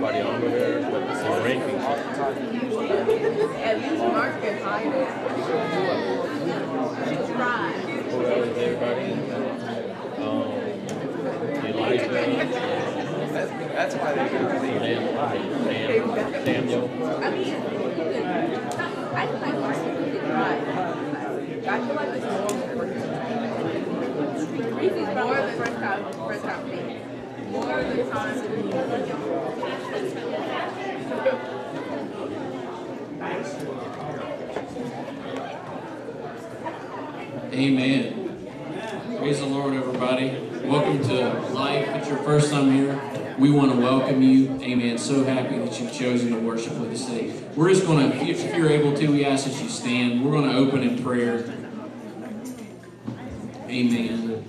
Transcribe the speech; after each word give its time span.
escort 0.00 0.14
everybody 0.14 0.20
on 0.20 0.40
with 0.40 0.52
her, 0.52 0.90
but 0.90 1.02
it's 1.02 1.20
a 1.20 1.24
ranking 1.44 1.76
At 3.60 3.76
least 3.78 4.02
Mark 4.02 4.40
can 4.40 4.62
hide 4.62 4.86
it. 4.86 5.08
She 7.08 7.16
tried. 7.32 7.74
Who 8.10 8.26
else 8.26 8.46
is 8.48 8.58
everybody? 8.58 9.12
Um, 10.20 10.46
Elijah, 11.66 12.08
That's, 13.32 13.50
that's 13.50 13.94
why 13.94 14.10
they 14.14 14.24
do 14.28 14.36
Sam, 14.60 15.02
Sam, 16.14 16.44
Samuel. 16.44 16.84
I 17.22 17.30
mean, 17.30 17.54
I 19.12 19.26
feel 19.26 19.40
like 19.40 19.58
Mark 19.60 19.76
can 19.76 19.86
try. 20.26 20.54
I 21.60 21.78
feel 21.86 21.94
like 21.94 22.08
it's 22.08 22.24
more 22.24 22.60
more 24.80 25.34
than 25.36 25.56
first 25.58 25.76
time, 25.78 26.00
first 26.12 26.44
time 26.44 26.60
for 26.60 26.66
me. 26.68 27.00
More 27.50 27.66
than 27.66 29.09
Amen. 37.52 39.16
Praise 39.18 39.40
the 39.40 39.46
Lord, 39.46 39.74
everybody. 39.74 40.30
Welcome 40.64 41.02
to 41.08 41.40
Life. 41.52 41.88
If 41.88 41.96
it's 41.96 42.08
your 42.08 42.18
first 42.18 42.50
time 42.50 42.72
here, 42.72 43.00
we 43.38 43.50
want 43.50 43.72
to 43.72 43.78
welcome 43.78 44.22
you. 44.22 44.52
Amen. 44.62 44.98
So 44.98 45.24
happy 45.24 45.58
that 45.58 45.80
you've 45.80 45.92
chosen 45.92 46.30
to 46.32 46.38
worship 46.38 46.74
with 46.78 46.92
us 46.92 47.06
today. 47.06 47.32
We're 47.56 47.68
just 47.68 47.86
going 47.86 48.10
to, 48.10 48.16
if 48.18 48.56
you're 48.56 48.70
able 48.70 48.96
to, 48.96 49.08
we 49.08 49.24
ask 49.24 49.46
that 49.46 49.62
you 49.62 49.68
stand. 49.68 50.24
We're 50.24 50.32
going 50.32 50.48
to 50.48 50.56
open 50.56 50.82
in 50.82 51.02
prayer. 51.02 51.52
Amen. 53.68 54.48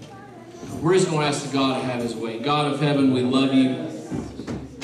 We're 0.82 0.94
just 0.94 1.10
going 1.10 1.22
to 1.22 1.28
ask 1.28 1.52
God 1.52 1.82
to 1.82 1.86
have 1.86 2.02
his 2.02 2.16
way. 2.16 2.40
God 2.40 2.74
of 2.74 2.80
heaven, 2.80 3.14
we 3.14 3.22
love 3.22 3.54
you. 3.54 3.91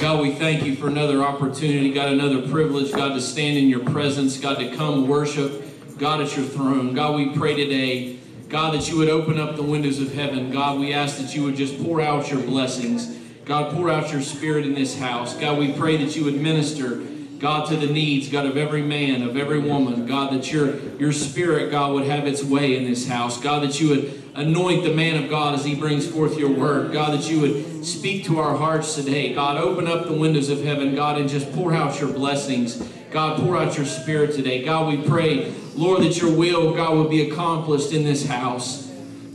God, 0.08 0.22
we 0.22 0.32
thank 0.32 0.64
you 0.64 0.74
for 0.74 0.88
another 0.88 1.22
opportunity, 1.22 1.92
God, 1.92 2.14
another 2.14 2.48
privilege, 2.48 2.94
God, 2.94 3.10
to 3.16 3.20
stand 3.20 3.58
in 3.58 3.68
your 3.68 3.82
presence, 3.82 4.40
God, 4.40 4.58
to 4.58 4.74
come 4.74 5.06
worship, 5.06 5.62
God, 5.98 6.22
at 6.22 6.34
your 6.38 6.46
throne. 6.46 6.94
God, 6.94 7.18
we 7.18 7.36
pray 7.36 7.56
today, 7.56 8.18
God, 8.48 8.74
that 8.74 8.88
you 8.88 8.96
would 8.96 9.10
open 9.10 9.38
up 9.38 9.58
the 9.58 9.64
windows 9.64 10.00
of 10.00 10.14
heaven. 10.14 10.50
God, 10.50 10.80
we 10.80 10.94
ask 10.94 11.18
that 11.18 11.36
you 11.36 11.44
would 11.44 11.58
just 11.58 11.84
pour 11.84 12.00
out 12.00 12.32
your 12.32 12.40
blessings. 12.40 13.18
God, 13.44 13.74
pour 13.74 13.90
out 13.90 14.10
your 14.14 14.22
spirit 14.22 14.66
in 14.66 14.74
this 14.74 14.98
house. 14.98 15.36
God, 15.36 15.60
we 15.60 15.74
pray 15.74 15.98
that 15.98 16.16
you 16.16 16.24
would 16.24 16.40
minister, 16.40 17.02
God, 17.40 17.70
to 17.70 17.76
the 17.76 17.88
needs, 17.88 18.30
God, 18.30 18.46
of 18.46 18.58
every 18.58 18.82
man, 18.82 19.22
of 19.22 19.38
every 19.38 19.60
woman. 19.60 20.08
God, 20.08 20.34
that 20.34 20.52
your, 20.52 20.80
your 20.98 21.12
spirit, 21.12 21.70
God, 21.70 21.94
would 21.94 22.06
have 22.06 22.26
its 22.26 22.44
way 22.44 22.76
in 22.76 22.86
this 22.86 23.08
house. 23.08 23.40
God, 23.40 23.62
that 23.64 23.80
you 23.80 23.90
would 23.90 24.24
anoint 24.34 24.84
the 24.84 24.94
man 24.94 25.24
of 25.24 25.30
God 25.30 25.54
as 25.54 25.64
he 25.64 25.76
brings 25.76 26.08
forth 26.08 26.38
your 26.38 26.52
word. 26.52 26.92
God, 26.92 27.14
that 27.14 27.30
you 27.30 27.40
would 27.42 27.86
speak 27.86 28.26
to 28.26 28.40
our 28.40 28.58
hearts 28.58 28.96
today. 28.96 29.34
God, 29.34 29.58
open 29.58 29.88
up 29.88 30.08
the 30.08 30.14
windows 30.14 30.50
of 30.50 30.64
heaven, 30.64 30.96
God, 30.96 31.20
and 31.20 31.30
just 31.30 31.52
pour 31.54 31.74
out 31.74 32.00
your 32.00 32.12
blessings. 32.12 32.78
God, 33.12 33.40
pour 33.40 33.56
out 33.56 33.78
your 33.78 33.86
spirit 33.86 34.34
today. 34.34 34.64
God, 34.64 34.88
we 34.88 35.08
pray, 35.08 35.54
Lord, 35.76 36.02
that 36.04 36.18
your 36.20 36.36
will, 36.36 36.74
God, 36.74 36.98
would 36.98 37.10
be 37.10 37.30
accomplished 37.30 37.94
in 37.94 38.04
this 38.04 38.26
house. 38.26 38.88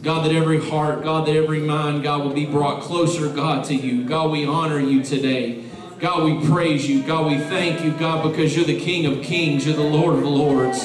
God, 0.03 0.27
that 0.27 0.34
every 0.34 0.61
heart, 0.61 1.05
God, 1.05 1.28
that 1.28 1.37
every 1.37 1.61
mind, 1.61 2.03
God, 2.03 2.25
would 2.25 2.34
be 2.34 2.47
brought 2.47 2.83
closer, 2.83 3.28
God, 3.28 3.64
to 3.66 3.75
you. 3.75 4.05
God, 4.05 4.33
we 4.33 4.44
honor 4.44 4.81
you 4.81 5.03
today. 5.05 5.64
God, 6.03 6.25
we 6.25 6.48
praise 6.48 6.89
you. 6.89 7.00
God, 7.05 7.31
we 7.31 7.39
thank 7.39 7.84
you, 7.84 7.92
God, 7.92 8.28
because 8.28 8.56
you're 8.56 8.65
the 8.65 8.81
King 8.81 9.06
of 9.06 9.22
kings. 9.22 9.65
You're 9.65 9.77
the 9.77 9.84
Lord 9.84 10.19
of 10.19 10.25
lords. 10.25 10.84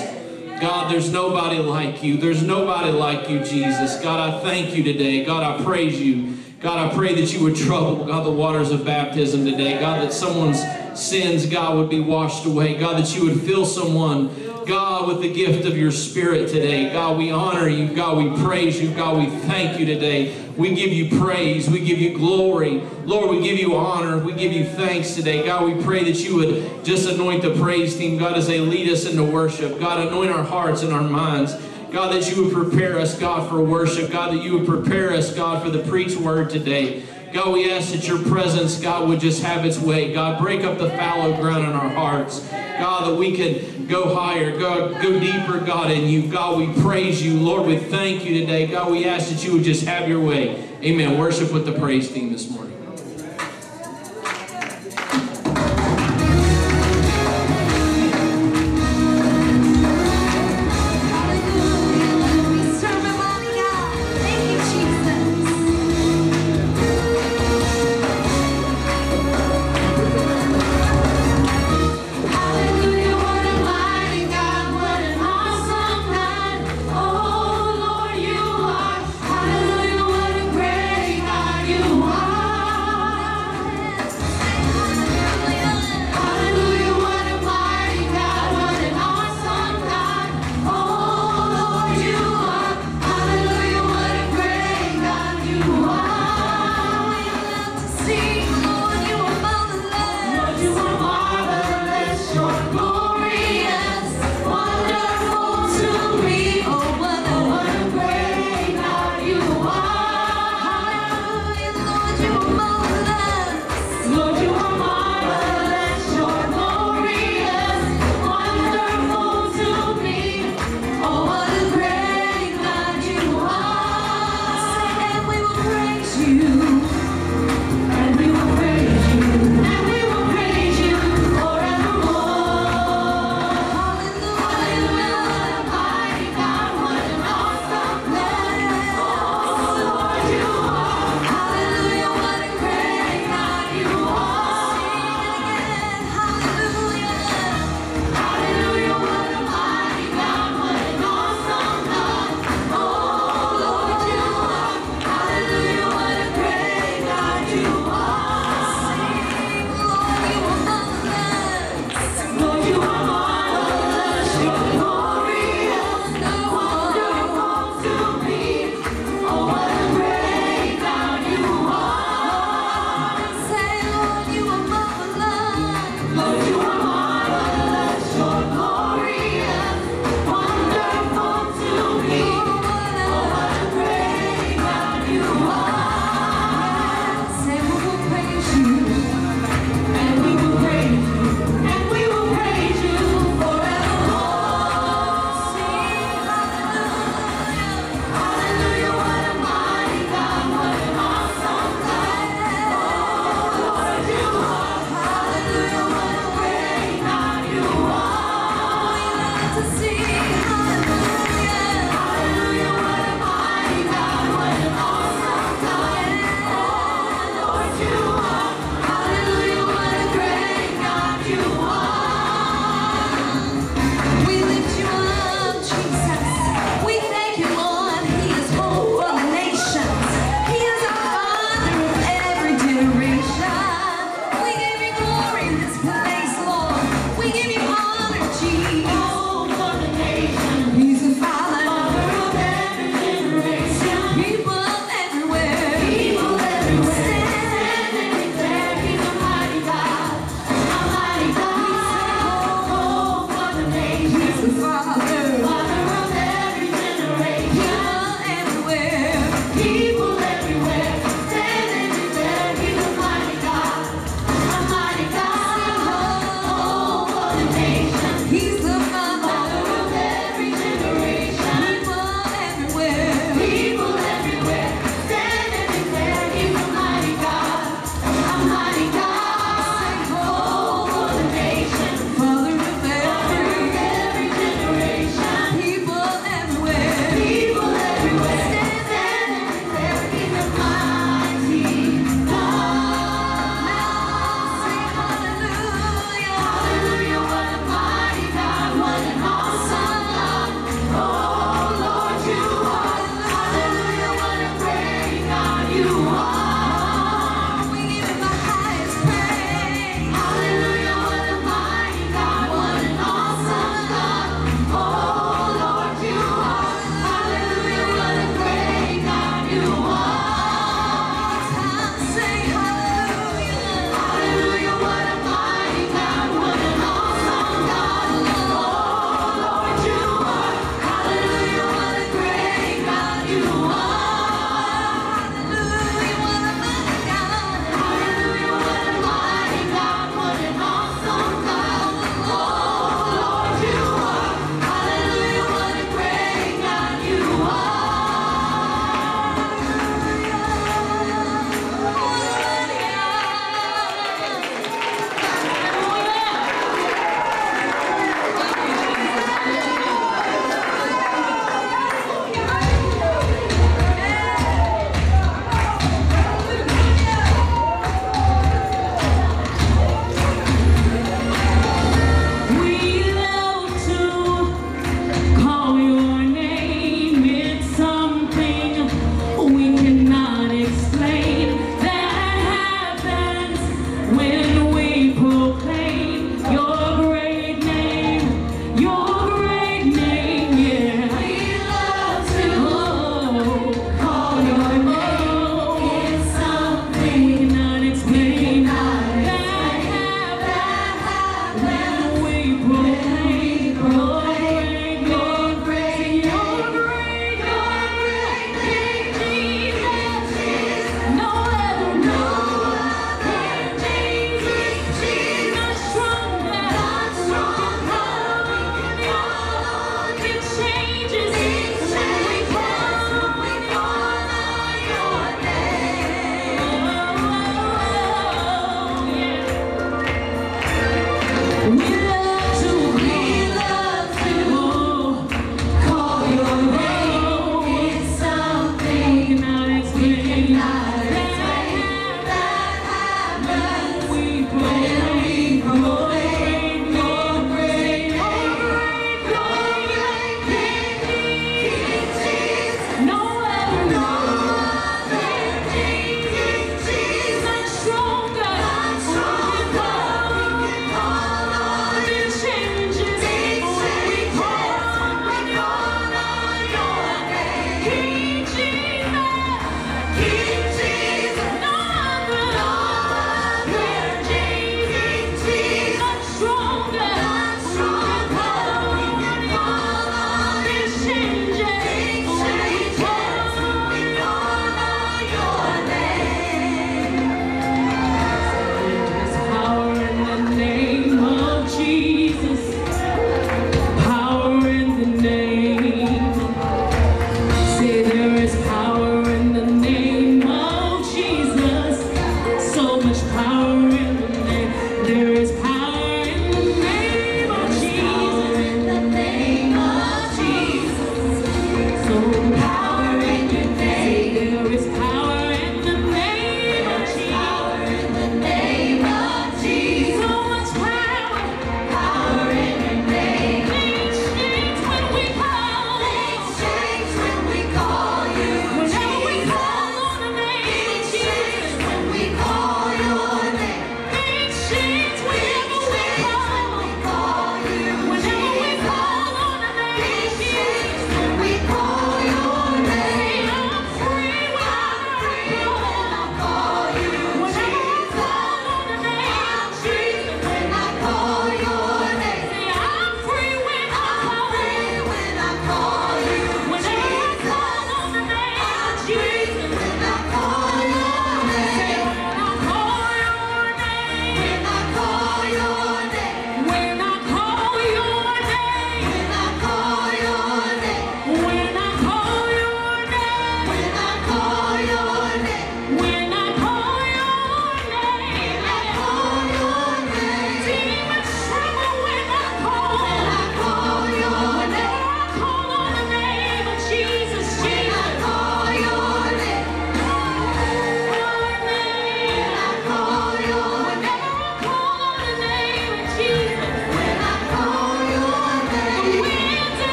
God, 0.61 0.91
there's 0.91 1.11
nobody 1.11 1.57
like 1.57 2.03
you. 2.03 2.17
There's 2.17 2.43
nobody 2.43 2.91
like 2.91 3.27
you, 3.27 3.39
Jesus. 3.39 3.99
God, 3.99 4.31
I 4.31 4.39
thank 4.41 4.75
you 4.75 4.83
today. 4.83 5.25
God, 5.25 5.41
I 5.41 5.63
praise 5.63 5.99
you. 5.99 6.37
God, 6.59 6.91
I 6.91 6.95
pray 6.95 7.15
that 7.15 7.33
you 7.33 7.43
would 7.45 7.55
trouble, 7.55 8.05
God, 8.05 8.27
the 8.27 8.31
waters 8.31 8.69
of 8.69 8.85
baptism 8.85 9.43
today. 9.43 9.79
God, 9.79 10.03
that 10.03 10.13
someone's 10.13 10.61
sins, 10.97 11.45
God, 11.45 11.77
would 11.77 11.89
be 11.89 11.99
washed 11.99 12.45
away. 12.45 12.75
God, 12.75 12.97
that 12.97 13.15
you 13.15 13.25
would 13.25 13.41
fill 13.41 13.65
someone, 13.65 14.29
God, 14.65 15.07
with 15.07 15.21
the 15.21 15.31
gift 15.31 15.65
of 15.65 15.77
your 15.77 15.91
spirit 15.91 16.49
today. 16.49 16.91
God, 16.91 17.17
we 17.17 17.31
honor 17.31 17.69
you. 17.69 17.93
God, 17.93 18.17
we 18.17 18.43
praise 18.43 18.81
you. 18.81 18.93
God, 18.93 19.17
we 19.17 19.29
thank 19.41 19.79
you 19.79 19.85
today. 19.85 20.35
We 20.57 20.73
give 20.73 20.91
you 20.91 21.19
praise. 21.19 21.69
We 21.69 21.79
give 21.79 21.99
you 21.99 22.17
glory. 22.17 22.81
Lord, 23.05 23.29
we 23.29 23.41
give 23.41 23.59
you 23.59 23.75
honor. 23.75 24.17
We 24.17 24.33
give 24.33 24.51
you 24.51 24.65
thanks 24.65 25.15
today. 25.15 25.45
God, 25.45 25.65
we 25.65 25.81
pray 25.83 26.03
that 26.03 26.19
you 26.19 26.35
would 26.35 26.83
just 26.83 27.07
anoint 27.07 27.43
the 27.43 27.53
praise 27.55 27.95
team, 27.95 28.17
God, 28.17 28.35
as 28.35 28.47
they 28.47 28.59
lead 28.59 28.89
us 28.89 29.05
into 29.05 29.23
worship. 29.23 29.79
God, 29.79 30.05
anoint 30.05 30.31
our 30.31 30.43
hearts 30.43 30.81
and 30.81 30.91
our 30.91 31.03
minds. 31.03 31.53
God, 31.91 32.13
that 32.13 32.29
you 32.29 32.43
would 32.43 32.53
prepare 32.53 32.99
us, 32.99 33.17
God, 33.17 33.49
for 33.49 33.63
worship. 33.63 34.11
God, 34.11 34.33
that 34.33 34.43
you 34.43 34.57
would 34.57 34.67
prepare 34.67 35.13
us, 35.13 35.33
God, 35.33 35.63
for 35.63 35.69
the 35.69 35.79
preached 35.89 36.17
word 36.17 36.49
today. 36.49 37.03
God, 37.33 37.53
we 37.53 37.71
ask 37.71 37.91
that 37.91 38.07
your 38.07 38.23
presence, 38.23 38.79
God, 38.79 39.09
would 39.09 39.19
just 39.19 39.43
have 39.43 39.65
its 39.65 39.77
way. 39.77 40.13
God, 40.13 40.39
break 40.39 40.63
up 40.63 40.77
the 40.77 40.89
fallow 40.91 41.35
ground 41.35 41.65
in 41.65 41.71
our 41.71 41.89
hearts. 41.89 42.39
God, 42.79 43.07
that 43.07 43.15
we 43.15 43.35
can 43.35 43.85
go 43.87 44.15
higher, 44.15 44.57
God, 44.57 45.01
go 45.01 45.19
deeper, 45.19 45.59
God, 45.59 45.91
in 45.91 46.07
you. 46.07 46.31
God, 46.31 46.57
we 46.57 46.81
praise 46.81 47.21
you. 47.23 47.39
Lord, 47.39 47.65
we 47.65 47.77
thank 47.77 48.23
you 48.23 48.39
today. 48.39 48.67
God, 48.67 48.91
we 48.91 49.05
ask 49.05 49.29
that 49.29 49.43
you 49.43 49.53
would 49.53 49.63
just 49.63 49.85
have 49.85 50.07
your 50.07 50.21
way. 50.21 50.69
Amen. 50.83 51.17
Worship 51.17 51.51
with 51.51 51.65
the 51.65 51.73
praise 51.73 52.11
team 52.11 52.31
this 52.31 52.49
morning. 52.49 52.76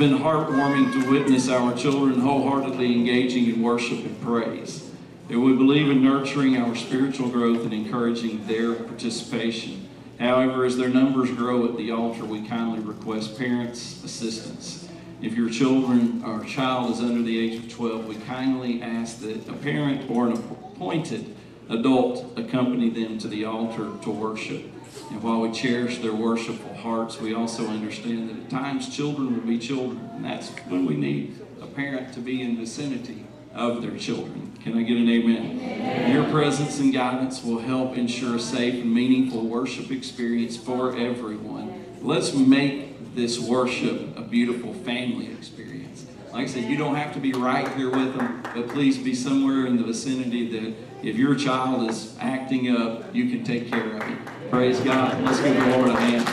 Been 0.00 0.16
heartwarming 0.16 0.90
to 0.94 1.10
witness 1.10 1.50
our 1.50 1.76
children 1.76 2.20
wholeheartedly 2.20 2.90
engaging 2.90 3.50
in 3.50 3.60
worship 3.60 3.98
and 3.98 4.18
praise. 4.22 4.90
And 5.28 5.44
we 5.44 5.52
believe 5.52 5.90
in 5.90 6.02
nurturing 6.02 6.56
our 6.56 6.74
spiritual 6.74 7.28
growth 7.28 7.64
and 7.64 7.74
encouraging 7.74 8.46
their 8.46 8.72
participation. 8.72 9.90
However, 10.18 10.64
as 10.64 10.78
their 10.78 10.88
numbers 10.88 11.30
grow 11.32 11.66
at 11.66 11.76
the 11.76 11.90
altar, 11.90 12.24
we 12.24 12.48
kindly 12.48 12.78
request 12.78 13.36
parents' 13.36 14.02
assistance. 14.02 14.88
If 15.20 15.34
your 15.34 15.50
children 15.50 16.24
or 16.24 16.44
child 16.44 16.92
is 16.92 17.00
under 17.00 17.20
the 17.20 17.38
age 17.38 17.62
of 17.62 17.70
12, 17.70 18.06
we 18.06 18.14
kindly 18.14 18.80
ask 18.80 19.20
that 19.20 19.46
a 19.50 19.52
parent 19.52 20.10
or 20.10 20.28
an 20.28 20.32
appointed 20.32 21.36
adult 21.68 22.38
accompany 22.38 22.88
them 22.88 23.18
to 23.18 23.28
the 23.28 23.44
altar 23.44 23.90
to 24.00 24.10
worship. 24.10 24.64
And 25.10 25.22
while 25.22 25.40
we 25.40 25.50
cherish 25.50 25.98
their 25.98 26.12
worshipful 26.14 26.74
hearts, 26.74 27.20
we 27.20 27.34
also 27.34 27.66
understand 27.66 28.30
that 28.30 28.36
at 28.36 28.50
times 28.50 28.94
children 28.94 29.34
will 29.34 29.46
be 29.46 29.58
children, 29.58 30.08
and 30.14 30.24
that's 30.24 30.50
when 30.68 30.86
we 30.86 30.94
need 30.94 31.38
a 31.60 31.66
parent 31.66 32.14
to 32.14 32.20
be 32.20 32.40
in 32.42 32.56
vicinity 32.56 33.24
of 33.52 33.82
their 33.82 33.96
children. 33.98 34.56
Can 34.62 34.78
I 34.78 34.82
get 34.82 34.96
an 34.96 35.08
amen? 35.08 36.12
Your 36.12 36.24
presence 36.30 36.78
and 36.78 36.92
guidance 36.92 37.42
will 37.42 37.58
help 37.58 37.96
ensure 37.96 38.36
a 38.36 38.40
safe 38.40 38.74
and 38.74 38.94
meaningful 38.94 39.42
worship 39.42 39.90
experience 39.90 40.56
for 40.56 40.96
everyone. 40.96 41.84
Let's 42.00 42.32
make 42.32 43.14
this 43.14 43.40
worship 43.40 44.16
a 44.16 44.22
beautiful 44.22 44.72
family 44.72 45.32
experience. 45.32 46.06
Like 46.32 46.44
I 46.44 46.46
said, 46.46 46.70
you 46.70 46.76
don't 46.76 46.94
have 46.94 47.12
to 47.14 47.20
be 47.20 47.32
right 47.32 47.66
here 47.76 47.90
with 47.90 48.16
them, 48.16 48.42
but 48.54 48.68
please 48.68 48.96
be 48.96 49.14
somewhere 49.14 49.66
in 49.66 49.76
the 49.76 49.82
vicinity 49.82 50.48
that 50.60 50.74
if 51.02 51.16
your 51.16 51.34
child 51.34 51.88
is 51.88 52.14
acting 52.20 52.76
up, 52.76 53.14
you 53.14 53.30
can 53.30 53.42
take 53.42 53.70
care 53.70 53.96
of 53.96 54.02
it. 54.02 54.18
Praise 54.50 54.80
God. 54.80 55.22
Let's 55.22 55.40
give 55.40 55.56
the 55.56 55.76
Lord 55.76 55.88
a 55.88 55.96
hand. 55.98 56.26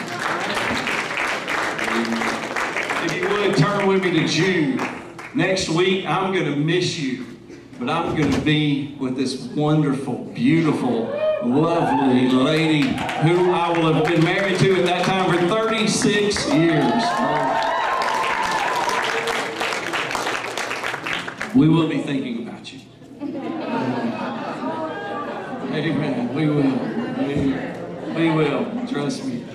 If 3.05 3.15
you 3.15 3.29
would, 3.29 3.55
turn 3.55 3.87
with 3.87 4.03
me 4.03 4.11
to 4.11 4.27
Jude. 4.27 4.81
Next 5.33 5.69
week, 5.69 6.05
I'm 6.05 6.33
going 6.33 6.45
to 6.45 6.55
miss 6.55 6.97
you, 6.99 7.25
but 7.79 7.89
I'm 7.89 8.15
going 8.17 8.31
to 8.31 8.41
be 8.41 8.95
with 8.99 9.15
this 9.15 9.43
wonderful, 9.55 10.25
beautiful, 10.33 11.03
lovely 11.45 12.29
lady 12.29 12.81
who 12.81 13.51
I 13.51 13.69
will 13.77 13.93
have 13.93 14.05
been 14.05 14.23
married 14.23 14.59
to 14.59 14.79
at 14.79 14.85
that 14.85 15.05
time 15.05 15.31
for 15.31 15.47
36 15.47 16.53
years. 16.53 17.03
We 21.55 21.69
will 21.69 21.87
be 21.87 21.99
thinking 21.99 22.47
about 22.47 22.73
you. 22.73 22.79
Amen. 25.77 26.33
We 26.33 26.47
will. 26.47 26.63
We 27.23 27.51
will. 27.51 28.15
We 28.15 28.31
will. 28.31 28.87
Trust 28.87 29.23
me. 29.25 29.45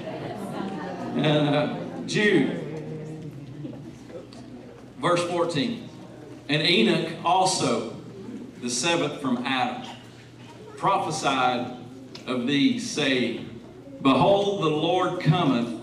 And 1.16 1.48
uh, 1.48 1.76
Jude, 2.06 2.60
verse 5.00 5.24
14. 5.24 5.88
And 6.48 6.62
Enoch 6.62 7.12
also, 7.24 7.96
the 8.60 8.70
seventh 8.70 9.20
from 9.20 9.38
Adam, 9.38 9.90
prophesied 10.76 11.76
of 12.28 12.46
thee, 12.46 12.78
saying, 12.78 13.60
Behold, 14.00 14.62
the 14.62 14.68
Lord 14.68 15.20
cometh 15.20 15.76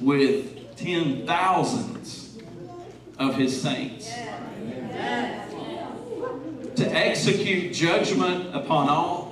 with 0.00 0.74
ten 0.76 1.26
thousands 1.26 2.38
of 3.18 3.34
his 3.34 3.60
saints 3.60 4.10
to 6.76 6.90
execute 6.96 7.74
judgment 7.74 8.54
upon 8.56 8.88
all, 8.88 9.29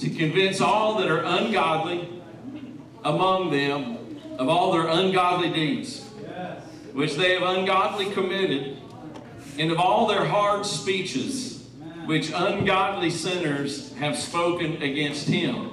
to 0.00 0.08
convince 0.08 0.60
all 0.60 0.98
that 0.98 1.08
are 1.10 1.22
ungodly 1.22 2.08
among 3.04 3.50
them 3.50 4.18
of 4.38 4.48
all 4.48 4.72
their 4.72 4.88
ungodly 4.88 5.50
deeds, 5.50 6.08
which 6.94 7.14
they 7.16 7.34
have 7.34 7.42
ungodly 7.42 8.10
committed, 8.12 8.78
and 9.58 9.70
of 9.70 9.78
all 9.78 10.06
their 10.06 10.24
hard 10.24 10.64
speeches, 10.64 11.68
which 12.06 12.32
ungodly 12.34 13.10
sinners 13.10 13.92
have 13.94 14.16
spoken 14.16 14.82
against 14.82 15.28
him. 15.28 15.70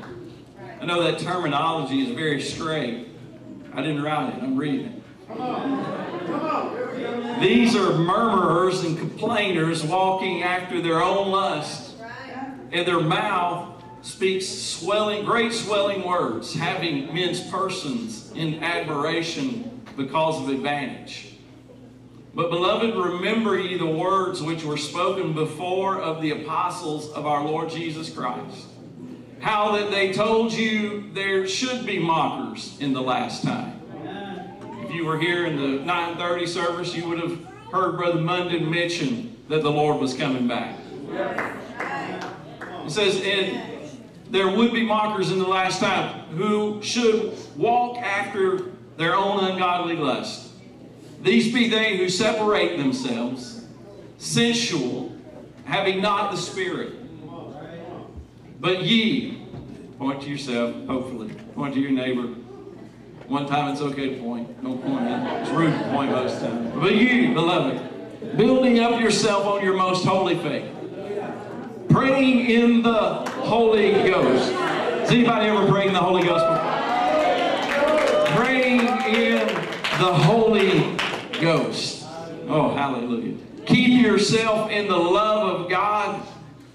I 0.82 0.86
know 0.86 1.02
that 1.04 1.20
terminology 1.20 2.02
is 2.02 2.14
very 2.14 2.42
straight. 2.42 3.08
I 3.74 3.82
didn't 3.82 4.04
write 4.04 4.36
it, 4.36 4.44
I'm 4.44 4.58
reading 4.58 4.88
it. 4.88 5.04
These 7.40 7.76
are 7.76 7.98
murmurers 7.98 8.84
and 8.84 8.98
complainers 8.98 9.84
walking 9.84 10.44
after 10.44 10.82
their 10.82 11.02
own 11.02 11.30
lust, 11.30 11.96
and 12.72 12.86
their 12.86 13.00
mouth 13.00 13.77
speaks 14.08 14.48
swelling, 14.48 15.26
great 15.26 15.52
swelling 15.52 16.08
words, 16.08 16.54
having 16.54 17.14
men's 17.14 17.42
persons 17.50 18.32
in 18.36 18.64
admiration 18.64 19.82
because 19.98 20.42
of 20.42 20.50
advantage. 20.50 21.34
But, 22.34 22.50
beloved, 22.50 22.96
remember 22.96 23.60
ye 23.60 23.78
the 23.78 23.86
words 23.86 24.42
which 24.42 24.64
were 24.64 24.78
spoken 24.78 25.34
before 25.34 26.00
of 26.00 26.22
the 26.22 26.32
apostles 26.32 27.12
of 27.12 27.26
our 27.26 27.44
Lord 27.44 27.70
Jesus 27.70 28.10
Christ. 28.10 28.68
How 29.40 29.74
that 29.74 29.92
they 29.92 30.14
told 30.14 30.54
you 30.54 31.12
there 31.14 31.48
should 31.48 31.86
be 31.86 32.00
mockers 32.00 32.78
in 32.80 32.94
the 32.94 33.02
last 33.02 33.44
time. 33.44 33.82
If 34.84 34.92
you 34.92 35.06
were 35.06 35.20
here 35.20 35.46
in 35.46 35.58
the 35.58 35.84
930 35.84 36.48
service, 36.48 36.96
you 36.96 37.10
would 37.10 37.20
have 37.20 37.44
heard 37.72 37.98
Brother 37.98 38.22
Munden 38.22 38.72
mention 38.72 39.36
that 39.50 39.64
the 39.64 39.72
Lord 39.72 40.00
was 40.00 40.14
coming 40.14 40.48
back. 40.48 40.80
It 42.86 42.90
says, 42.90 43.22
and 43.22 43.77
there 44.30 44.50
would 44.50 44.74
be 44.74 44.84
mockers 44.84 45.32
in 45.32 45.40
the 45.40 45.48
last 45.48 45.80
time 45.80 46.22
who 46.36 46.82
should 46.82 47.38
walk 47.56 47.98
after 47.98 48.72
their 48.98 49.16
own 49.16 49.44
ungodly 49.44 49.96
lust. 49.96 50.52
These 51.22 51.54
be 51.54 51.70
they 51.70 51.98
who 51.98 52.10
separate 52.10 52.78
themselves, 52.78 53.66
sensual, 54.18 55.16
having 55.66 56.02
not 56.02 56.32
the 56.32 56.38
Spirit. 56.38 56.94
But 58.60 58.84
ye, 58.84 59.46
point 60.00 60.22
to 60.24 60.30
yourself, 60.30 60.76
hopefully, 60.88 61.30
point 61.56 61.74
to 61.76 61.80
your 61.80 61.92
neighbor. 61.92 62.34
One 63.28 63.46
time 63.46 63.72
it's 63.72 63.82
okay 63.82 64.16
to 64.16 64.22
point. 64.22 64.64
Don't 64.64 64.82
point. 64.82 65.06
It's 65.06 65.52
rude 65.52 65.74
to 65.74 65.90
point 65.90 66.12
most 66.12 66.40
times. 66.40 66.74
But 66.76 66.96
you, 66.96 67.34
beloved, 67.34 68.38
building 68.38 68.80
up 68.80 69.02
yourself 69.02 69.46
on 69.46 69.64
your 69.64 69.76
most 69.76 70.06
holy 70.06 70.36
faith, 70.36 70.72
praying 71.98 72.48
in 72.48 72.84
the 72.84 73.16
Holy 73.42 73.92
Ghost. 73.92 74.52
Has 74.54 75.10
anybody 75.10 75.48
ever 75.48 75.66
prayed 75.68 75.88
in 75.88 75.94
the 75.94 76.00
Holy 76.00 76.22
Ghost? 76.22 76.46
Praying 78.36 78.82
in 79.16 79.48
the 79.48 80.14
Holy 80.14 80.96
Ghost. 81.42 82.06
Oh, 82.48 82.72
hallelujah. 82.76 83.36
Keep 83.66 84.04
yourself 84.04 84.70
in 84.70 84.88
the 84.88 84.96
love 84.96 85.60
of 85.60 85.70
God, 85.72 86.24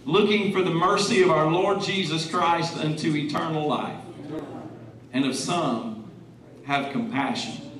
looking 0.05 0.53
for 0.53 0.61
the 0.61 0.75
mercy 0.75 1.23
of 1.23 1.31
our 1.31 1.49
Lord 1.49 1.81
Jesus 1.81 2.29
Christ 2.29 2.77
unto 2.79 3.15
eternal 3.15 3.69
life. 3.69 4.01
And 5.13 5.25
of 5.25 5.37
some, 5.37 6.11
have 6.65 6.91
compassion, 6.91 7.71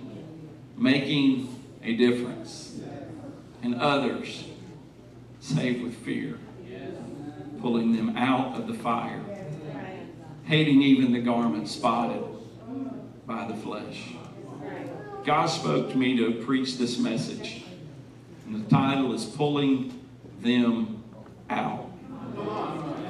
making 0.77 1.61
a 1.83 1.97
difference. 1.97 2.79
And 3.65 3.75
others, 3.75 4.45
save 5.41 5.83
with 5.83 5.97
fear, 6.05 6.39
pulling 7.63 7.95
them 7.97 8.17
out 8.17 8.59
of 8.59 8.67
the 8.67 8.75
fire, 8.75 9.23
hating 10.45 10.83
even 10.83 11.13
the 11.13 11.21
garment 11.21 11.69
spotted 11.69 12.23
by 13.25 13.47
the 13.47 13.55
flesh. 13.55 14.15
God 15.25 15.47
spoke 15.47 15.91
to 15.93 15.97
me 15.97 16.17
to 16.17 16.45
preach 16.45 16.77
this 16.77 16.99
message. 16.99 17.63
And 18.47 18.67
the 18.67 18.69
title 18.69 19.15
is 19.15 19.25
Pulling 19.25 19.99
Them 20.41 21.05
Out. 21.49 21.89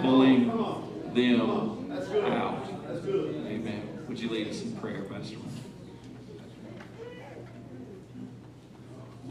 Pulling 0.03 0.49
Them 1.15 1.91
out. 2.27 2.67
Amen. 3.47 4.05
Would 4.07 4.21
you 4.21 4.29
lead 4.29 4.49
us 4.49 4.61
in 4.63 4.77
prayer, 4.77 5.03
Pastor? 5.05 5.37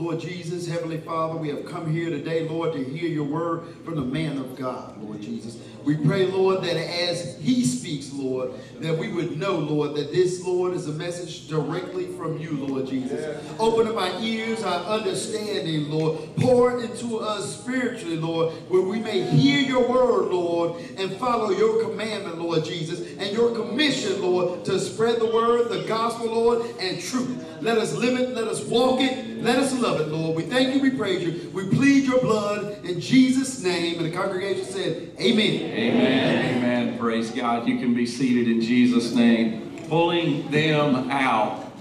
Lord 0.02 0.20
Jesus, 0.20 0.68
Heavenly 0.68 1.00
Father, 1.00 1.38
we 1.38 1.50
have 1.50 1.64
come 1.64 1.94
here 1.94 2.10
today, 2.10 2.50
Lord, 2.50 2.74
to 2.74 2.84
hear 2.84 3.08
your 3.08 3.24
word 3.24 3.68
from 3.86 3.94
the 3.96 4.02
man 4.02 4.40
of 4.40 4.56
God, 4.56 5.00
Lord 5.00 5.22
Jesus. 5.22 5.60
We 5.84 5.96
pray, 5.96 6.26
Lord, 6.26 6.64
that 6.64 6.76
as 6.76 7.38
he 7.40 7.64
speaks, 7.64 8.12
Lord, 8.12 8.52
that 8.80 8.98
we 8.98 9.10
would 9.10 9.38
know, 9.38 9.58
Lord, 9.58 9.96
that 9.96 10.12
this, 10.12 10.44
Lord, 10.44 10.74
is 10.74 10.88
a 10.88 10.92
message 10.92 11.48
directly 11.48 12.08
from 12.18 12.40
you, 12.40 12.52
Lord 12.52 12.88
Jesus. 12.88 13.44
Open 13.60 13.88
up 13.88 13.96
our 13.96 14.20
ears, 14.22 14.64
our 14.64 14.84
understanding, 14.86 15.92
Lord. 15.92 16.20
Pour 16.38 16.80
it 16.80 16.90
into 16.90 17.20
us 17.20 17.60
spiritually, 17.62 18.18
Lord, 18.18 18.54
where 18.70 18.82
we 18.82 19.00
may 19.00 19.22
hear 19.22 19.60
your 19.60 19.88
word, 19.88 20.32
Lord, 20.32 20.82
and 20.98 21.12
follow 21.14 21.52
your 21.52 21.84
commandment, 21.84 22.40
Lord 22.40 22.66
Jesus, 22.66 23.02
and 23.18 23.32
your 23.36 23.52
commission, 23.56 24.20
Lord, 24.20 24.66
to 24.66 24.80
spread 24.80 25.20
the 25.20 25.28
word, 25.28 25.70
the 25.70 25.84
gospel, 25.88 26.28
Lord, 26.28 26.62
and 26.80 27.00
truth. 27.00 27.46
Let 27.62 27.78
us 27.78 27.94
live 27.94 28.20
it, 28.20 28.36
let 28.36 28.48
us 28.48 28.64
walk 28.66 29.02
it, 29.02 29.31
let 29.41 29.58
us 29.58 29.73
love 29.73 29.99
it, 29.99 30.10
Lord. 30.10 30.36
We 30.36 30.43
thank 30.43 30.75
you, 30.75 30.82
we 30.82 30.91
praise 30.91 31.23
you. 31.23 31.49
We 31.49 31.67
plead 31.67 32.06
your 32.06 32.21
blood 32.21 32.86
in 32.86 32.99
Jesus' 33.01 33.63
name. 33.63 33.97
And 33.97 34.06
the 34.06 34.15
congregation 34.15 34.65
said, 34.65 35.12
Amen. 35.19 35.62
Amen. 35.62 36.58
Amen. 36.58 36.99
Praise 36.99 37.32
God. 37.32 37.67
You 37.67 37.80
can 37.80 37.95
be 37.95 38.06
seated 38.06 38.47
in 38.47 38.62
Jesus' 38.62 39.13
name. 39.13 39.77
Pulling 39.89 40.49
them 40.51 41.10
out. 41.10 41.71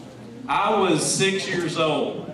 I 0.48 0.78
was 0.80 1.04
six 1.04 1.46
years 1.46 1.76
old. 1.76 2.32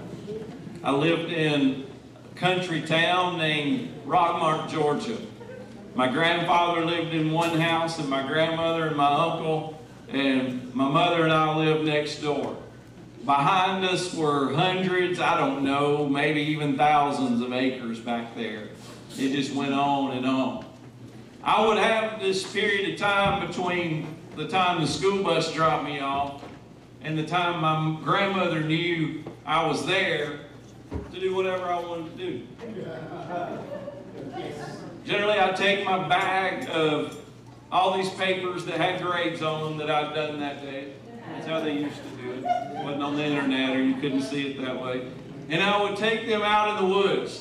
I 0.82 0.92
lived 0.92 1.32
in 1.32 1.86
a 2.32 2.38
country 2.38 2.80
town 2.82 3.38
named 3.38 3.90
Rockmart, 4.06 4.70
Georgia. 4.70 5.18
My 5.96 6.08
grandfather 6.08 6.84
lived 6.84 7.14
in 7.14 7.32
one 7.32 7.58
house, 7.58 7.98
and 7.98 8.08
my 8.08 8.26
grandmother 8.26 8.86
and 8.86 8.96
my 8.96 9.12
uncle, 9.12 9.82
and 10.08 10.72
my 10.74 10.88
mother 10.88 11.24
and 11.24 11.32
I 11.32 11.56
lived 11.56 11.84
next 11.84 12.20
door. 12.20 12.56
Behind 13.26 13.84
us 13.84 14.14
were 14.14 14.54
hundreds, 14.54 15.18
I 15.18 15.36
don't 15.36 15.64
know, 15.64 16.08
maybe 16.08 16.40
even 16.42 16.77
thousands 16.77 17.42
of 17.42 17.52
acres 17.52 17.98
back 17.98 18.37
there. 18.37 18.68
It 19.18 19.33
just 19.33 19.52
went 19.52 19.74
on 19.74 20.16
and 20.16 20.24
on. 20.24 20.64
I 21.42 21.66
would 21.66 21.77
have 21.77 22.20
this 22.20 22.48
period 22.52 22.88
of 22.94 23.00
time 23.00 23.44
between 23.44 24.06
the 24.37 24.46
time 24.46 24.81
the 24.81 24.87
school 24.87 25.24
bus 25.24 25.52
dropped 25.52 25.85
me 25.85 25.98
off 25.98 26.44
and 27.02 27.18
the 27.18 27.27
time 27.27 27.60
my 27.62 28.00
grandmother 28.04 28.60
knew 28.60 29.24
I 29.44 29.66
was 29.66 29.85
there 29.87 30.38
to 31.12 31.20
do 31.20 31.35
whatever 31.35 31.64
I 31.64 31.81
wanted 31.81 32.16
to 32.16 32.31
do. 32.31 32.46
Generally, 35.04 35.38
I'd 35.40 35.56
take 35.56 35.85
my 35.85 36.06
bag 36.06 36.68
of 36.70 37.20
all 37.72 37.96
these 37.96 38.10
papers 38.10 38.64
that 38.66 38.77
had 38.77 39.02
grades 39.02 39.42
on 39.42 39.64
them 39.64 39.79
that 39.79 39.90
I'd 39.90 40.14
done 40.14 40.38
that 40.38 40.62
day. 40.62 40.92
That's 41.33 41.46
how 41.46 41.60
they 41.60 41.72
used 41.72 41.96
to 41.96 42.22
do 42.22 42.33
it. 42.33 42.44
It 42.44 42.85
wasn't 42.85 43.02
on 43.02 43.16
the 43.16 43.24
internet 43.24 43.77
or 43.77 43.83
you 43.83 43.94
couldn't 43.94 44.22
see 44.22 44.52
it 44.52 44.60
that 44.62 44.81
way. 44.81 45.08
And 45.48 45.62
I 45.62 45.83
would 45.83 45.96
take 45.96 46.27
them 46.27 46.42
out 46.42 46.77
in 46.77 46.88
the 46.88 46.94
woods. 46.94 47.40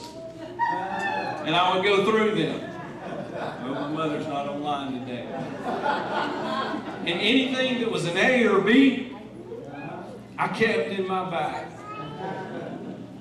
And 1.46 1.56
I 1.56 1.76
would 1.76 1.86
go 1.86 2.04
through 2.10 2.36
them. 2.36 2.62
Well, 3.64 3.74
my 3.74 3.88
mother's 3.90 4.28
not 4.28 4.48
online 4.48 5.00
today. 5.02 5.28
And 7.06 7.10
anything 7.10 7.80
that 7.82 7.92
was 7.92 8.06
an 8.06 8.18
A 8.18 8.48
or 8.48 8.62
B, 8.62 9.16
I 10.38 10.48
kept 10.48 10.90
in 10.90 11.08
my 11.08 11.30
bag. 11.30 11.68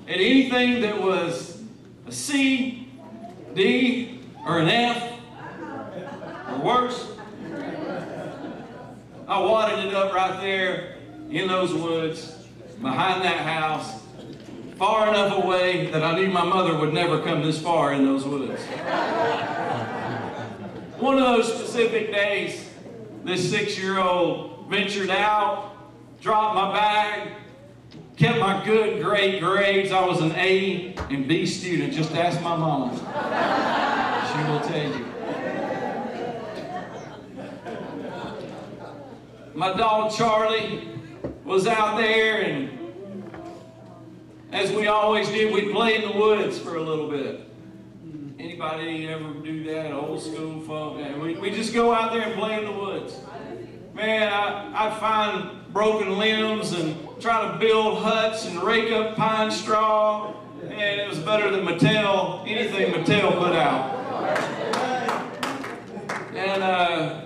And 0.07 0.21
anything 0.21 0.81
that 0.81 1.01
was 1.01 1.63
a 2.07 2.11
C, 2.11 2.87
D, 3.55 4.19
or 4.45 4.59
an 4.59 4.69
F, 4.69 5.13
or 6.49 6.59
worse, 6.59 7.14
I 9.27 9.39
wadded 9.41 9.85
it 9.85 9.93
up 9.95 10.13
right 10.13 10.39
there 10.39 10.97
in 11.31 11.47
those 11.47 11.73
woods, 11.73 12.45
behind 12.79 13.23
that 13.23 13.39
house, 13.39 14.03
far 14.77 15.07
enough 15.09 15.43
away 15.43 15.89
that 15.89 16.03
I 16.03 16.15
knew 16.15 16.29
my 16.29 16.43
mother 16.43 16.77
would 16.77 16.93
never 16.93 17.21
come 17.23 17.41
this 17.41 17.59
far 17.59 17.93
in 17.93 18.05
those 18.05 18.23
woods. 18.23 18.61
One 20.99 21.17
of 21.17 21.23
those 21.23 21.51
specific 21.51 22.11
days, 22.11 22.69
this 23.23 23.49
six-year-old 23.49 24.69
ventured 24.69 25.09
out, 25.09 25.71
dropped 26.21 26.55
my 26.55 26.71
bag, 26.71 27.31
kept 28.17 28.39
my 28.39 28.63
good, 28.63 29.03
great 29.03 29.41
grades. 29.41 29.91
I 29.91 30.05
was 30.05 30.21
an 30.21 30.33
A 30.33 30.95
and 31.09 31.27
B 31.27 31.47
student. 31.47 31.93
Just 31.93 32.13
ask 32.13 32.39
my 32.41 32.55
mom. 32.55 32.95
She 32.95 34.51
will 34.51 34.61
tell 34.61 34.99
you. 34.99 35.14
My 39.55 39.71
dog 39.71 40.11
Charlie 40.11 40.89
was 41.45 41.65
out 41.65 41.95
there, 41.95 42.41
and 42.41 42.77
as 44.51 44.69
we 44.73 44.87
always 44.87 45.29
did, 45.29 45.53
we'd 45.53 45.71
play 45.71 45.95
in 45.95 46.01
the 46.11 46.17
woods 46.17 46.59
for 46.59 46.75
a 46.75 46.81
little 46.81 47.09
bit. 47.09 47.49
Anybody 48.37 49.07
ever 49.07 49.33
do 49.35 49.63
that? 49.63 49.93
Old 49.93 50.21
school 50.21 50.59
folk? 50.59 50.97
We, 51.21 51.35
we 51.35 51.51
just 51.51 51.73
go 51.73 51.93
out 51.93 52.11
there 52.11 52.23
and 52.23 52.33
play 52.33 52.57
in 52.57 52.65
the 52.65 52.73
woods. 52.73 53.17
Man, 53.93 54.27
I, 54.27 54.87
I'd 54.87 54.99
find 54.99 55.71
broken 55.71 56.17
limbs 56.17 56.73
and 56.73 56.97
try 57.21 57.49
to 57.49 57.57
build 57.57 57.99
huts 57.99 58.45
and 58.45 58.61
rake 58.61 58.91
up 58.91 59.15
pine 59.15 59.49
straw. 59.51 60.33
And 60.63 60.99
it 60.99 61.07
was 61.07 61.19
better 61.19 61.49
than 61.49 61.65
Mattel, 61.65 62.45
anything 62.45 62.91
Mattel 62.91 63.39
put 63.39 63.55
out. 63.55 63.95
And 66.35 66.61
uh, 66.61 67.24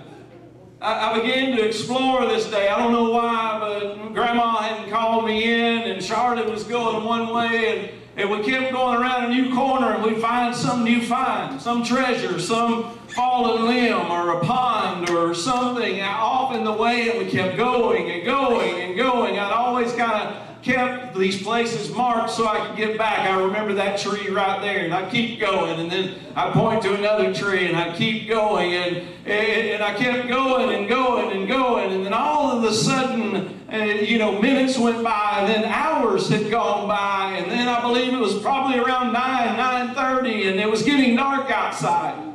I, 0.80 1.10
I 1.10 1.20
began 1.20 1.54
to 1.56 1.62
explore 1.62 2.26
this 2.26 2.50
day. 2.50 2.68
I 2.68 2.78
don't 2.78 2.92
know 2.92 3.10
why, 3.10 3.58
but 3.60 4.14
Grandma 4.14 4.62
hadn't 4.62 4.90
called 4.90 5.26
me 5.26 5.44
in, 5.44 5.82
and 5.90 6.02
Charlotte 6.02 6.48
was 6.48 6.64
going 6.64 7.04
one 7.04 7.34
way, 7.34 7.78
and, 7.78 7.90
and 8.16 8.30
we 8.30 8.42
kept 8.42 8.72
going 8.72 8.98
around 8.98 9.24
a 9.24 9.28
new 9.28 9.54
corner, 9.54 9.92
and 9.92 10.02
we'd 10.02 10.22
find 10.22 10.56
some 10.56 10.82
new 10.82 11.02
find, 11.02 11.60
some 11.60 11.84
treasure, 11.84 12.38
some 12.40 12.92
fallen 13.08 13.66
limb, 13.66 14.10
or 14.10 14.38
a 14.38 14.40
pond, 14.40 15.10
or 15.10 15.34
something 15.34 16.00
off 16.00 16.54
in 16.54 16.64
the 16.64 16.72
way, 16.72 17.10
and 17.10 17.18
we 17.18 17.30
kept 17.30 17.58
going 17.58 18.10
and 18.10 18.24
going 18.24 18.80
and 18.80 18.96
going. 18.96 19.38
I'd 19.38 19.52
always 19.52 19.92
kind 19.92 20.28
of 20.28 20.49
kept 20.62 21.16
these 21.16 21.42
places 21.42 21.90
marked 21.90 22.30
so 22.30 22.46
I 22.46 22.66
could 22.66 22.76
get 22.76 22.98
back. 22.98 23.20
I 23.20 23.40
remember 23.40 23.74
that 23.74 23.98
tree 23.98 24.28
right 24.28 24.60
there, 24.60 24.84
and 24.84 24.92
I 24.92 25.08
keep 25.10 25.40
going, 25.40 25.80
and 25.80 25.90
then 25.90 26.14
I 26.36 26.50
point 26.50 26.82
to 26.82 26.94
another 26.94 27.32
tree, 27.32 27.66
and 27.66 27.76
I 27.76 27.96
keep 27.96 28.28
going, 28.28 28.74
and, 28.74 28.96
and, 29.26 29.26
and 29.26 29.82
I 29.82 29.94
kept 29.94 30.28
going 30.28 30.74
and 30.74 30.88
going 30.88 31.36
and 31.36 31.48
going, 31.48 31.92
and 31.92 32.04
then 32.04 32.12
all 32.12 32.50
of 32.50 32.64
a 32.64 32.72
sudden, 32.72 33.60
uh, 33.72 33.76
you 33.76 34.18
know, 34.18 34.40
minutes 34.40 34.78
went 34.78 35.02
by, 35.02 35.38
and 35.40 35.48
then 35.48 35.64
hours 35.64 36.28
had 36.28 36.50
gone 36.50 36.88
by, 36.88 37.36
and 37.38 37.50
then 37.50 37.68
I 37.68 37.80
believe 37.80 38.12
it 38.12 38.20
was 38.20 38.38
probably 38.40 38.78
around 38.78 39.12
9, 39.12 39.94
9.30, 39.94 40.50
and 40.50 40.60
it 40.60 40.70
was 40.70 40.82
getting 40.82 41.16
dark 41.16 41.50
outside. 41.50 42.26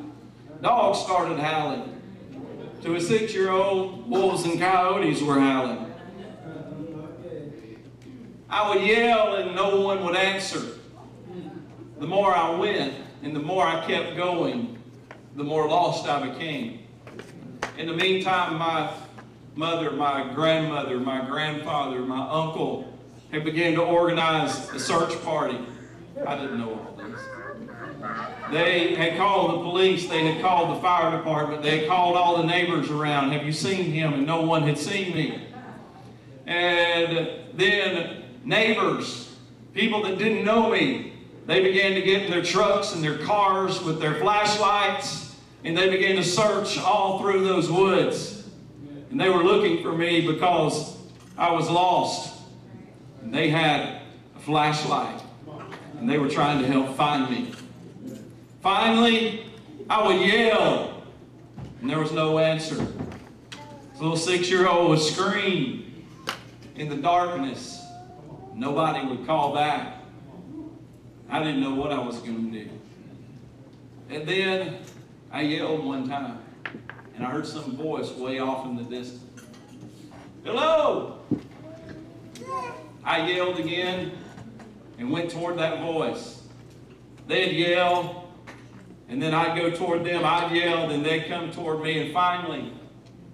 Dogs 0.62 1.00
started 1.00 1.38
howling. 1.40 1.92
To 2.82 2.96
a 2.96 3.02
six-year-old, 3.02 4.10
wolves 4.10 4.46
and 4.46 4.60
coyotes 4.60 5.22
were 5.22 5.40
howling. 5.40 5.92
I 8.56 8.70
would 8.70 8.88
yell 8.88 9.36
and 9.36 9.54
no 9.54 9.82
one 9.82 10.02
would 10.06 10.16
answer. 10.16 10.62
The 12.00 12.08
more 12.08 12.34
I 12.34 12.52
went 12.52 12.94
and 13.22 13.36
the 13.36 13.42
more 13.42 13.66
I 13.66 13.86
kept 13.86 14.16
going, 14.16 14.82
the 15.36 15.44
more 15.44 15.68
lost 15.68 16.08
I 16.08 16.30
became. 16.30 16.80
In 17.78 17.88
the 17.88 17.94
meantime, 17.94 18.58
my 18.58 18.94
mother, 19.56 19.92
my 19.92 20.34
grandmother, 20.34 21.02
my 21.02 21.26
grandfather, 21.26 22.00
my 22.00 22.30
uncle 22.30 22.98
had 23.30 23.44
begun 23.44 23.74
to 23.74 23.82
organize 23.82 24.70
a 24.70 24.80
search 24.80 25.22
party. 25.26 25.60
I 26.26 26.38
didn't 26.38 26.58
know 26.58 26.70
all 26.76 26.96
this. 26.96 27.20
They 28.52 28.96
had 28.96 29.18
called 29.18 29.52
the 29.52 29.64
police, 29.64 30.08
they 30.08 30.32
had 30.32 30.42
called 30.42 30.78
the 30.78 30.82
fire 30.82 31.18
department, 31.18 31.62
they 31.62 31.80
had 31.80 31.90
called 31.90 32.16
all 32.16 32.38
the 32.38 32.48
neighbors 32.48 32.90
around. 32.90 33.34
Have 33.34 33.46
you 33.46 33.52
seen 33.52 33.92
him? 33.92 34.14
And 34.14 34.26
no 34.26 34.44
one 34.44 34.64
had 34.64 34.78
seen 34.78 35.14
me. 35.14 35.42
And 36.48 37.30
then 37.54 38.22
neighbors, 38.46 39.36
people 39.74 40.04
that 40.04 40.18
didn't 40.18 40.46
know 40.46 40.70
me, 40.70 41.14
they 41.46 41.62
began 41.62 41.94
to 41.94 42.02
get 42.02 42.24
in 42.24 42.32
their 42.32 42.44
trucks 42.44 42.94
and 42.94 43.04
their 43.04 43.18
cars 43.20 43.82
with 43.84 44.00
their 44.00 44.16
flashlights 44.16 45.36
and 45.64 45.76
they 45.76 45.90
began 45.90 46.16
to 46.16 46.24
search 46.24 46.78
all 46.78 47.20
through 47.20 47.44
those 47.44 47.70
woods. 47.72 48.48
And 49.10 49.20
they 49.20 49.30
were 49.30 49.44
looking 49.44 49.82
for 49.82 49.92
me 49.92 50.26
because 50.26 50.96
I 51.38 51.52
was 51.52 51.70
lost. 51.70 52.40
And 53.22 53.34
they 53.34 53.50
had 53.50 54.02
a 54.36 54.40
flashlight 54.40 55.22
and 55.98 56.10
they 56.10 56.20
were 56.20 56.30
trying 56.30 56.62
to 56.62 56.68
help 56.68 56.96
find 56.96 57.30
me. 57.32 57.52
Finally, 58.62 59.46
I 59.90 60.08
would 60.08 60.22
yell 60.22 61.04
and 61.82 61.90
there 61.90 62.00
was 62.00 62.12
no 62.12 62.38
answer. 62.40 62.76
This 62.76 64.02
little 64.02 64.18
six-year-old 64.18 64.90
would 64.90 65.00
scream 65.00 66.06
in 66.76 66.90
the 66.90 66.98
darkness. 66.98 67.75
Nobody 68.56 69.06
would 69.06 69.28
call 69.28 69.54
back. 69.54 69.98
I 71.30 71.40
didn't 71.40 71.60
know 71.60 71.76
what 71.76 71.92
I 71.92 72.00
was 72.00 72.20
going 72.20 72.52
to 72.54 72.64
do. 72.64 72.70
And 74.10 74.26
then 74.26 74.78
I 75.30 75.42
yelled 75.42 75.84
one 75.84 76.08
time. 76.08 76.40
and 77.16 77.26
I 77.26 77.32
heard 77.32 77.46
some 77.46 77.76
voice 77.76 78.12
way 78.12 78.40
off 78.40 78.66
in 78.66 78.78
the 78.78 78.84
distance. 78.84 79.24
Hello! 80.46 81.20
I 83.04 83.30
yelled 83.30 83.60
again 83.60 84.14
and 84.98 85.12
went 85.12 85.32
toward 85.32 85.58
that 85.60 85.82
voice. 85.82 86.44
They'd 87.28 87.54
yell, 87.54 88.30
and 89.10 89.22
then 89.22 89.34
I'd 89.34 89.58
go 89.58 89.70
toward 89.70 90.06
them. 90.06 90.24
I'd 90.24 90.56
yell, 90.56 90.92
and 90.92 91.06
they'd 91.06 91.28
come 91.28 91.52
toward 91.52 91.82
me. 91.82 92.06
And 92.06 92.14
finally, 92.14 92.72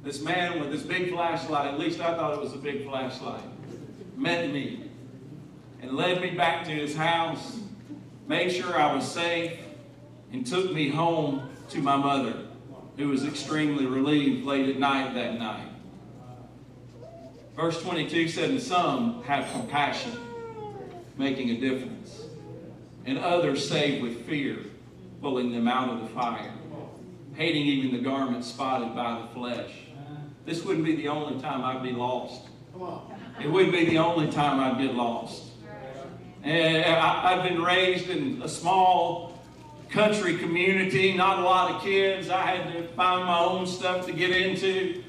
this 0.04 0.22
man 0.22 0.60
with 0.60 0.72
this 0.72 0.82
big 0.82 1.12
flashlight, 1.12 1.68
at 1.68 1.80
least 1.80 2.00
I 2.00 2.16
thought 2.16 2.34
it 2.34 2.40
was 2.40 2.54
a 2.54 2.58
big 2.58 2.88
flashlight, 2.88 3.44
met 4.16 4.52
me 4.52 4.91
and 5.82 5.96
led 5.96 6.22
me 6.22 6.32
back 6.32 6.64
to 6.66 6.72
his 6.72 6.96
house, 6.96 7.60
made 8.28 8.52
sure 8.52 8.78
I 8.78 8.94
was 8.94 9.10
safe, 9.10 9.60
and 10.32 10.46
took 10.46 10.72
me 10.72 10.90
home 10.90 11.50
to 11.70 11.80
my 11.80 11.96
mother, 11.96 12.46
who 12.98 13.10
was 13.10 13.26
extremely 13.26 13.86
relieved 13.86 14.46
late 14.46 14.70
at 14.70 14.78
night 14.78 15.14
that 15.16 15.40
night. 15.40 15.68
Verse 17.56 17.82
22 17.82 18.28
said, 18.28 18.50
And 18.52 18.62
some 18.62 19.24
have 19.24 19.52
compassion, 19.52 20.18
making 21.18 21.50
a 21.50 21.60
difference, 21.60 22.24
and 23.06 23.18
others 23.18 23.68
save 23.68 24.02
with 24.02 24.26
fear, 24.26 24.58
pulling 25.22 25.52
them 25.52 25.68
out 25.68 25.90
of 25.90 26.02
the 26.02 26.08
fire, 26.08 26.54
hating 27.34 27.66
even 27.66 27.92
the 27.92 28.04
garment 28.04 28.46
spotted 28.46 28.96
by 28.96 29.22
the 29.22 29.28
flesh. 29.34 29.72
This 30.46 30.64
wouldn't 30.64 30.86
be 30.86 30.96
the 30.96 31.08
only 31.08 31.40
time 31.42 31.64
I'd 31.64 31.84
be 31.84 31.92
lost. 31.92 32.48
It 33.40 33.50
wouldn't 33.50 33.74
be 33.74 33.86
the 33.86 33.98
only 33.98 34.32
time 34.32 34.60
I'd 34.60 34.82
get 34.82 34.96
lost. 34.96 35.51
And 36.44 36.86
I, 36.86 37.34
I've 37.34 37.44
been 37.44 37.62
raised 37.62 38.10
in 38.10 38.42
a 38.42 38.48
small 38.48 39.40
country 39.90 40.38
community, 40.38 41.14
not 41.14 41.40
a 41.40 41.42
lot 41.42 41.76
of 41.76 41.82
kids. 41.82 42.30
I 42.30 42.42
had 42.42 42.74
to 42.74 42.88
find 42.90 43.26
my 43.26 43.40
own 43.40 43.68
stuff 43.68 44.06
to 44.08 44.14
get 44.14 44.32
into. 44.32 45.04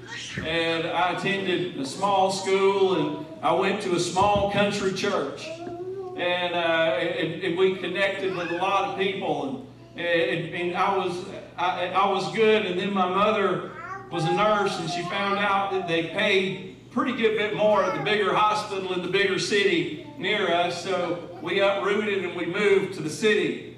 And 0.45 0.87
I 0.87 1.13
attended 1.13 1.79
a 1.79 1.87
small 1.87 2.31
school 2.33 2.95
and 2.95 3.27
I 3.43 3.55
went 3.55 3.81
to 3.83 3.95
a 3.95 4.01
small 4.01 4.51
country 4.53 4.93
church. 4.93 5.47
And, 5.47 6.55
uh, 6.55 6.59
and, 6.59 7.43
and 7.43 7.57
we 7.57 7.77
connected 7.77 8.37
with 8.37 8.51
a 8.51 8.57
lot 8.57 8.91
of 8.91 8.99
people. 8.99 9.67
And, 9.97 10.07
eh, 10.07 10.35
and, 10.35 10.55
and 10.55 10.77
I, 10.77 10.97
was, 10.97 11.25
I, 11.57 11.87
I 11.89 12.11
was 12.11 12.31
good. 12.35 12.67
And 12.67 12.79
then 12.79 12.93
my 12.93 13.09
mother 13.09 13.71
was 14.11 14.25
a 14.25 14.33
nurse 14.33 14.79
and 14.79 14.91
she 14.91 15.03
found 15.03 15.39
out 15.39 15.73
that 15.73 15.89
they 15.89 16.09
paid 16.09 16.91
pretty 16.91 17.17
good 17.17 17.39
bit 17.39 17.57
more 17.57 17.83
at 17.83 17.97
the 17.97 18.05
bigger 18.05 18.35
hospital 18.35 18.93
in 18.93 19.01
the 19.01 19.09
bigger 19.09 19.39
city 19.39 20.07
near 20.23 20.53
us. 20.53 20.83
So 20.83 21.29
we 21.43 21.61
uprooted 21.61 22.25
and 22.25 22.37
we 22.37 22.47
moved 22.47 22.95
to 22.95 23.03
the 23.03 23.11
city. 23.11 23.77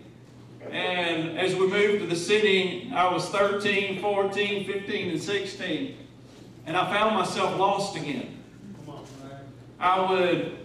And 0.70 1.38
as 1.38 1.54
we 1.54 1.66
moved 1.66 2.00
to 2.00 2.06
the 2.06 2.16
city, 2.16 2.92
I 2.94 3.10
was 3.12 3.28
13, 3.30 4.00
14, 4.00 4.66
15, 4.66 5.10
and 5.10 5.20
16. 5.20 5.96
And 6.66 6.76
I 6.76 6.92
found 6.94 7.16
myself 7.16 7.58
lost 7.58 7.96
again. 7.96 8.38
I 9.80 10.10
would 10.10 10.58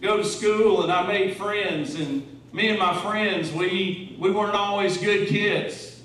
go 0.00 0.18
to 0.18 0.24
school 0.24 0.82
and 0.82 0.92
I 0.92 1.06
made 1.06 1.36
friends. 1.36 1.94
And 1.94 2.40
me 2.52 2.68
and 2.68 2.78
my 2.78 3.00
friends, 3.00 3.52
we, 3.52 4.16
we 4.18 4.30
weren't 4.30 4.54
always 4.54 4.98
good 4.98 5.28
kids. 5.28 6.00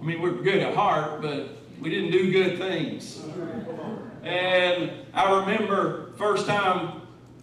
I 0.00 0.04
mean, 0.04 0.20
we 0.20 0.30
we're 0.30 0.42
good 0.42 0.60
at 0.60 0.74
heart, 0.74 1.22
but 1.22 1.48
we 1.80 1.90
didn't 1.90 2.10
do 2.10 2.32
good 2.32 2.58
things. 2.58 3.22
And 4.22 4.90
I 5.14 5.40
remember 5.40 6.12
first 6.16 6.46
time, 6.46 7.01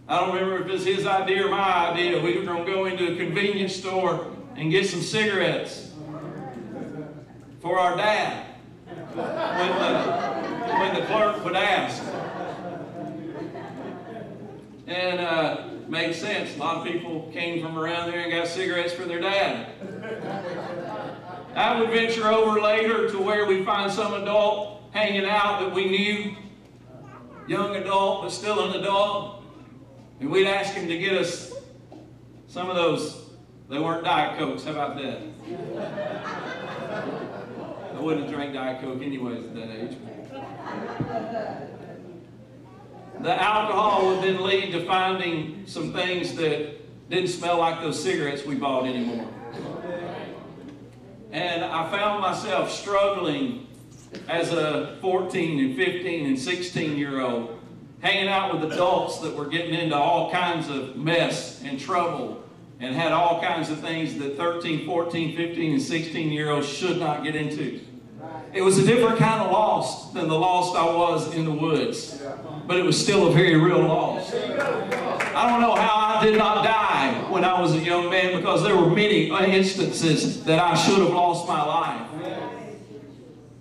I 0.10 0.22
don't 0.22 0.34
remember 0.34 0.64
if 0.64 0.66
it 0.66 0.72
was 0.72 0.86
his 0.86 1.05
idea 1.05 1.45
or 1.45 1.51
my 1.51 1.91
idea, 1.91 2.20
we 2.20 2.36
were 2.36 2.43
going 2.43 2.66
to 2.66 2.72
go 2.72 2.86
into 2.86 3.14
a 3.14 3.16
convenience 3.16 3.76
store 3.76 4.26
and 4.55 4.72
get 4.72 4.88
some 4.88 5.01
cigarettes 5.01 5.91
for 7.62 7.78
our 7.78 7.95
dad 7.95 8.43
when 9.14 9.70
the, 9.70 10.74
when 10.80 10.95
the 10.95 11.05
clerk 11.05 11.45
would 11.45 11.55
ask. 11.55 12.01
And 14.88 15.20
uh, 15.20 15.68
made 15.88 16.16
sense. 16.16 16.55
A 16.55 16.57
lot 16.57 16.78
of 16.78 16.91
people 16.91 17.30
came 17.32 17.62
from 17.62 17.78
around 17.78 18.12
there 18.12 18.22
and 18.22 18.32
got 18.32 18.47
cigarettes 18.47 18.93
for 18.93 19.05
their 19.05 19.22
dad. 19.22 19.68
I 21.53 21.80
would 21.80 21.91
venture 21.91 22.28
over 22.30 22.60
later 22.60 23.12
to 23.12 23.22
where 23.22 23.45
we 23.45 23.64
find 23.64 23.91
some 23.91 24.16
adult 24.16 24.82
hanging 24.89 25.26
out 25.26 25.60
that 25.60 25.72
we 25.72 25.86
knew 25.88 26.36
young 27.47 27.76
adult, 27.76 28.24
but 28.24 28.32
still 28.32 28.72
an 28.72 28.80
adult. 28.80 29.39
And 30.20 30.30
we'd 30.30 30.47
ask 30.47 30.74
him 30.74 30.88
to 30.88 30.97
get 30.97 31.13
us 31.13 31.53
some 32.47 32.70
of 32.70 32.76
those. 32.76 33.30
They 33.70 33.80
weren't 33.80 34.03
Diet 34.03 34.38
Cokes. 34.38 34.63
How 34.63 34.72
about 34.72 34.97
that? 34.97 35.22
I 37.95 38.01
wouldn't 38.01 38.26
have 38.26 38.34
drank 38.34 38.53
Diet 38.53 38.82
Coke 38.82 39.01
anyways 39.01 39.45
at 39.45 39.55
that 39.55 39.70
age. 39.70 39.97
The 43.22 43.41
alcohol 43.41 44.07
would 44.07 44.24
then 44.24 44.41
lead 44.41 44.72
to 44.72 44.86
finding 44.86 45.63
some 45.67 45.91
things 45.91 46.36
that 46.36 47.09
didn't 47.09 47.30
smell 47.30 47.59
like 47.59 47.82
those 47.82 48.01
cigarettes 48.01 48.45
we 48.45 48.55
bought 48.55 48.88
anymore. 48.88 49.28
And 51.32 51.63
I 51.63 51.89
found 51.91 52.22
myself 52.22 52.72
struggling 52.72 53.67
as 54.28 54.51
a 54.53 54.97
14 55.01 55.59
and 55.59 55.76
15 55.76 56.26
and 56.26 56.39
16 56.39 56.97
year 56.97 57.20
old, 57.20 57.59
hanging 58.02 58.28
out 58.28 58.54
with 58.54 58.72
adults 58.72 59.20
that 59.20 59.36
were 59.36 59.47
getting 59.47 59.74
into 59.74 59.95
all 59.95 60.32
kinds 60.32 60.70
of 60.70 60.95
mess 60.95 61.62
and 61.64 61.80
trouble 61.80 62.43
and 62.80 62.95
had 62.95 63.12
all 63.12 63.41
kinds 63.41 63.70
of 63.70 63.80
things 63.80 64.18
that 64.20 64.38
13, 64.38 64.86
14, 64.86 65.36
15, 65.36 65.72
and 65.74 65.82
16 65.82 66.32
year 66.32 66.50
olds 66.50 66.68
should 66.68 66.97
not 66.97 67.24
get 67.24 67.36
into. 67.36 67.82
It 68.54 68.62
was 68.62 68.78
a 68.80 68.86
different 68.86 69.20
kind 69.20 69.41
of 69.43 69.52
lost 69.52 70.14
than 70.14 70.28
the 70.28 70.38
lost 70.39 70.76
I 70.76 70.86
was 70.86 71.34
in 71.36 71.45
the 71.45 71.52
woods, 71.52 72.22
but 72.66 72.78
it 72.78 72.84
was 72.84 73.00
still 73.00 73.28
a 73.28 73.32
very 73.32 73.56
real 73.56 73.82
loss. 73.82 74.34
I 74.34 75.47
don't 75.47 75.62
know 75.62 75.76
how 75.76 76.18
I 76.18 76.26
did 76.26 76.38
not 76.38 76.64
die 76.64 77.14
when 77.30 77.43
I 77.43 77.62
was 77.62 77.74
a 77.76 77.80
young 77.80 78.10
man 78.10 78.36
because 78.38 78.64
there 78.64 78.76
were 78.76 78.89
many 78.89 79.30
instances 79.30 80.43
that 80.45 80.58
I 80.58 80.74
should 80.74 80.97
have 81.00 81.10
lost 81.10 81.47
my 81.47 81.64
life. 81.64 82.08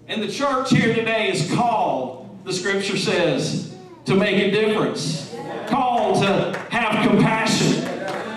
And 0.08 0.22
the 0.22 0.32
church 0.32 0.70
here 0.70 0.94
today 0.94 1.30
is 1.30 1.52
called, 1.52 2.38
the 2.44 2.52
scripture 2.52 2.96
says, 2.96 3.76
to 4.08 4.16
make 4.16 4.36
a 4.36 4.50
difference. 4.50 5.36
Called 5.66 6.22
to 6.22 6.58
have 6.70 7.06
compassion. 7.06 7.84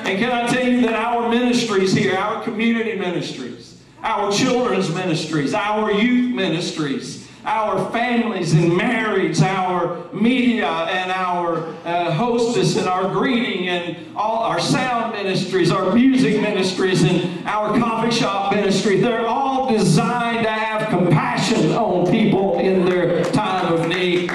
And 0.06 0.20
can 0.20 0.32
I 0.32 0.48
tell 0.48 0.68
you 0.68 0.82
that 0.82 0.94
our 0.94 1.30
ministries 1.30 1.94
here, 1.94 2.18
our 2.18 2.44
community 2.44 2.98
ministries, 2.98 3.82
our 4.04 4.32
children's 4.32 4.94
ministries, 4.94 5.54
our 5.54 5.92
youth 5.92 6.36
ministries, 6.36 7.30
our 7.46 7.90
families 7.92 8.54
and 8.54 8.76
marriage, 8.76 9.42
our 9.42 10.12
media 10.14 10.68
and 10.68 11.10
our 11.10 11.74
uh, 11.86 12.12
hostess 12.12 12.76
and 12.76 12.88
our 12.88 13.10
greeting 13.10 13.70
and 13.70 14.16
all 14.16 14.40
our 14.44 14.60
sound 14.60 15.14
ministries, 15.14 15.72
our 15.72 15.94
music 15.94 16.42
ministries 16.42 17.04
and 17.04 17.48
our 17.48 17.80
coffee 17.80 18.12
shop 18.12 18.54
ministry, 18.54 19.00
they're 19.00 19.26
all 19.26 19.70
designed 19.72 20.44
to 20.44 20.52
have 20.52 20.90
compassion 20.90 21.72
on 21.72 22.12
people 22.12 22.60
in 22.60 22.86
their 22.86 23.24
time 23.26 23.74
of 23.74 23.88
need. 23.88 24.30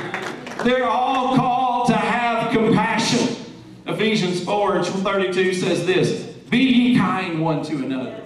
They're 0.64 0.88
all 0.88 1.36
called 1.36 1.86
to 1.88 1.94
compassion. 2.50 3.36
Ephesians 3.86 4.42
4 4.44 4.76
and 4.76 4.86
32 4.86 5.54
says 5.54 5.86
this, 5.86 6.22
Be 6.50 6.58
ye 6.58 6.96
kind 6.96 7.40
one 7.40 7.62
to 7.64 7.76
another. 7.76 8.22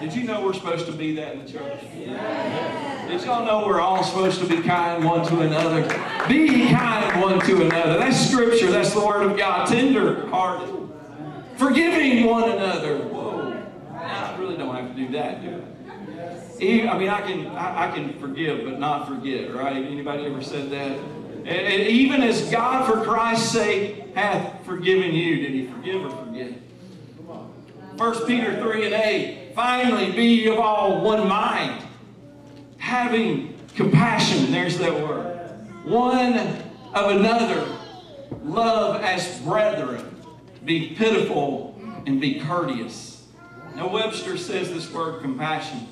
Did 0.00 0.14
you 0.14 0.24
know 0.24 0.44
we're 0.44 0.52
supposed 0.52 0.86
to 0.86 0.92
be 0.92 1.14
that 1.16 1.34
in 1.34 1.44
the 1.44 1.52
church? 1.52 1.80
Did 1.92 3.22
y'all 3.24 3.44
know 3.44 3.66
we're 3.66 3.80
all 3.80 4.02
supposed 4.02 4.40
to 4.40 4.46
be 4.46 4.62
kind 4.62 5.04
one 5.04 5.26
to 5.26 5.40
another? 5.40 5.82
Be 6.28 6.38
ye 6.38 6.70
kind 6.70 7.20
one 7.20 7.40
to 7.40 7.62
another. 7.62 7.98
That's 7.98 8.28
scripture. 8.28 8.70
That's 8.70 8.94
the 8.94 9.04
word 9.04 9.30
of 9.30 9.36
God. 9.36 9.68
Tender 9.68 10.26
hearted. 10.28 10.88
Forgiving 11.56 12.26
one 12.26 12.50
another. 12.50 12.98
Whoa. 12.98 13.62
I 13.92 14.36
really 14.38 14.56
don't 14.56 14.74
have 14.74 14.88
to 14.88 14.94
do 14.94 15.12
that, 15.12 15.42
do 15.42 15.62
I? 15.62 16.88
I 16.88 16.98
mean, 16.98 17.08
I 17.08 17.20
can, 17.22 17.46
I, 17.48 17.88
I 17.88 17.90
can 17.92 18.18
forgive, 18.20 18.64
but 18.64 18.78
not 18.78 19.08
forget, 19.08 19.52
right? 19.54 19.76
Anybody 19.76 20.26
ever 20.26 20.42
said 20.42 20.70
that? 20.70 20.96
And, 21.44 21.48
and 21.48 21.82
even 21.88 22.22
as 22.22 22.50
God, 22.50 22.86
for 22.86 23.04
Christ's 23.04 23.50
sake, 23.50 24.14
hath 24.14 24.64
forgiven 24.64 25.12
you, 25.12 25.36
did 25.36 25.50
he 25.52 25.66
forgive 25.66 26.04
or 26.04 26.10
forget? 26.24 26.52
1 27.96 28.26
Peter 28.26 28.60
3 28.60 28.86
and 28.86 28.94
8. 28.94 29.52
Finally, 29.54 30.12
be 30.12 30.46
of 30.48 30.58
all 30.58 31.02
one 31.02 31.28
mind, 31.28 31.82
having 32.78 33.54
compassion, 33.74 34.50
there's 34.50 34.78
that 34.78 34.92
word, 34.92 35.36
one 35.84 36.38
of 36.94 37.10
another, 37.10 37.66
love 38.42 39.00
as 39.02 39.38
brethren, 39.40 40.16
be 40.64 40.94
pitiful 40.94 41.78
and 42.06 42.20
be 42.20 42.40
courteous. 42.40 43.26
Now, 43.76 43.88
Webster 43.88 44.36
says 44.36 44.70
this 44.70 44.90
word 44.92 45.22
compassion, 45.22 45.86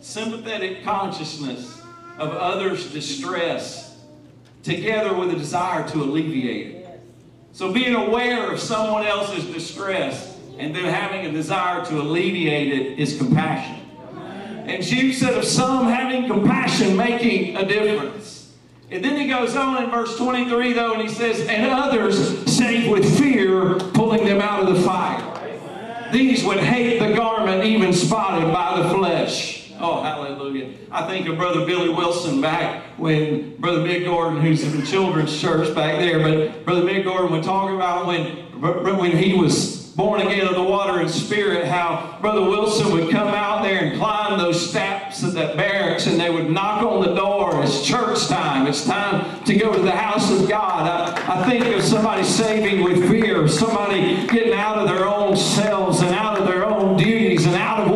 sympathetic 0.00 0.84
consciousness 0.84 1.82
of 2.18 2.30
others' 2.32 2.92
distress, 2.92 3.85
together 4.66 5.14
with 5.14 5.30
a 5.30 5.36
desire 5.36 5.88
to 5.88 6.02
alleviate 6.02 6.74
it. 6.74 7.00
So, 7.52 7.72
being 7.72 7.94
aware 7.94 8.52
of 8.52 8.60
someone 8.60 9.06
else's 9.06 9.46
distress 9.46 10.38
and 10.58 10.74
then 10.74 10.84
having 10.84 11.24
a 11.24 11.32
desire 11.32 11.84
to 11.86 12.00
alleviate 12.00 12.72
it 12.72 12.98
is 12.98 13.16
compassion. 13.16 13.82
And 14.66 14.82
Jude 14.82 15.14
said 15.14 15.34
of 15.34 15.44
some 15.44 15.86
having 15.86 16.26
compassion, 16.26 16.96
making 16.96 17.56
a 17.56 17.64
difference. 17.64 18.52
And 18.90 19.04
then 19.04 19.16
he 19.16 19.28
goes 19.28 19.56
on 19.56 19.82
in 19.82 19.90
verse 19.90 20.16
23 20.16 20.72
though, 20.72 20.94
and 20.94 21.02
he 21.02 21.08
says, 21.08 21.40
and 21.46 21.70
others 21.70 22.44
saved 22.52 22.90
with 22.90 23.18
fear, 23.18 23.74
pulling 23.94 24.24
them 24.24 24.40
out 24.40 24.68
of 24.68 24.74
the 24.74 24.82
fire. 24.82 25.32
These 26.12 26.44
would 26.44 26.58
hate 26.58 26.98
the 26.98 27.14
garment 27.14 27.64
even 27.64 27.92
spotted 27.92 28.52
by 28.52 28.82
the 28.82 28.88
flesh. 28.90 29.55
Oh, 29.78 30.02
hallelujah. 30.02 30.72
I 30.90 31.06
think 31.06 31.28
of 31.28 31.36
Brother 31.36 31.66
Billy 31.66 31.90
Wilson 31.90 32.40
back 32.40 32.84
when 32.98 33.56
Brother 33.56 33.80
Mick 33.80 34.04
Gordon, 34.04 34.40
who's 34.40 34.64
in 34.64 34.80
the 34.80 34.86
children's 34.86 35.38
church 35.38 35.74
back 35.74 35.98
there, 35.98 36.18
but 36.18 36.64
Brother 36.64 36.82
Mick 36.82 37.04
Gordon 37.04 37.32
would 37.32 37.44
talk 37.44 37.70
about 37.70 38.06
when, 38.06 38.26
when 38.98 39.10
he 39.12 39.34
was 39.34 39.76
born 39.96 40.20
again 40.20 40.46
of 40.46 40.54
the 40.54 40.62
water 40.62 41.00
and 41.00 41.10
spirit, 41.10 41.66
how 41.66 42.18
Brother 42.20 42.42
Wilson 42.42 42.92
would 42.92 43.10
come 43.10 43.28
out 43.28 43.62
there 43.62 43.82
and 43.82 43.98
climb 43.98 44.38
those 44.38 44.70
steps 44.70 45.22
of 45.22 45.32
that 45.32 45.56
barracks 45.56 46.06
and 46.06 46.20
they 46.20 46.28
would 46.28 46.50
knock 46.50 46.82
on 46.82 47.02
the 47.02 47.14
door. 47.14 47.62
It's 47.62 47.82
church 47.82 48.26
time. 48.28 48.66
It's 48.66 48.84
time 48.84 49.42
to 49.44 49.56
go 49.56 49.72
to 49.72 49.80
the 49.80 49.92
house 49.92 50.30
of 50.30 50.48
God. 50.48 50.86
I, 50.86 51.40
I 51.40 51.48
think 51.48 51.64
of 51.74 51.82
somebody 51.82 52.24
saving 52.24 52.84
with 52.84 53.08
fear, 53.08 53.48
somebody 53.48 54.26
getting 54.26 54.52
out 54.52 54.76
of 54.76 54.86
their 54.86 55.06
own 55.06 55.34
selves 55.34 56.02
and 56.02 56.14
out 56.14 56.38
of 56.38 56.46
their 56.46 56.66
own 56.66 56.98
duties 56.98 57.46
and 57.46 57.54
out 57.54 57.86
of 57.86 57.95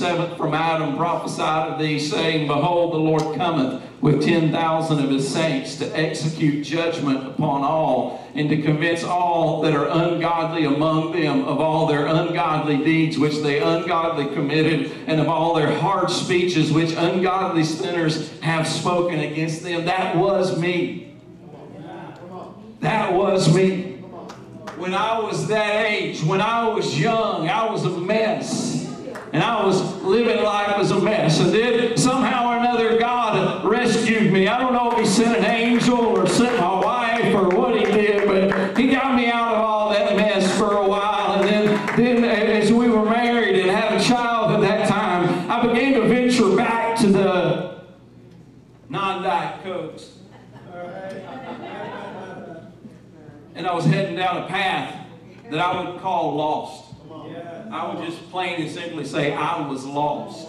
7th 0.00 0.36
from 0.36 0.54
Adam 0.54 0.96
prophesied 0.96 1.72
of 1.72 1.78
thee, 1.78 1.98
saying, 1.98 2.46
Behold, 2.46 2.94
the 2.94 2.98
Lord 2.98 3.36
cometh 3.36 3.82
with 4.00 4.22
10,000 4.24 4.98
of 4.98 5.10
his 5.10 5.28
saints 5.28 5.76
to 5.76 5.98
execute 5.98 6.64
judgment 6.64 7.26
upon 7.26 7.62
all 7.62 8.26
and 8.34 8.48
to 8.48 8.62
convince 8.62 9.04
all 9.04 9.60
that 9.60 9.74
are 9.74 9.88
ungodly 9.88 10.64
among 10.64 11.12
them 11.12 11.44
of 11.44 11.60
all 11.60 11.86
their 11.86 12.06
ungodly 12.06 12.78
deeds 12.78 13.18
which 13.18 13.36
they 13.42 13.60
ungodly 13.60 14.26
committed 14.34 14.90
and 15.06 15.20
of 15.20 15.28
all 15.28 15.54
their 15.54 15.78
hard 15.78 16.08
speeches 16.08 16.72
which 16.72 16.92
ungodly 16.96 17.62
sinners 17.64 18.40
have 18.40 18.66
spoken 18.66 19.20
against 19.20 19.62
them. 19.62 19.84
That 19.84 20.16
was 20.16 20.58
me. 20.58 21.18
That 22.80 23.12
was 23.12 23.54
me. 23.54 23.96
When 24.78 24.94
I 24.94 25.18
was 25.20 25.46
that 25.48 25.84
age, 25.84 26.22
when 26.22 26.40
I 26.40 26.68
was 26.68 26.98
young, 26.98 27.50
I 27.50 27.70
was 27.70 27.84
a 27.84 27.90
mess. 27.90 28.79
And 29.32 29.44
I 29.44 29.64
was 29.64 29.80
living 30.02 30.42
life 30.42 30.76
as 30.78 30.90
a 30.90 31.00
mess. 31.00 31.38
And 31.38 31.52
then 31.52 31.96
somehow 31.96 32.52
or 32.52 32.58
another, 32.58 32.98
God 32.98 33.64
rescued 33.64 34.32
me. 34.32 34.48
I 34.48 34.58
don't 34.58 34.72
know 34.72 34.90
if 34.92 34.98
He 34.98 35.06
sent 35.06 35.38
an 35.38 35.44
angel 35.44 35.98
or 35.98 36.26
sent 36.26 36.58
my 36.58 36.80
wife 36.80 37.34
or 37.34 37.48
what 37.48 37.78
He 37.78 37.84
did, 37.84 38.26
but 38.26 38.76
He 38.76 38.90
got 38.90 39.14
me 39.14 39.30
out 39.30 39.54
of 39.54 39.60
all 39.60 39.90
that 39.90 40.16
mess 40.16 40.56
for 40.58 40.78
a 40.78 40.88
while. 40.88 41.40
And 41.40 41.48
then, 41.48 41.96
then 41.96 42.24
as 42.24 42.72
we 42.72 42.88
were 42.88 43.04
married 43.04 43.60
and 43.60 43.70
had 43.70 44.00
a 44.00 44.02
child 44.02 44.50
at 44.52 44.60
that 44.62 44.88
time, 44.88 45.48
I 45.48 45.64
began 45.64 45.94
to 45.94 46.08
venture 46.08 46.56
back 46.56 46.98
to 47.00 47.06
the 47.06 47.82
non 48.88 49.22
diet 49.22 49.62
Cokes. 49.62 50.16
and 53.54 53.66
I 53.66 53.74
was 53.74 53.84
heading 53.84 54.16
down 54.16 54.38
a 54.38 54.46
path 54.48 55.06
that 55.50 55.60
I 55.60 55.84
would 55.84 56.00
call 56.00 56.34
lost. 56.34 56.89
I 57.70 57.94
would 57.94 58.04
just 58.04 58.30
plain 58.30 58.60
and 58.60 58.70
simply 58.70 59.04
say 59.04 59.32
I 59.32 59.66
was 59.66 59.84
lost. 59.84 60.48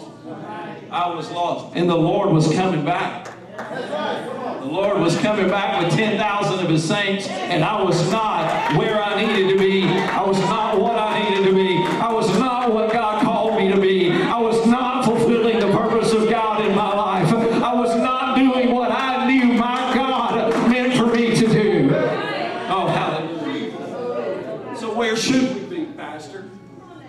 I 0.90 1.14
was 1.14 1.30
lost. 1.30 1.76
And 1.76 1.88
the 1.88 1.96
Lord 1.96 2.32
was 2.32 2.52
coming 2.52 2.84
back. 2.84 3.32
The 3.56 4.68
Lord 4.68 4.98
was 5.00 5.16
coming 5.18 5.48
back 5.48 5.82
with 5.82 5.94
10,000 5.94 6.64
of 6.64 6.68
his 6.68 6.86
saints, 6.86 7.28
and 7.28 7.62
I 7.62 7.80
was 7.80 8.10
not 8.10 8.76
where 8.76 9.00
I 9.00 9.24
needed 9.24 9.50
to 9.52 9.58
be. 9.58 9.84
I 9.84 10.24
was 10.26 10.38
not 10.40 10.80
what 10.80 10.98
I 10.98 11.22
needed 11.22 11.44
to 11.44 11.54
be. 11.54 11.76
I 12.00 12.12
was 12.12 12.28
not 12.38 12.72
what 12.72 12.92
God 12.92 13.22
called 13.22 13.56
me 13.56 13.70
to 13.70 13.80
be. 13.80 14.10
I 14.10 14.40
was 14.40 14.66
not 14.66 15.04
fulfilling 15.04 15.60
the 15.60 15.70
purpose 15.70 16.12
of 16.12 16.28
God 16.28 16.64
in 16.64 16.74
my 16.74 16.92
life. 16.92 17.32
I 17.62 17.74
was 17.74 17.94
not 17.96 18.36
doing 18.36 18.72
what 18.72 18.90
I 18.90 19.28
knew 19.28 19.52
my 19.52 19.94
God 19.94 20.50
meant 20.68 20.96
for 20.96 21.06
me 21.06 21.36
to 21.36 21.46
do. 21.46 21.90
Oh, 21.92 22.88
hallelujah. 22.88 24.76
So, 24.76 24.92
where 24.94 25.16
should 25.16 25.54
we 25.54 25.84
be, 25.84 25.92
Pastor? 25.92 26.48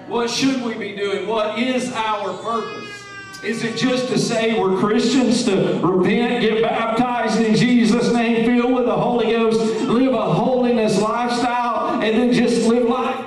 What 0.08 0.30
should 0.30 0.62
we 0.62 0.74
be 0.76 0.96
doing? 0.96 1.28
What 1.54 1.62
is 1.62 1.94
our 1.94 2.34
purpose? 2.40 3.06
Is 3.44 3.64
it 3.64 3.78
just 3.78 4.08
to 4.08 4.18
say 4.18 4.60
we're 4.60 4.76
Christians, 4.80 5.44
to 5.44 5.80
repent, 5.84 6.42
get 6.42 6.64
baptized 6.64 7.40
in 7.40 7.56
Jesus' 7.56 8.12
name, 8.12 8.44
filled 8.44 8.74
with 8.74 8.86
the 8.86 8.96
Holy 8.96 9.28
Ghost, 9.28 9.60
live 9.84 10.16
a 10.16 10.34
holiness 10.34 11.00
lifestyle, 11.00 12.02
and 12.02 12.18
then 12.18 12.34
just 12.34 12.68
live 12.68 12.90
life? 12.90 13.24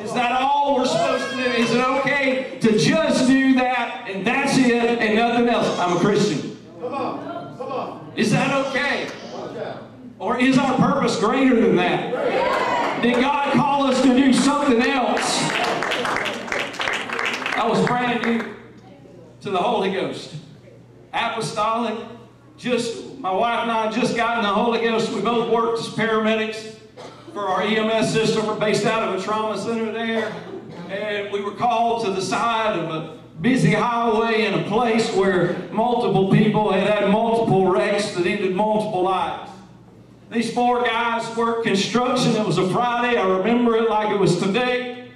Is 0.00 0.14
that 0.14 0.32
all 0.40 0.76
we're 0.76 0.86
supposed 0.86 1.32
to 1.32 1.36
do? 1.36 1.42
Is 1.42 1.70
it 1.72 1.86
okay 1.98 2.58
to 2.60 2.78
just 2.78 3.26
do 3.26 3.52
that 3.56 4.08
and 4.08 4.26
that's 4.26 4.56
it 4.56 4.72
and 4.72 5.14
nothing 5.14 5.46
else? 5.46 5.78
I'm 5.78 5.98
a 5.98 6.00
Christian. 6.00 6.58
Come 6.80 6.94
on, 6.94 7.58
come 7.58 7.72
on. 7.72 8.12
Is 8.16 8.30
that 8.30 8.66
okay? 8.68 9.10
Or 10.18 10.40
is 10.40 10.56
our 10.56 10.78
purpose 10.78 11.20
greater 11.20 11.60
than 11.60 11.76
that? 11.76 13.02
Did 13.02 13.16
God 13.16 13.52
call 13.52 13.82
us 13.82 14.00
to 14.00 14.16
do 14.16 14.32
something 14.32 14.80
else? 14.80 15.42
I 17.64 17.66
was 17.68 17.86
brand 17.86 18.22
new 18.24 18.54
to 19.44 19.50
the 19.50 19.58
Holy 19.58 19.92
Ghost. 19.92 20.34
Apostolic. 21.12 22.02
Just 22.56 23.18
my 23.18 23.30
wife 23.30 23.60
and 23.60 23.70
I 23.70 23.90
just 23.90 24.12
in 24.12 24.16
the 24.16 24.24
Holy 24.24 24.80
Ghost. 24.80 25.12
We 25.12 25.20
both 25.20 25.50
worked 25.50 25.80
as 25.80 25.88
paramedics 25.88 26.76
for 27.34 27.40
our 27.40 27.60
EMS 27.60 28.10
system. 28.10 28.46
We're 28.46 28.58
based 28.58 28.86
out 28.86 29.06
of 29.06 29.20
a 29.20 29.22
trauma 29.22 29.58
center 29.58 29.92
there. 29.92 30.32
And 30.88 31.30
we 31.30 31.42
were 31.42 31.52
called 31.52 32.06
to 32.06 32.12
the 32.12 32.22
side 32.22 32.78
of 32.78 32.88
a 32.88 33.18
busy 33.42 33.74
highway 33.74 34.46
in 34.46 34.54
a 34.54 34.62
place 34.62 35.14
where 35.14 35.58
multiple 35.70 36.30
people 36.30 36.72
had 36.72 36.88
had 36.88 37.10
multiple 37.10 37.70
wrecks 37.70 38.12
that 38.12 38.26
ended 38.26 38.54
multiple 38.56 39.02
lives. 39.02 39.50
These 40.30 40.54
four 40.54 40.84
guys 40.84 41.36
worked 41.36 41.66
construction. 41.66 42.34
It 42.34 42.46
was 42.46 42.56
a 42.56 42.66
Friday. 42.70 43.18
I 43.18 43.28
remember 43.28 43.76
it 43.76 43.90
like 43.90 44.10
it 44.10 44.18
was 44.18 44.40
today. 44.40 45.10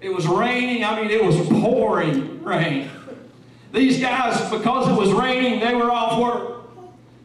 It 0.00 0.08
was 0.08 0.26
raining. 0.26 0.82
I 0.82 0.98
mean, 0.98 1.10
it 1.10 1.22
was 1.22 1.36
pouring 1.46 2.42
rain. 2.42 2.88
These 3.72 4.00
guys, 4.00 4.50
because 4.50 4.88
it 4.88 4.98
was 4.98 5.12
raining, 5.12 5.60
they 5.60 5.74
were 5.74 5.90
off 5.90 6.20
work. 6.20 6.56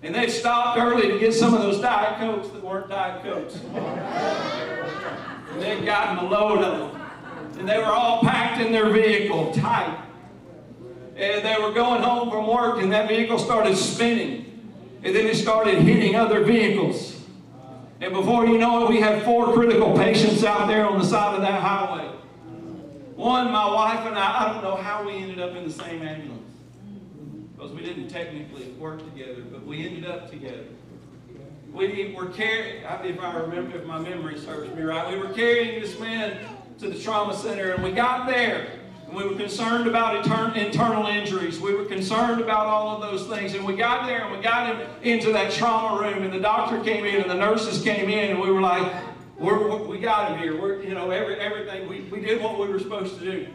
And 0.04 0.14
they 0.14 0.30
stopped 0.30 0.78
early 0.78 1.12
to 1.12 1.20
get 1.20 1.34
some 1.34 1.56
of 1.56 1.62
those 1.62 1.82
Diet 1.82 2.20
Cokes 2.20 2.50
that 2.50 2.64
weren't 2.64 2.90
Diet 2.90 3.24
Cokes. 3.24 3.56
And 3.56 5.62
they'd 5.62 5.84
gotten 5.84 6.24
a 6.24 6.30
load 6.30 6.64
of 6.64 6.94
them. 6.94 7.02
And 7.58 7.68
they 7.68 7.80
were 7.80 7.86
all 7.86 8.22
packed 8.22 8.62
in 8.62 8.72
their 8.72 8.92
vehicle, 8.92 9.52
tight. 9.54 10.00
And 11.16 11.44
they 11.44 11.56
were 11.60 11.72
going 11.72 12.04
home 12.04 12.30
from 12.30 12.46
work, 12.46 12.82
and 12.82 12.92
that 12.92 13.08
vehicle 13.08 13.40
started 13.40 13.76
spinning. 13.78 14.72
And 15.04 15.16
then 15.16 15.26
it 15.26 15.38
started 15.38 15.80
hitting 15.80 16.16
other 16.16 16.44
vehicles. 16.44 17.16
And 18.02 18.14
before 18.14 18.46
you 18.46 18.60
know 18.60 18.86
it, 18.86 18.90
we 18.90 19.00
had 19.00 19.24
four 19.24 19.54
critical 19.54 19.98
patients 19.98 20.44
out 20.44 20.68
there 20.68 20.86
on 20.86 21.00
the 21.00 21.06
side 21.06 21.36
of 21.36 21.42
that 21.42 21.62
highway. 21.62 22.12
One, 23.16 23.52
my 23.52 23.74
wife 23.74 24.06
and 24.06 24.18
I, 24.18 24.44
I 24.44 24.54
don't 24.54 24.64
know 24.64 24.76
how 24.76 25.08
we 25.08 25.14
ended 25.14 25.40
up 25.40 25.56
in 25.56 25.64
the 25.64 25.72
same 25.72 26.02
ambulance. 26.02 26.35
Because 27.66 27.82
we 27.82 27.88
didn't 27.88 28.10
technically 28.10 28.66
work 28.74 29.00
together, 29.00 29.42
but 29.52 29.66
we 29.66 29.88
ended 29.88 30.06
up 30.06 30.30
together. 30.30 30.66
We 31.74 32.14
were 32.16 32.28
carrying, 32.28 32.84
if 32.84 33.20
I 33.20 33.36
remember, 33.38 33.78
if 33.78 33.86
my 33.88 33.98
memory 33.98 34.38
serves 34.38 34.72
me 34.76 34.84
right, 34.84 35.12
we 35.12 35.18
were 35.18 35.34
carrying 35.34 35.82
this 35.82 36.00
man 36.00 36.38
to 36.78 36.90
the 36.90 37.00
trauma 37.00 37.36
center, 37.36 37.72
and 37.72 37.84
we 37.84 37.92
got 37.92 38.28
there. 38.28 38.68
And 39.08 39.16
we 39.16 39.28
were 39.28 39.34
concerned 39.34 39.88
about 39.88 40.16
intern- 40.18 40.56
internal 40.56 41.08
injuries. 41.08 41.60
We 41.60 41.74
were 41.74 41.86
concerned 41.86 42.40
about 42.40 42.68
all 42.68 42.96
of 42.96 43.02
those 43.02 43.28
things. 43.28 43.56
And 43.56 43.66
we 43.66 43.76
got 43.76 44.06
there 44.06 44.26
and 44.26 44.36
we 44.36 44.44
got 44.44 44.76
him 44.76 44.88
into 45.02 45.32
that 45.34 45.52
trauma 45.52 46.02
room. 46.02 46.24
And 46.24 46.34
the 46.34 46.40
doctor 46.40 46.84
came 46.84 47.06
in 47.06 47.22
and 47.22 47.30
the 47.30 47.36
nurses 47.36 47.84
came 47.84 48.10
in. 48.10 48.32
And 48.32 48.42
we 48.42 48.50
were 48.52 48.62
like, 48.62 48.92
we're- 49.38 49.86
we 49.86 50.00
got 50.00 50.32
him 50.32 50.40
here. 50.40 50.60
We're, 50.60 50.82
you 50.82 50.96
know, 50.96 51.12
every, 51.12 51.36
everything. 51.40 51.88
We, 51.88 52.02
we 52.02 52.20
did 52.20 52.42
what 52.42 52.60
we 52.60 52.68
were 52.68 52.80
supposed 52.80 53.20
to 53.20 53.24
do. 53.24 53.48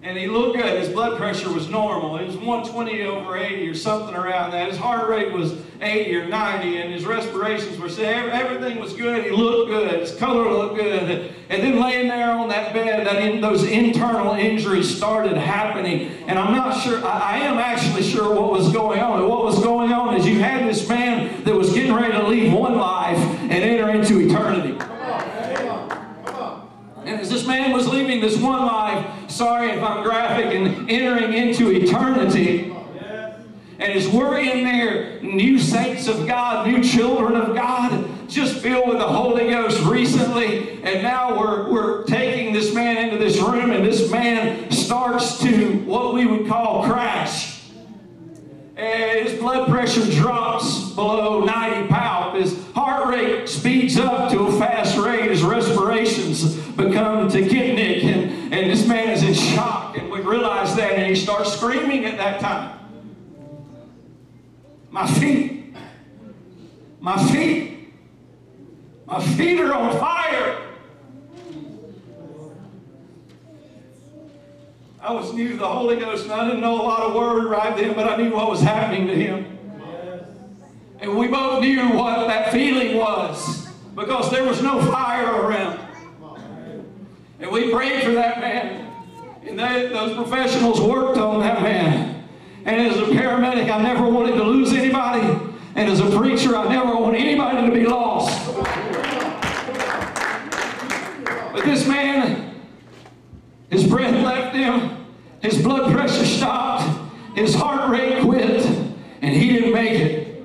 And 0.00 0.16
he 0.16 0.28
looked 0.28 0.56
good. 0.56 0.78
His 0.78 0.88
blood 0.88 1.18
pressure 1.18 1.52
was 1.52 1.68
normal. 1.68 2.18
It 2.18 2.26
was 2.26 2.36
120 2.36 3.02
over 3.02 3.36
80 3.36 3.68
or 3.68 3.74
something 3.74 4.14
around 4.14 4.52
that. 4.52 4.68
His 4.68 4.78
heart 4.78 5.08
rate 5.08 5.32
was 5.32 5.56
80 5.80 6.16
or 6.16 6.28
90, 6.28 6.76
and 6.76 6.92
his 6.94 7.04
respirations 7.04 7.78
were 7.78 7.88
set. 7.88 8.28
Everything 8.28 8.78
was 8.78 8.92
good. 8.92 9.24
He 9.24 9.30
looked 9.30 9.70
good. 9.70 9.98
His 9.98 10.14
color 10.14 10.48
looked 10.52 10.76
good. 10.76 11.34
And 11.48 11.62
then 11.62 11.80
laying 11.80 12.06
there 12.06 12.30
on 12.30 12.48
that 12.48 12.72
bed, 12.72 13.08
that 13.08 13.16
in, 13.22 13.40
those 13.40 13.64
internal 13.64 14.34
injuries 14.34 14.96
started 14.96 15.36
happening. 15.36 16.12
And 16.28 16.38
I'm 16.38 16.54
not 16.54 16.80
sure, 16.80 17.04
I, 17.04 17.34
I 17.34 17.38
am 17.38 17.58
actually 17.58 18.04
sure 18.04 18.32
what 18.32 18.52
was 18.52 18.72
going 18.72 19.00
on. 19.00 19.28
What 19.28 19.42
was 19.42 19.60
going 19.64 19.92
on 19.92 20.16
is 20.16 20.24
you 20.24 20.38
had 20.38 20.68
this 20.68 20.88
man 20.88 21.42
that 21.42 21.54
was 21.54 21.72
getting 21.72 21.92
ready 21.92 22.12
to 22.12 22.26
leave 22.28 22.52
one 22.52 22.76
life 22.76 23.18
and 23.18 23.52
enter 23.52 23.90
into 23.90 24.20
eternity. 24.20 24.78
And 27.04 27.20
as 27.20 27.30
this 27.30 27.46
man 27.46 27.72
was 27.72 27.88
leaving 27.88 28.20
this 28.20 28.36
one 28.36 28.66
life, 28.66 29.08
We're 34.12 34.38
in 34.38 34.64
there, 34.64 35.20
new 35.20 35.58
saints 35.58 36.08
of 36.08 36.26
God, 36.26 36.66
new 36.66 36.82
children 36.82 37.36
of 37.36 37.54
God, 37.54 38.08
just 38.28 38.58
filled 38.58 38.88
with 38.88 38.98
the 38.98 39.06
Holy 39.06 39.48
Ghost 39.48 39.80
recently. 39.84 40.82
And 40.82 41.02
now 41.02 41.38
we're, 41.38 41.70
we're 41.70 42.04
taking 42.04 42.52
this 42.52 42.74
man 42.74 42.96
into 42.96 43.16
this 43.16 43.38
room, 43.38 43.70
and 43.70 43.84
this 43.84 44.10
man 44.10 44.70
starts 44.72 45.38
to 45.38 45.78
what 45.84 46.14
we 46.14 46.26
would 46.26 46.48
call 46.48 46.84
crash. 46.84 47.62
And 48.76 49.28
his 49.28 49.38
blood 49.38 49.68
pressure 49.68 50.04
drops 50.10 50.90
below 50.94 51.44
90 51.44 51.88
pound. 51.88 52.42
His 52.42 52.56
heart 52.72 53.08
rate 53.08 53.48
speeds 53.48 53.98
up 53.98 54.30
to 54.32 54.46
a 54.46 54.58
fast 54.58 54.96
rate. 54.96 55.30
His 55.30 55.42
respirations 55.42 56.56
become 56.76 57.28
tachypneic. 57.28 58.04
And, 58.04 58.54
and 58.54 58.70
this 58.70 58.86
man 58.86 59.10
is 59.10 59.22
in 59.22 59.34
shock. 59.34 59.96
And 59.98 60.10
we 60.10 60.20
realize 60.20 60.74
that. 60.76 60.92
And 60.92 61.06
he 61.08 61.16
starts 61.16 61.52
screaming 61.52 62.04
at 62.04 62.16
that 62.18 62.40
time. 62.40 62.78
My 64.90 65.06
feet. 65.06 65.74
My 67.00 67.30
feet. 67.30 67.92
My 69.06 69.22
feet 69.22 69.60
are 69.60 69.72
on 69.72 69.98
fire. 69.98 70.62
I 75.00 75.12
was 75.12 75.32
new 75.32 75.52
to 75.52 75.56
the 75.56 75.68
Holy 75.68 75.96
Ghost 75.96 76.24
and 76.24 76.32
I 76.32 76.44
didn't 76.46 76.60
know 76.60 76.74
a 76.74 76.82
lot 76.82 77.02
of 77.02 77.14
word 77.14 77.44
right 77.44 77.76
then, 77.76 77.94
but 77.94 78.08
I 78.08 78.16
knew 78.16 78.27
what 78.38 78.50
was 78.50 78.62
happening 78.62 79.08
to 79.08 79.16
him. 79.16 79.58
And 81.00 81.18
we 81.18 81.26
both 81.26 81.60
knew 81.60 81.88
what 81.88 82.28
that 82.28 82.52
feeling 82.52 82.96
was 82.96 83.66
because 83.96 84.30
there 84.30 84.44
was 84.44 84.62
no 84.62 84.80
fire 84.92 85.42
around. 85.42 85.80
And 87.40 87.50
we 87.50 87.72
prayed 87.72 88.04
for 88.04 88.12
that 88.12 88.38
man. 88.40 88.92
And 89.44 89.58
they, 89.58 89.88
those 89.88 90.14
professionals 90.14 90.80
worked 90.80 91.18
on 91.18 91.40
that 91.40 91.62
man. 91.62 92.28
And 92.64 92.86
as 92.86 92.96
a 92.96 93.06
paramedic, 93.06 93.68
I 93.70 93.82
never 93.82 94.08
wanted 94.08 94.36
to 94.36 94.44
lose 94.44 94.72
anybody. 94.72 95.26
And 95.74 95.90
as 95.90 95.98
a 95.98 96.16
preacher, 96.16 96.56
I 96.56 96.68
never 96.68 96.94
want 96.96 97.16
anybody 97.16 97.66
to 97.66 97.72
be 97.72 97.86
lost. 97.86 98.54
But 101.52 101.64
this 101.64 101.88
man, 101.88 102.54
his 103.68 103.84
breath 103.84 104.14
left 104.14 104.54
him, 104.54 105.06
his 105.40 105.60
blood 105.60 105.92
pressure 105.92 106.24
stopped, 106.24 106.77
his 107.38 107.54
heart 107.54 107.90
rate 107.90 108.20
quit, 108.22 108.64
and 109.22 109.34
he 109.34 109.50
didn't 109.50 109.72
make 109.72 109.92
it. 109.92 110.42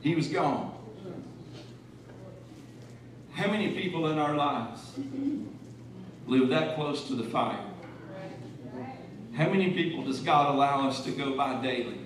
He 0.00 0.14
was 0.14 0.28
gone. 0.28 0.72
How 3.32 3.50
many 3.50 3.72
people 3.72 4.06
in 4.08 4.18
our 4.18 4.34
lives 4.34 4.80
live 6.26 6.48
that 6.48 6.76
close 6.76 7.06
to 7.08 7.14
the 7.14 7.24
fire? 7.24 7.60
How 9.34 9.50
many 9.50 9.72
people 9.72 10.04
does 10.04 10.20
God 10.20 10.54
allow 10.54 10.88
us 10.88 11.04
to 11.04 11.10
go 11.10 11.36
by 11.36 11.60
daily 11.60 12.00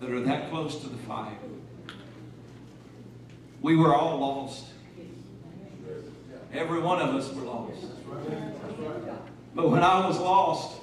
that 0.00 0.10
are 0.10 0.20
that 0.20 0.50
close 0.50 0.80
to 0.82 0.88
the 0.88 0.98
fire? 0.98 1.36
We 3.60 3.74
were 3.76 3.94
all 3.94 4.18
lost. 4.18 4.66
Every 6.52 6.80
one 6.80 7.00
of 7.00 7.14
us 7.14 7.32
were 7.32 7.42
lost. 7.42 7.84
But 9.54 9.70
when 9.70 9.82
I 9.82 10.06
was 10.06 10.18
lost, 10.18 10.79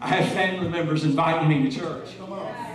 I 0.00 0.06
had 0.08 0.32
family 0.32 0.68
members 0.68 1.02
inviting 1.02 1.48
me 1.48 1.68
to 1.68 1.76
church. 1.76 2.10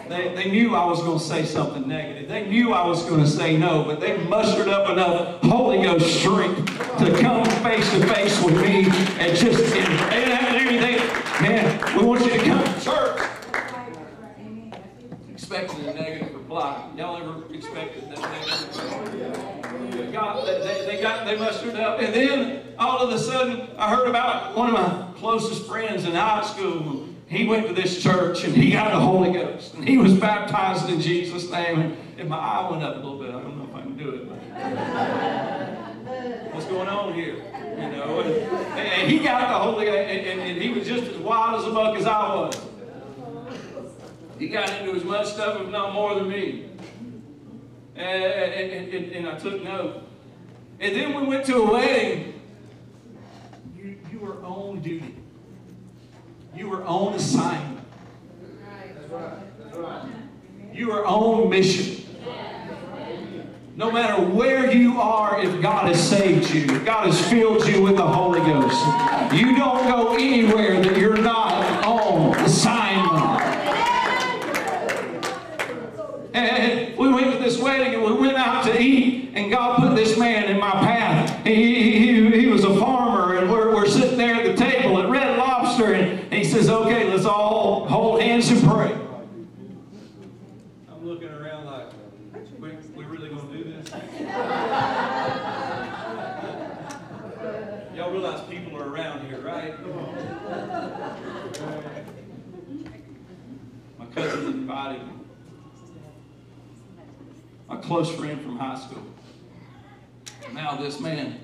They, 0.09 0.35
they 0.35 0.51
knew 0.51 0.75
I 0.75 0.85
was 0.85 1.01
going 1.01 1.17
to 1.17 1.23
say 1.23 1.45
something 1.45 1.87
negative. 1.87 2.27
They 2.27 2.47
knew 2.47 2.73
I 2.73 2.85
was 2.85 3.03
going 3.05 3.21
to 3.21 3.27
say 3.27 3.55
no, 3.55 3.85
but 3.85 4.01
they 4.01 4.17
mustered 4.25 4.67
up 4.67 4.89
enough 4.89 5.41
Holy 5.41 5.81
Ghost 5.81 6.19
strength 6.19 6.65
to 6.97 7.17
come 7.21 7.45
face 7.63 7.89
to 7.91 8.05
face 8.07 8.43
with 8.43 8.59
me 8.61 8.85
and 9.19 9.37
just, 9.37 9.73
they 9.73 9.79
didn't 9.79 10.35
have 10.35 10.51
to 10.51 10.59
do 10.59 10.67
anything. 10.67 10.97
Man, 11.41 11.97
we 11.97 12.05
want 12.05 12.25
you 12.25 12.31
to 12.31 12.43
come 12.43 12.61
to 12.61 12.81
church. 12.81 13.29
Expecting 15.31 15.85
a 15.85 15.93
negative 15.93 16.35
reply. 16.35 16.89
Y'all 16.97 17.17
ever 17.17 17.53
expected 17.53 18.09
that 18.11 18.19
negative 18.19 18.67
reply? 18.75 20.11
God, 20.11 20.45
they, 20.45 20.85
they 20.85 21.01
got, 21.01 21.25
they 21.25 21.37
mustered 21.37 21.75
up. 21.75 22.01
And 22.01 22.13
then 22.13 22.63
all 22.77 22.99
of 22.99 23.13
a 23.13 23.17
sudden, 23.17 23.69
I 23.77 23.95
heard 23.95 24.09
about 24.09 24.57
one 24.57 24.67
of 24.67 24.73
my 24.73 25.07
closest 25.17 25.65
friends 25.67 26.03
in 26.03 26.13
high 26.13 26.43
school. 26.45 27.07
He 27.33 27.45
went 27.45 27.67
to 27.67 27.73
this 27.73 28.01
church 28.01 28.43
and 28.43 28.55
he 28.55 28.71
got 28.71 28.91
the 28.91 28.99
Holy 28.99 29.31
Ghost. 29.31 29.73
And 29.73 29.87
he 29.87 29.97
was 29.97 30.13
baptized 30.13 30.87
in 30.89 31.01
Jesus' 31.01 31.49
name. 31.49 31.79
And, 31.79 31.97
and 32.19 32.29
my 32.29 32.37
eye 32.37 32.69
went 32.69 32.83
up 32.83 32.95
a 32.95 32.99
little 32.99 33.17
bit. 33.17 33.29
I 33.29 33.41
don't 33.41 33.57
know 33.57 33.67
if 33.67 33.75
I 33.75 33.81
can 33.81 33.97
do 33.97 34.11
it. 34.11 34.29
But 34.29 34.37
what's 36.53 36.67
going 36.67 36.87
on 36.87 37.15
here? 37.15 37.35
You 37.35 37.91
know, 37.91 38.21
and, 38.21 38.77
and 38.77 39.11
he 39.11 39.17
got 39.17 39.49
the 39.49 39.57
Holy 39.57 39.85
Ghost, 39.85 39.97
and, 39.97 40.41
and, 40.41 40.61
he 40.61 40.69
was 40.69 40.87
just 40.87 41.11
as 41.11 41.17
wild 41.17 41.59
as 41.59 41.65
a 41.67 41.71
buck 41.73 41.97
as 41.97 42.05
I 42.05 42.35
was. 42.35 42.55
He 44.37 44.47
got 44.47 44.69
into 44.69 44.95
as 44.95 45.03
much 45.03 45.25
stuff, 45.25 45.59
if 45.59 45.69
not 45.69 45.91
more 45.91 46.13
than 46.13 46.29
me. 46.29 46.69
And, 47.95 48.05
and, 48.05 49.27
I 49.27 49.39
took 49.39 49.63
note. 49.63 50.03
And 50.79 50.95
then 50.95 51.19
we 51.19 51.25
went 51.25 51.45
to 51.45 51.63
a 51.63 51.71
wedding. 51.71 52.39
You, 53.75 53.97
you 54.11 54.19
were 54.19 54.39
on 54.43 54.81
duty. 54.81 55.22
You 56.55 56.69
were 56.69 56.83
on 56.85 57.13
assignment. 57.13 57.85
That's 58.41 59.09
right. 59.09 59.59
That's 59.59 59.77
right. 59.77 60.05
You 60.71 60.87
were 60.89 61.05
on 61.05 61.49
mission. 61.49 62.05
No 63.75 63.91
matter 63.91 64.21
where 64.23 64.71
you 64.71 65.01
are, 65.01 65.43
if 65.43 65.59
God 65.61 65.87
has 65.87 66.07
saved 66.07 66.53
you, 66.53 66.61
if 66.75 66.85
God 66.85 67.07
has 67.07 67.27
filled 67.27 67.67
you 67.67 67.81
with 67.81 67.97
the 67.97 68.05
Holy 68.07 68.39
Ghost, 68.41 68.85
you 69.33 69.55
don't 69.57 69.87
go 69.87 70.13
anywhere 70.13 70.79
that 70.79 70.95
you're 70.95 71.17
not 71.17 71.83
on 71.83 72.35
assignment. 72.41 73.33
And 76.35 76.97
we 76.97 77.13
went 77.13 77.31
to 77.33 77.37
this 77.39 77.59
wedding 77.59 77.93
and 77.93 78.03
we 78.03 78.13
went 78.13 78.37
out 78.37 78.65
to 78.65 78.81
eat, 78.81 79.31
and 79.35 79.51
God 79.51 79.79
put 79.79 79.95
this 79.95 80.17
man 80.17 80.45
in 80.45 80.59
my 80.59 80.71
path. 80.71 81.45
He, 81.45 81.99
he, 81.99 82.41
he 82.41 82.47
was 82.47 82.63
a 82.63 82.75
farmer, 82.79 83.37
and 83.37 83.51
we're, 83.51 83.73
we're 83.73 83.87
sitting 83.87 84.17
there 84.17 84.35
at 84.35 84.45
the 84.45 84.55
table 84.55 84.99
at 84.99 85.09
Red 85.09 85.37
Lobster, 85.37 85.93
and, 85.93 86.19
and 86.19 86.33
he 86.33 86.43
says, 86.43 86.69
Okay, 86.69 87.09
let's 87.09 87.25
all 87.25 87.87
hold 87.87 88.21
hands 88.21 88.49
and 88.49 88.63
pray. 88.63 88.97
I'm 90.89 91.05
looking 91.05 91.29
around 91.29 91.65
like, 91.65 91.87
we, 92.59 92.71
we 92.95 93.05
really 93.05 93.29
going 93.29 93.47
to 93.51 93.57
do 93.57 93.63
this? 93.63 93.91
Y'all 97.95 98.11
realize 98.11 98.41
people 98.49 98.75
are 98.81 98.87
around 98.87 99.27
here, 99.27 99.39
right? 99.41 99.79
My 103.99 104.05
cousin 104.15 104.45
invited 104.47 105.05
me 105.05 105.13
a 107.69 107.72
close 107.83 108.09
friend 108.15 108.41
from 108.41 108.57
high 108.57 108.79
school. 108.79 109.03
Now 110.53 110.75
this 110.75 110.99
man 110.99 111.39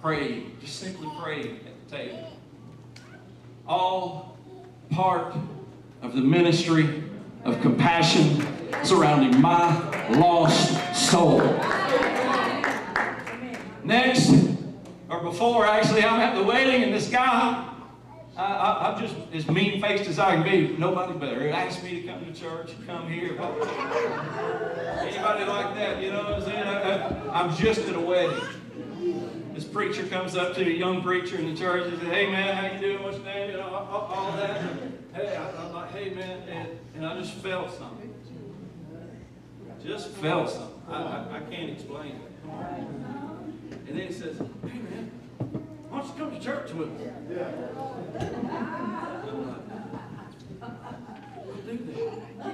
prayed, 0.00 0.60
just 0.60 0.78
simply 0.78 1.08
prayed 1.20 1.60
at 1.66 1.90
the 1.90 1.96
table. 1.96 2.32
All 3.66 4.36
part 4.90 5.34
of 6.00 6.14
the 6.14 6.20
ministry 6.20 7.02
of 7.44 7.60
compassion 7.60 8.46
surrounding 8.82 9.40
my 9.40 10.08
lost 10.10 11.10
soul. 11.10 11.40
Next, 13.84 14.32
or 15.08 15.20
before 15.20 15.66
actually, 15.66 16.04
I'm 16.04 16.20
at 16.20 16.34
the 16.34 16.42
wedding 16.42 16.84
and 16.84 16.94
this 16.94 17.10
guy, 17.10 17.71
I, 18.36 18.88
I'm 18.88 19.00
just 19.00 19.14
as 19.34 19.46
mean 19.48 19.80
faced 19.80 20.08
as 20.08 20.18
I 20.18 20.34
can 20.34 20.42
be. 20.42 20.76
Nobody 20.78 21.12
better. 21.18 21.50
Asked 21.50 21.84
me 21.84 22.00
to 22.00 22.08
come 22.08 22.24
to 22.24 22.32
church, 22.32 22.72
come 22.86 23.10
here. 23.10 23.32
Anybody 25.00 25.44
like 25.44 25.74
that, 25.74 26.02
you 26.02 26.10
know 26.10 26.22
what 26.24 26.34
I'm 26.34 26.42
saying? 26.42 26.66
I, 26.66 27.28
I'm 27.30 27.54
just 27.56 27.80
at 27.80 27.94
a 27.94 28.00
wedding. 28.00 28.42
This 29.52 29.64
preacher 29.64 30.06
comes 30.06 30.34
up 30.34 30.54
to 30.54 30.62
a 30.62 30.70
young 30.70 31.02
preacher 31.02 31.36
in 31.36 31.52
the 31.52 31.60
church 31.60 31.86
and 31.92 32.00
says, 32.00 32.08
hey 32.08 32.30
man, 32.30 32.56
how 32.56 32.74
you 32.74 32.80
doing? 32.80 33.02
What's 33.02 33.18
your 33.18 33.26
name? 33.26 33.50
You 33.50 33.58
know, 33.58 33.68
all, 33.68 34.06
all 34.06 34.32
that. 34.38 34.62
Hey, 35.12 35.36
I, 35.36 35.62
I'm 35.62 35.72
like, 35.74 35.90
hey 35.90 36.10
man, 36.14 36.48
and, 36.48 36.68
and 36.94 37.06
I 37.06 37.18
just 37.18 37.34
felt 37.34 37.70
something. 37.76 38.14
Just 39.84 40.08
felt 40.08 40.48
something. 40.48 40.80
I, 40.88 41.02
I, 41.02 41.36
I 41.36 41.40
can't 41.50 41.70
explain 41.70 42.12
it. 42.12 42.32
And 43.88 43.98
then 43.98 44.06
he 44.06 44.12
says, 44.12 44.38
hey 44.38 44.78
man, 44.78 45.10
why 45.92 46.00
don't 46.00 46.08
you 46.08 46.14
come 46.16 46.30
to 46.32 46.40
church 46.40 46.72
with 46.72 46.88
me? 46.88 47.04
I'll 47.06 47.22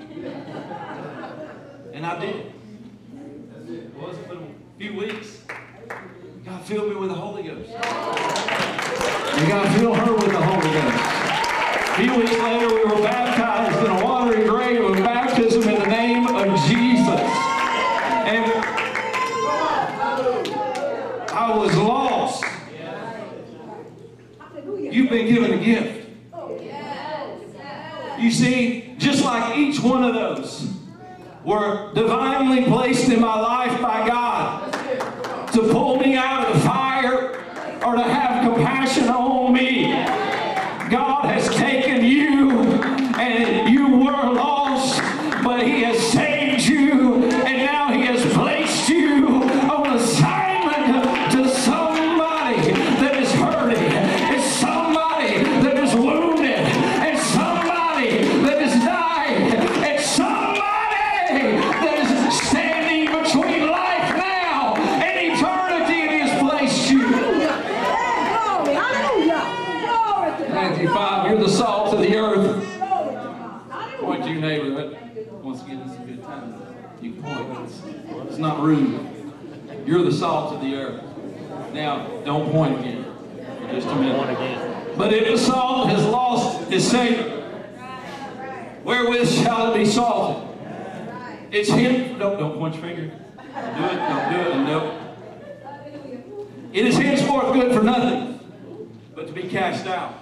do 0.06 0.22
that. 0.22 0.48
And 1.94 2.04
I 2.04 2.18
did. 2.18 2.52
It 3.68 3.94
wasn't 3.94 4.28
but 4.28 4.36
a 4.38 4.40
few 4.78 4.94
weeks. 4.96 5.42
God 6.44 6.64
filled 6.64 6.88
me 6.88 6.96
with 6.96 7.10
the 7.10 7.14
Holy 7.14 7.44
Ghost. 7.44 7.70
And 7.70 9.48
God 9.48 9.78
filled 9.78 9.96
her 9.98 10.12
with 10.14 10.32
the 10.32 10.40
Holy 10.40 10.72
Ghost. 10.72 10.96
A 11.90 11.94
few 11.94 12.16
weeks 12.16 12.38
later, 12.42 12.68
we 12.68 12.84
were 12.84 13.02
baptized 13.02 13.78
in 13.84 13.90
a 13.92 14.04
watery 14.04 14.44
grave 14.48 14.84
of 14.84 14.96
baptism 14.96 15.62
in 15.62 15.80
the 15.80 15.86
name 15.86 16.26
of 16.26 16.46
Jesus. 16.66 17.20
And 18.26 18.64
I 21.30 21.56
was 21.56 21.76
lost. 21.76 22.44
You've 24.90 25.10
been 25.10 25.26
given 25.26 25.52
a 25.52 25.64
gift. 25.64 26.08
You 28.18 28.30
see, 28.32 28.94
just 28.98 29.22
each 29.78 29.84
one 29.84 30.02
of 30.02 30.14
those 30.14 30.68
were 31.44 31.92
divinely 31.94 32.64
placed 32.64 33.08
in 33.10 33.20
my 33.20 33.38
life 33.38 33.80
by 33.80 34.06
God 34.06 34.72
to 35.52 35.60
pull 35.72 35.96
me 35.98 36.16
out 36.16 36.46
of 36.46 36.54
the 36.54 36.60
fire 36.60 37.44
or 37.84 37.94
to 37.94 38.02
have 38.02 38.52
compassion 38.52 39.08
once 75.42 75.62
again, 75.62 75.80
this 75.86 75.96
is 75.96 76.02
a 76.02 76.04
good 76.04 76.22
time. 76.22 76.54
You 77.00 77.12
can 77.12 77.22
point. 77.22 77.68
It's, 77.68 77.82
it's 78.28 78.38
not 78.38 78.60
rude. 78.60 79.06
You're 79.86 80.02
the 80.02 80.12
salt 80.12 80.54
of 80.54 80.60
the 80.60 80.74
earth. 80.74 81.04
Now, 81.72 82.08
don't 82.24 82.50
point 82.50 82.80
again. 82.80 83.04
For 83.04 83.72
just 83.72 83.86
a 83.86 83.90
One 83.90 84.00
minute. 84.00 84.30
again. 84.30 84.94
But 84.96 85.12
if 85.12 85.28
the 85.28 85.38
salt 85.38 85.90
has 85.90 86.04
lost 86.04 86.70
its 86.72 86.84
savor, 86.84 87.44
wherewith 88.84 89.28
shall 89.28 89.72
it 89.72 89.78
be 89.78 89.84
salted? 89.84 90.48
It's 91.50 91.70
him. 91.70 92.18
Don't, 92.18 92.38
don't 92.38 92.58
point 92.58 92.74
your 92.74 92.82
finger. 92.82 93.02
Do 93.06 93.14
it. 93.14 93.96
Don't 93.96 94.32
do 94.32 94.40
it. 94.50 94.56
No. 94.64 95.14
It 96.72 96.86
is 96.86 96.96
henceforth 96.98 97.54
good 97.54 97.74
for 97.74 97.82
nothing, 97.82 98.40
but 99.14 99.26
to 99.26 99.32
be 99.32 99.44
cast 99.44 99.86
out 99.86 100.14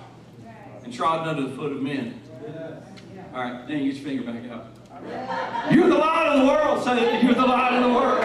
and 0.85 0.93
trodden 0.93 1.29
under 1.29 1.49
the 1.51 1.57
foot 1.57 1.73
of 1.73 1.83
men. 1.83 2.21
All 3.35 3.43
right, 3.43 3.67
then 3.67 3.85
get 3.85 3.95
your 3.97 4.05
finger 4.05 4.23
back 4.23 4.51
out. 4.51 4.67
You're 5.71 5.89
the 5.89 5.97
light 5.97 6.27
of 6.29 6.41
the 6.41 6.47
world. 6.47 6.85
Say, 6.85 7.23
you're 7.23 7.35
the 7.35 7.47
light 7.47 7.75
of 7.75 7.83
the 7.83 7.91
world. 7.91 8.25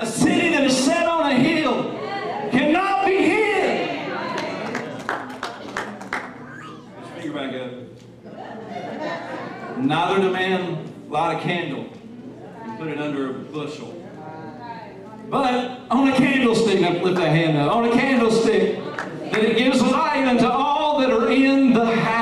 A 0.00 0.06
city 0.06 0.50
that 0.50 0.64
is 0.64 0.76
set 0.76 1.06
on 1.06 1.30
a 1.30 1.34
hill 1.34 1.92
cannot 2.50 3.06
be 3.06 3.16
hid. 3.16 4.08
Get 6.56 6.74
your 6.96 7.04
finger 7.16 7.32
back 7.32 7.54
up. 7.54 7.72
Neither 9.78 10.20
do 10.20 10.30
man 10.30 11.08
light 11.08 11.36
a 11.38 11.40
candle 11.40 11.86
and 12.64 12.78
put 12.78 12.88
it 12.88 12.98
under 12.98 13.30
a 13.30 13.32
bushel. 13.32 13.98
But 15.30 15.80
on 15.90 16.08
a 16.08 16.16
candlestick, 16.16 16.80
lift 16.80 17.16
that 17.16 17.28
hand 17.28 17.56
up, 17.56 17.72
on 17.74 17.84
a 17.86 17.92
candlestick, 17.92 18.76
that 19.30 19.42
it 19.42 19.56
gives 19.56 19.80
light 19.80 20.26
unto 20.26 20.46
all 20.46 21.00
that 21.00 21.10
are 21.10 21.30
in 21.30 21.72
the 21.72 21.86
house. 21.86 22.21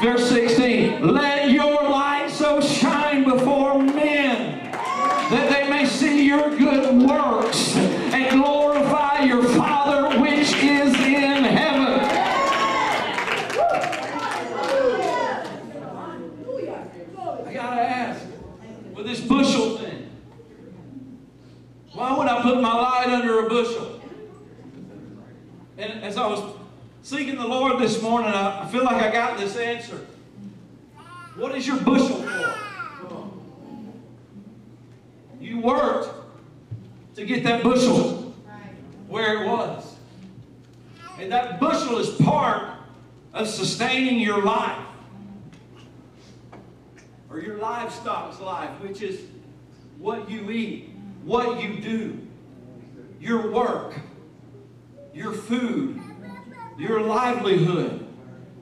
Verse 0.00 0.30
16, 0.30 1.02
let 1.12 1.29
seeking 27.10 27.34
the 27.34 27.44
Lord 27.44 27.80
this 27.80 28.00
morning, 28.00 28.30
I 28.30 28.68
feel 28.68 28.84
like 28.84 29.02
I 29.02 29.10
got 29.10 29.36
this 29.36 29.56
answer. 29.56 30.06
What 31.34 31.56
is 31.56 31.66
your 31.66 31.78
bushel 31.78 32.22
for? 32.22 32.54
You 35.40 35.58
worked 35.58 36.08
to 37.16 37.24
get 37.24 37.42
that 37.42 37.64
bushel 37.64 38.32
where 39.08 39.42
it 39.42 39.48
was. 39.48 39.96
And 41.18 41.32
that 41.32 41.58
bushel 41.58 41.98
is 41.98 42.10
part 42.22 42.74
of 43.34 43.48
sustaining 43.48 44.20
your 44.20 44.44
life. 44.44 44.78
Or 47.28 47.40
your 47.40 47.58
livestock's 47.58 48.38
life, 48.38 48.70
which 48.80 49.02
is 49.02 49.20
what 49.98 50.30
you 50.30 50.48
eat, 50.52 50.90
what 51.24 51.60
you 51.60 51.80
do, 51.80 52.24
your 53.20 53.50
work, 53.50 53.98
your 55.12 55.32
food, 55.32 56.00
your 56.80 57.02
livelihood, 57.02 58.06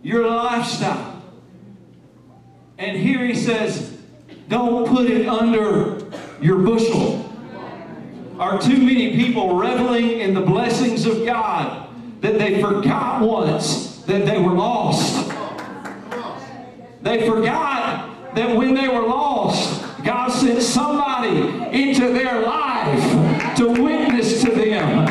your 0.02 0.28
lifestyle. 0.28 1.22
And 2.76 2.96
here 2.96 3.24
he 3.24 3.34
says, 3.34 3.96
don't 4.48 4.88
put 4.88 5.06
it 5.08 5.28
under 5.28 6.04
your 6.40 6.58
bushel. 6.58 7.24
Are 8.40 8.60
too 8.60 8.78
many 8.78 9.14
people 9.16 9.56
reveling 9.56 10.18
in 10.18 10.34
the 10.34 10.40
blessings 10.40 11.06
of 11.06 11.24
God 11.24 11.88
that 12.20 12.38
they 12.38 12.60
forgot 12.60 13.22
once 13.22 13.98
that 14.02 14.26
they 14.26 14.38
were 14.38 14.52
lost? 14.52 15.28
They 17.02 17.24
forgot 17.28 18.34
that 18.34 18.56
when 18.56 18.74
they 18.74 18.88
were 18.88 19.06
lost, 19.06 19.84
God 20.04 20.28
sent 20.30 20.62
somebody 20.62 21.38
into 21.70 22.12
their 22.12 22.42
life 22.42 23.56
to 23.56 23.68
witness 23.68 24.42
to 24.42 24.50
them, 24.50 25.06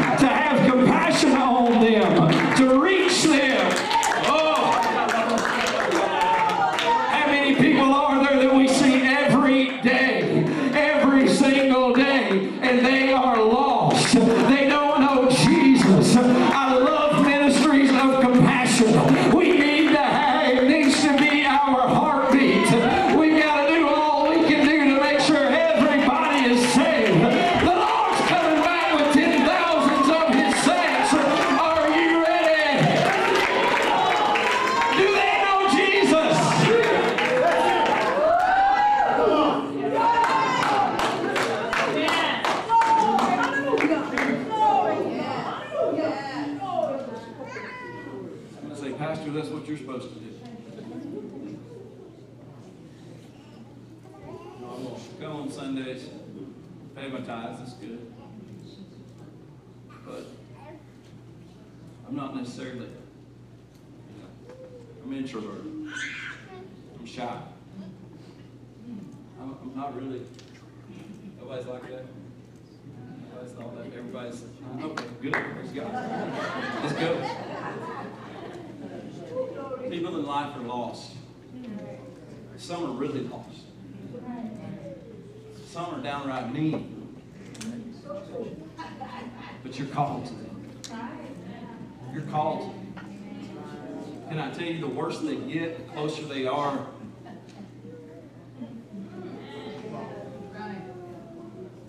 get, 95.48 95.78
the 95.78 95.84
closer 95.94 96.24
they 96.24 96.46
are. 96.46 96.86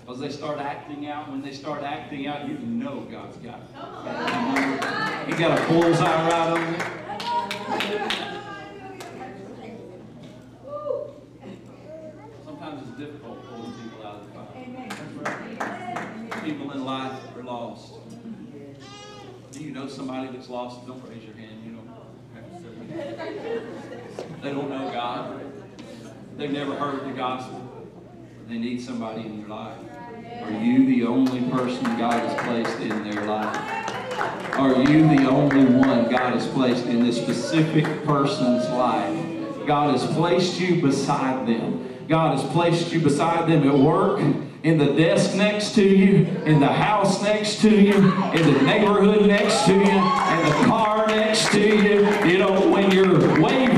Because 0.01 0.21
they 0.21 0.31
start 0.31 0.59
acting 0.59 1.09
out. 1.09 1.31
When 1.31 1.43
they 1.43 1.53
start 1.53 1.83
acting 1.83 2.27
out, 2.27 2.49
you 2.49 2.59
know 2.59 3.01
God's 3.11 3.37
got 3.37 3.61
it. 3.61 3.69
He 5.27 5.33
got 5.39 5.59
a 5.59 5.63
bullseye 5.69 6.29
right 6.29 6.51
on 6.51 6.75
it. 6.75 6.83
Sometimes 12.45 12.89
it's 12.89 12.99
difficult 12.99 13.45
pulling 13.49 13.73
people 13.73 14.07
out 14.07 14.15
of 14.15 14.27
the 14.27 14.33
fire. 14.33 14.47
People 16.43 16.71
in 16.73 16.85
life 16.85 17.21
are 17.37 17.43
lost. 17.43 17.95
Do 19.53 19.63
you 19.63 19.73
know 19.73 19.89
somebody 19.89 20.29
that's 20.29 20.49
lost? 20.49 20.87
Don't 20.87 21.03
raise 21.09 21.25
your 21.25 21.35
hand. 21.35 21.58
They 22.89 24.51
don't 24.51 24.71
know 24.71 24.91
God. 24.93 25.41
They've 26.37 26.51
never 26.51 26.75
heard 26.75 27.05
the 27.05 27.13
gospel. 27.13 27.65
They 28.49 28.59
need 28.59 28.81
somebody 28.81 29.23
in 29.23 29.41
their 29.41 29.49
life. 29.49 29.77
Are 30.43 30.53
you 30.53 30.87
the 30.87 31.05
only 31.05 31.43
person 31.51 31.85
God 31.99 32.15
has 32.15 32.35
placed 32.45 32.81
in 32.81 33.11
their 33.11 33.25
life? 33.27 33.57
Are 34.55 34.83
you 34.91 35.07
the 35.07 35.29
only 35.29 35.65
one 35.65 36.09
God 36.09 36.33
has 36.35 36.47
placed 36.49 36.87
in 36.87 37.05
this 37.05 37.17
specific 37.17 37.85
person's 38.05 38.69
life? 38.71 39.67
God 39.67 39.99
has 39.99 40.07
placed 40.15 40.59
you 40.59 40.81
beside 40.81 41.47
them. 41.47 41.85
God 42.09 42.39
has 42.39 42.51
placed 42.53 42.93
you 42.93 43.01
beside 43.01 43.51
them 43.51 43.69
at 43.69 43.75
work, 43.75 44.21
in 44.63 44.79
the 44.79 44.87
desk 44.95 45.35
next 45.37 45.75
to 45.75 45.87
you, 45.87 46.25
in 46.47 46.59
the 46.59 46.67
house 46.67 47.23
next 47.23 47.61
to 47.61 47.71
you, 47.71 47.95
in 47.95 48.55
the 48.55 48.63
neighborhood 48.63 49.27
next 49.27 49.67
to 49.67 49.75
you, 49.75 49.81
in 49.81 50.45
the 50.47 50.65
car 50.67 50.88
next 51.09 51.51
to 51.53 51.61
you. 51.61 52.07
You 52.25 52.39
know, 52.39 52.69
when 52.69 52.91
you're 52.91 53.41
waving 53.41 53.78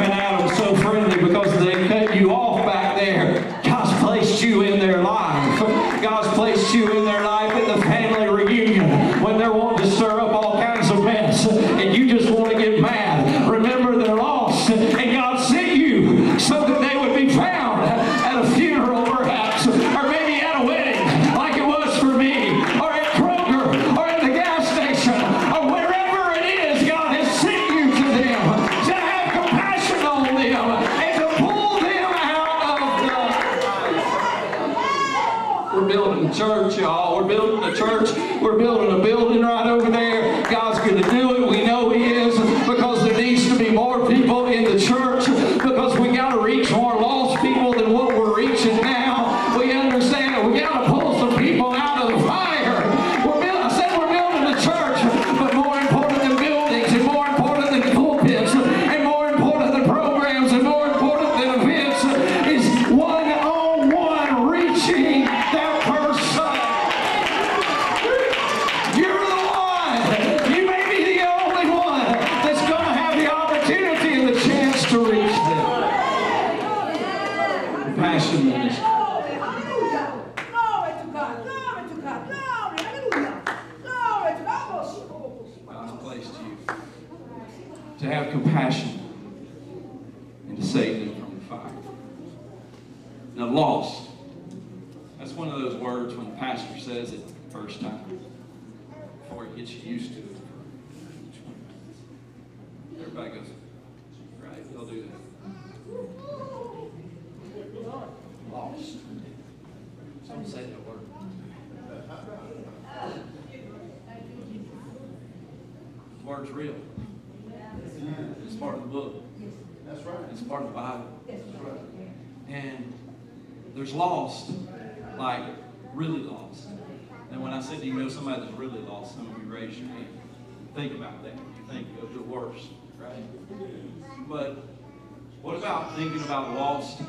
about 135.81 135.97
thinking 135.97 136.23
about 136.23 136.55
lost 136.55 137.01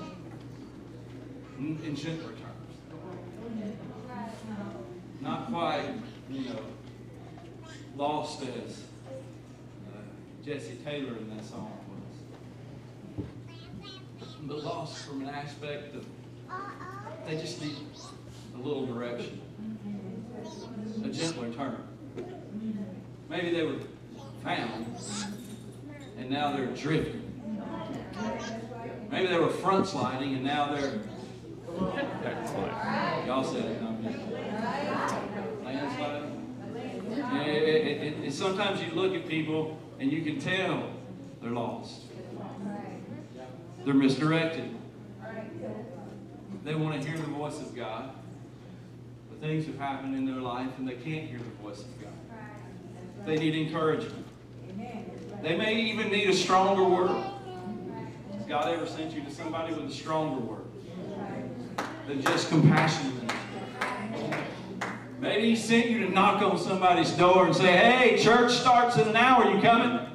in 1.60 1.96
gentler 1.96 2.32
terms? 2.32 2.42
Not 5.20 5.48
quite, 5.48 5.90
you 6.30 6.50
know, 6.50 6.60
lost 7.98 8.44
as 8.44 8.84
uh, 9.88 9.98
Jesse 10.44 10.78
Taylor 10.86 11.18
in 11.18 11.36
that 11.36 11.46
song 11.46 11.72
was. 11.90 13.28
But 14.44 14.64
lost 14.64 15.06
from 15.06 15.22
an 15.22 15.30
aspect 15.30 15.96
of 15.96 16.06
they 17.28 17.38
just 17.38 17.62
need 17.62 17.76
a 18.56 18.58
little 18.58 18.86
direction, 18.86 19.42
a 21.04 21.10
gentler 21.10 21.52
turn. 21.52 21.84
Maybe 23.30 23.52
they 23.52 23.64
were 23.64 23.80
found 24.44 24.86
and 26.18 26.30
now 26.30 26.56
they're 26.56 26.68
drifting. 26.68 27.22
Maybe 29.12 29.28
they 29.28 29.40
were 29.40 29.50
front 29.50 29.88
sliding 29.88 30.36
and 30.36 30.44
now 30.44 30.74
they're. 30.74 31.00
Y'all 33.28 33.44
said 33.44 33.66
it, 33.66 33.82
not 33.82 34.02
me. 34.02 34.16
Landsliding. 35.64 36.38
It- 37.46 37.48
it- 37.48 38.24
it- 38.26 38.34
sometimes 38.34 38.82
you 38.82 38.92
look 38.94 39.14
at 39.14 39.28
people 39.28 39.78
and 40.00 40.12
you 40.12 40.22
can 40.22 40.40
tell 40.40 40.84
they're 41.42 41.52
lost. 41.52 42.02
They're 43.86 43.94
misdirected. 43.94 44.76
They 46.64 46.76
want 46.76 47.02
to 47.02 47.08
hear 47.08 47.18
the 47.18 47.24
voice 47.24 47.60
of 47.60 47.76
God. 47.76 48.12
But 49.30 49.40
things 49.42 49.66
have 49.66 49.80
happened 49.80 50.16
in 50.16 50.26
their 50.26 50.42
life 50.42 50.78
and 50.78 50.88
they 50.88 50.94
can't 50.94 51.28
hear 51.28 51.40
the 51.40 51.64
voice 51.64 51.80
of 51.82 52.02
God. 52.02 52.12
They 53.26 53.38
need 53.38 53.56
encouragement. 53.56 54.26
They 55.42 55.56
may 55.58 55.76
even 55.76 56.12
need 56.12 56.30
a 56.30 56.34
stronger 56.34 56.84
word. 56.84 57.24
Has 58.42 58.50
God 58.50 58.70
ever 58.70 58.88
sent 58.88 59.14
you 59.14 59.22
to 59.22 59.30
somebody 59.30 59.72
with 59.72 59.86
a 59.86 59.94
stronger 59.94 60.42
word 60.42 60.66
than 62.08 62.24
just 62.24 62.50
compassion? 62.50 63.30
Maybe 65.20 65.52
He 65.52 65.56
sent 65.56 65.92
you 65.92 66.08
to 66.08 66.10
knock 66.12 66.42
on 66.42 66.58
somebody's 66.58 67.12
door 67.12 67.46
and 67.46 67.56
say, 67.56 67.72
Hey, 67.78 68.18
church 68.18 68.52
starts 68.52 68.98
in 68.98 69.10
an 69.10 69.16
hour. 69.16 69.44
Are 69.44 69.56
You 69.56 69.62
coming? 69.62 70.08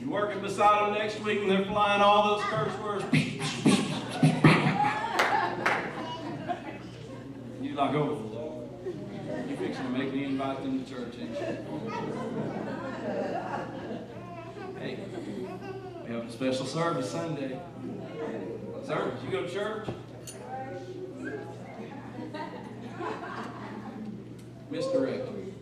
You're 0.00 0.10
working 0.10 0.40
beside 0.40 0.86
them 0.86 0.94
next 0.94 1.18
week 1.24 1.40
and 1.40 1.50
they're 1.50 1.64
flying 1.64 2.00
all 2.00 2.36
those 2.36 2.44
curse 2.44 2.78
words. 2.78 3.04
You're 7.60 7.74
like, 7.74 7.94
oh. 7.96 8.35
You're 9.26 9.56
fixing 9.56 9.84
to 9.84 9.90
make 9.90 10.12
me 10.12 10.24
invite 10.24 10.62
them 10.62 10.84
to 10.84 10.90
church, 10.90 11.14
ain't 11.20 11.30
you? 11.30 11.46
Hey, 14.78 14.98
we 16.06 16.14
have 16.14 16.26
a 16.26 16.32
special 16.32 16.66
service 16.66 17.10
Sunday. 17.10 17.58
Sir, 18.84 19.12
you 19.24 19.30
go 19.30 19.42
to 19.42 19.52
church? 19.52 19.88
Misdirected. 24.70 25.54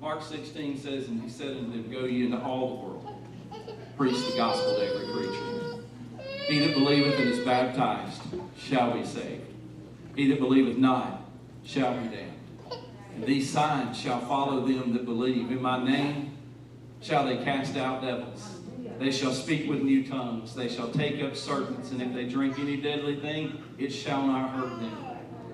Mark 0.00 0.22
16 0.22 0.78
says, 0.78 1.08
And 1.08 1.22
he 1.22 1.28
said 1.28 1.56
unto 1.56 1.70
them, 1.70 1.90
Go 1.90 2.04
ye 2.04 2.24
into 2.24 2.40
all 2.42 2.68
the 2.68 2.74
world, 2.74 3.24
preach 3.96 4.16
the 4.30 4.36
gospel 4.36 4.76
to 4.76 4.86
every 4.86 5.12
creature. 5.12 5.84
He 6.48 6.58
that 6.60 6.74
believeth 6.74 7.18
and 7.18 7.28
is 7.28 7.44
baptized 7.44 8.20
shall 8.58 8.92
be 8.92 9.04
saved. 9.04 9.44
He 10.16 10.28
that 10.28 10.40
believeth 10.40 10.76
not 10.76 11.19
shall 11.64 11.94
be 11.94 12.08
damned. 12.08 12.32
And 13.14 13.24
these 13.24 13.50
signs 13.50 13.98
shall 13.98 14.20
follow 14.20 14.66
them 14.66 14.92
that 14.92 15.04
believe. 15.04 15.50
In 15.50 15.60
my 15.60 15.82
name 15.82 16.36
shall 17.00 17.24
they 17.26 17.38
cast 17.38 17.76
out 17.76 18.02
devils. 18.02 18.60
They 18.98 19.10
shall 19.10 19.32
speak 19.32 19.68
with 19.68 19.82
new 19.82 20.06
tongues. 20.06 20.54
They 20.54 20.68
shall 20.68 20.90
take 20.90 21.22
up 21.22 21.34
serpents. 21.34 21.90
And 21.90 22.02
if 22.02 22.12
they 22.12 22.28
drink 22.28 22.58
any 22.58 22.76
deadly 22.76 23.16
thing, 23.16 23.62
it 23.78 23.90
shall 23.90 24.26
not 24.26 24.50
hurt 24.50 24.78
them. 24.78 25.06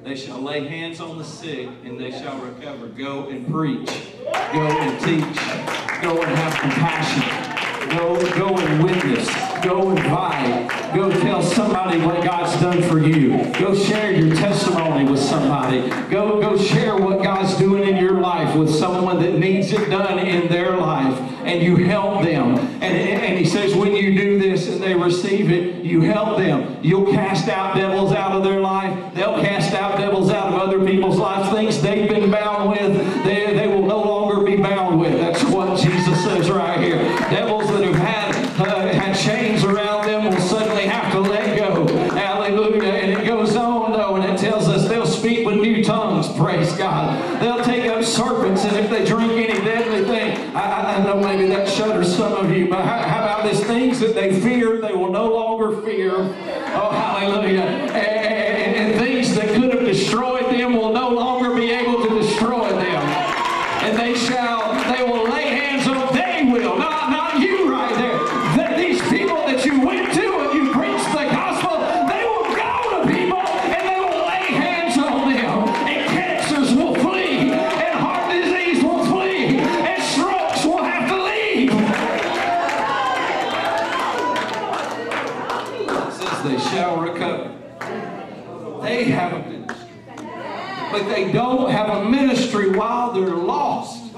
They 0.02 0.14
shall 0.14 0.40
lay 0.40 0.66
hands 0.66 1.00
on 1.00 1.18
the 1.18 1.24
sick 1.24 1.68
and 1.84 1.98
they 1.98 2.12
shall 2.12 2.38
recover. 2.38 2.86
Go 2.88 3.28
and 3.28 3.46
preach. 3.48 3.90
Go 4.52 4.66
and 4.66 5.00
teach. 5.00 5.36
Go 6.02 6.22
and 6.22 6.36
have 6.36 6.54
compassion. 6.60 7.88
Go, 7.96 8.38
go 8.38 8.56
and 8.56 8.84
witness. 8.84 9.28
Go 9.64 9.90
and 9.90 9.98
invite. 9.98 10.75
Go 10.94 11.10
tell 11.10 11.42
somebody 11.42 12.00
what 12.00 12.24
God's 12.24 12.58
done 12.60 12.82
for 12.82 12.98
you. 12.98 13.52
Go 13.54 13.74
share 13.74 14.12
your 14.12 14.34
testimony 14.34 15.04
with 15.10 15.20
somebody. 15.20 15.88
Go, 16.10 16.40
go 16.40 16.56
share 16.56 16.96
what 16.96 17.22
God's 17.22 17.54
doing 17.58 17.86
in 17.86 17.96
your 17.96 18.20
life 18.20 18.56
with 18.56 18.70
someone 18.74 19.20
that 19.22 19.38
needs 19.38 19.72
it 19.72 19.90
done 19.90 20.18
in 20.18 20.48
their 20.48 20.76
life. 20.76 21.18
And 21.44 21.62
you 21.62 21.76
help 21.76 22.24
them. 22.24 22.56
And, 22.56 22.82
and 22.82 23.38
he 23.38 23.44
says, 23.44 23.74
when 23.74 23.94
you 23.94 24.16
do 24.18 24.38
this 24.38 24.68
and 24.68 24.82
they 24.82 24.94
receive 24.94 25.50
it, 25.52 25.84
you 25.84 26.00
help 26.00 26.38
them. 26.38 26.78
You'll 26.82 27.12
cast 27.12 27.48
out 27.48 27.76
devils 27.76 28.12
out 28.12 28.32
of 28.32 28.42
their 28.42 28.60
life. 28.60 29.14
They'll 29.14 29.40
cast 29.40 29.74
out 29.74 29.98
devils 29.98 30.30
out 30.30 30.52
of 30.52 30.60
other 30.60 30.84
people's 30.84 31.18
lives. 31.18 31.50
Things 31.50 31.80
they've 31.82 32.08
been 32.08 32.30
bound 32.30 32.70
with, 32.70 33.24
they, 33.24 33.54
they 33.54 33.68
will 33.68 33.86
no 33.86 34.00
longer 34.02 34.44
be 34.44 34.56
bound 34.56 34.98
with. 34.98 35.12
That's 35.12 35.44
what 35.44 35.78
Jesus 35.78 36.24
says 36.24 36.50
right 36.50 36.80
here. 36.80 36.98
Devils 37.30 37.68
that 37.68 37.84
have 37.84 37.94
had, 37.94 38.34
uh, 38.60 38.92
had 38.92 39.12
chains 39.14 39.62
around 39.62 40.06
them 40.06 40.24
will 40.24 40.40
suddenly 40.40 40.86
have 40.86 41.12
to 41.12 41.20
let 41.20 41.56
go. 41.56 41.86
Hallelujah. 42.10 42.82
And 42.90 43.20
it 43.20 43.26
goes 43.26 43.54
on, 43.54 43.92
though, 43.92 44.16
and 44.16 44.24
it 44.24 44.38
tells 44.38 44.66
us 44.68 44.88
they'll 44.88 45.06
speak 45.06 45.46
with 45.46 45.56
new 45.56 45.84
tongues. 45.84 46.28
Praise 46.36 46.72
God. 46.76 47.40
They'll 47.40 47.62
take 47.62 47.86
up 47.88 48.02
serpents, 48.04 48.64
and 48.64 48.76
if 48.76 48.90
they 48.90 49.04
drink 49.04 49.32
any 49.32 49.60
deadly 49.64 50.04
thing, 50.04 50.54
I, 50.56 50.60
I, 50.60 50.96
I 50.96 51.04
know 51.04 51.20
maybe 51.20 51.46
that 51.48 51.68
shudders 51.68 52.14
some 52.14 52.32
of 52.32 52.50
you, 52.52 52.68
but 52.68 52.84
how, 52.84 53.02
how 53.02 53.22
about 53.24 53.50
these 53.50 53.62
things 53.64 54.00
that 54.00 54.14
they 54.14 54.38
fear, 54.40 54.80
they 54.80 54.92
will 54.92 55.10
no 55.10 55.32
longer 55.32 55.82
fear? 55.82 56.12
Oh, 56.14 56.90
hallelujah. 56.92 57.62
And, 57.62 57.92
and- 57.94 58.36
and 58.76 59.00
things 59.00 59.34
that 59.34 59.48
could 59.48 59.72
have 59.72 59.84
destroyed 59.84 60.44
them 60.46 60.74
will 60.76 60.92
no 60.92 61.08
longer 61.08 61.54
be 61.54 61.70
able 61.70 62.02
to 62.06 62.08
destroy 62.20 62.68
them. 62.68 63.02
And 63.82 63.96
they 63.96 64.14
shall, 64.14 64.74
they 64.92 65.02
will 65.02 65.24
lay 65.30 65.46
hands 65.48 65.86
on, 65.88 66.14
they 66.14 66.44
will, 66.52 66.76
not, 66.78 67.10
not 67.10 67.40
you 67.40 67.72
right 67.72 67.94
there. 67.94 68.18
That 68.56 68.76
these 68.76 69.00
people 69.08 69.36
that 69.46 69.64
you 69.64 69.80
went 69.80 70.12
to 70.12 70.38
and 70.40 70.54
you 70.54 70.72
preached 70.72 71.10
the 71.12 71.24
gospel, 71.24 71.78
they 72.06 72.24
will 72.24 72.44
go 72.54 73.02
to 73.02 73.08
people 73.10 73.38
and 73.38 73.88
they 73.88 73.98
will 73.98 74.26
lay 74.26 74.52
hands 74.52 74.98
on 74.98 75.32
them. 75.32 75.68
And 75.88 76.06
cancers 76.10 76.74
will 76.74 76.94
flee, 76.96 77.50
and 77.50 77.98
heart 77.98 78.30
disease 78.30 78.82
will 78.84 79.04
flee, 79.06 79.58
and 79.58 80.02
strokes 80.02 80.64
will 80.66 80.82
have 80.84 81.08
to 81.08 81.16
leave. 81.24 81.72
It 85.88 86.12
says 86.12 86.42
they 86.44 86.58
shall 86.70 87.00
recover. 87.00 87.52
They 88.82 89.04
have 89.06 89.32
a 89.32 89.38
ministry. 89.38 89.88
But 90.92 91.08
they 91.08 91.32
don't 91.32 91.70
have 91.70 91.88
a 91.88 92.08
ministry 92.08 92.70
while 92.70 93.12
they're 93.12 93.26
lost. 93.26 94.12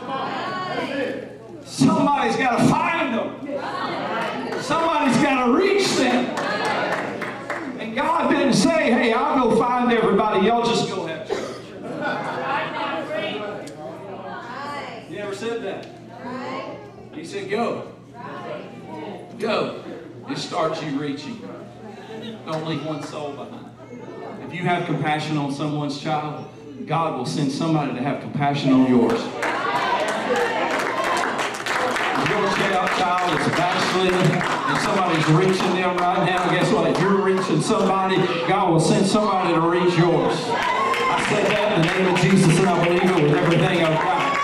Somebody's 1.64 2.36
got 2.36 2.58
to 2.58 2.68
find 2.68 3.14
them. 3.14 4.60
Somebody's 4.60 5.16
got 5.22 5.46
to 5.46 5.52
reach 5.56 5.88
them. 5.96 6.26
And 7.80 7.94
God 7.94 8.30
didn't 8.30 8.52
say, 8.52 8.92
hey, 8.92 9.12
I'll 9.14 9.48
go 9.48 9.56
find 9.56 9.90
everybody. 9.90 10.46
Y'all 10.46 10.66
just 10.66 10.90
go 10.90 11.06
have 11.06 11.26
church. 11.26 11.56
He 15.08 15.14
never 15.16 15.34
said 15.34 15.62
that. 15.62 15.86
He 17.14 17.24
said, 17.24 17.48
go. 17.48 17.90
Go. 19.38 19.82
It 20.28 20.36
starts 20.36 20.82
you 20.82 21.00
reaching. 21.00 21.40
Don't 22.44 22.66
leave 22.66 22.84
one 22.84 23.02
soul 23.02 23.32
behind. 23.32 23.64
If 24.46 24.54
you 24.54 24.62
have 24.62 24.86
compassion 24.86 25.36
child, 26.00 26.48
God 26.86 27.18
will 27.18 27.26
send 27.26 27.50
somebody 27.50 27.92
to 27.94 28.00
have 28.00 28.20
compassion 28.20 28.72
on 28.72 28.88
yours. 28.88 29.20
If 32.20 32.30
your 32.30 32.88
child 32.98 33.40
is 33.40 33.46
backslidden 33.56 34.14
and 34.14 34.78
somebody's 34.82 35.26
reaching 35.28 35.74
them 35.74 35.96
right 35.96 36.24
now, 36.24 36.50
guess 36.50 36.72
what? 36.72 36.90
If 36.90 37.00
you're 37.00 37.22
reaching 37.22 37.60
somebody, 37.60 38.16
God 38.46 38.70
will 38.70 38.80
send 38.80 39.06
somebody 39.06 39.54
to 39.54 39.60
reach 39.60 39.96
yours. 39.98 40.34
I 40.48 41.26
said 41.30 41.46
that 41.50 41.72
in 41.76 41.82
the 41.82 41.86
name 41.92 42.14
of 42.14 42.20
Jesus 42.20 42.58
and 42.58 42.68
I 42.68 42.84
believe 42.84 43.02
it 43.02 43.22
with 43.22 43.34
everything 43.34 43.84
I've 43.84 43.98
got. 43.98 44.38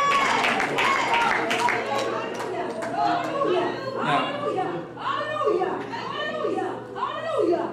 Hallelujah. 2.95 3.69
Hallelujah. 4.03 4.71
Hallelujah. 4.97 5.73
Hallelujah. 5.93 6.71
Hallelujah. 6.95 7.65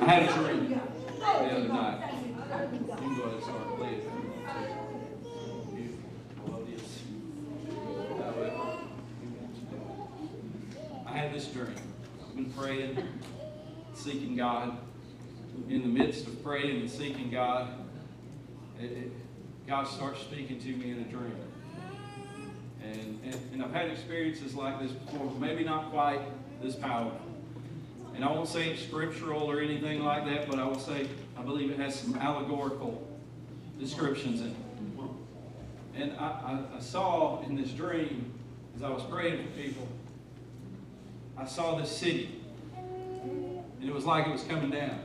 I 0.00 0.04
had 0.04 0.22
a 0.22 0.24
dream 0.32 0.60
the 0.68 1.56
other 1.56 1.68
night. 1.68 2.10
I 2.52 2.56
had 11.12 11.32
this 11.32 11.46
dream. 11.46 11.74
I've 12.20 12.34
been 12.34 12.52
praying, 12.52 12.98
seeking 13.94 14.34
God. 14.36 14.78
In 15.68 15.82
the 15.82 15.88
midst 15.88 16.26
of 16.26 16.42
praying 16.42 16.80
and 16.80 16.90
seeking 16.90 17.30
God, 17.30 17.68
it, 18.80 18.84
it, 18.84 19.12
God 19.68 19.86
starts 19.86 20.20
speaking 20.20 20.58
to 20.60 20.68
me 20.68 20.90
in 20.90 21.00
a 21.00 21.04
dream. 21.04 21.36
And, 22.82 23.20
and, 23.24 23.36
and 23.52 23.62
I've 23.62 23.72
had 23.72 23.90
experiences 23.90 24.54
like 24.56 24.80
this 24.80 24.90
before, 24.90 25.30
maybe 25.38 25.62
not 25.62 25.92
quite 25.92 26.20
this 26.60 26.74
powerful. 26.74 27.29
And 28.20 28.28
I 28.28 28.32
won't 28.32 28.50
say 28.50 28.68
it's 28.68 28.82
scriptural 28.82 29.50
or 29.50 29.60
anything 29.60 30.04
like 30.04 30.26
that, 30.26 30.46
but 30.46 30.58
I 30.58 30.66
will 30.66 30.78
say 30.78 31.08
I 31.38 31.42
believe 31.42 31.70
it 31.70 31.78
has 31.78 31.98
some 31.98 32.16
allegorical 32.16 33.02
descriptions 33.78 34.42
in 34.42 34.48
it. 34.48 34.56
And 35.96 36.12
I, 36.18 36.26
I, 36.26 36.76
I 36.76 36.80
saw 36.80 37.42
in 37.44 37.56
this 37.56 37.70
dream, 37.70 38.30
as 38.76 38.82
I 38.82 38.90
was 38.90 39.02
praying 39.04 39.42
for 39.42 39.50
people, 39.52 39.88
I 41.38 41.46
saw 41.46 41.76
this 41.76 41.90
city. 41.90 42.42
And 42.76 43.88
it 43.88 43.94
was 43.94 44.04
like 44.04 44.26
it 44.26 44.32
was 44.32 44.42
coming 44.42 44.68
down. 44.68 45.00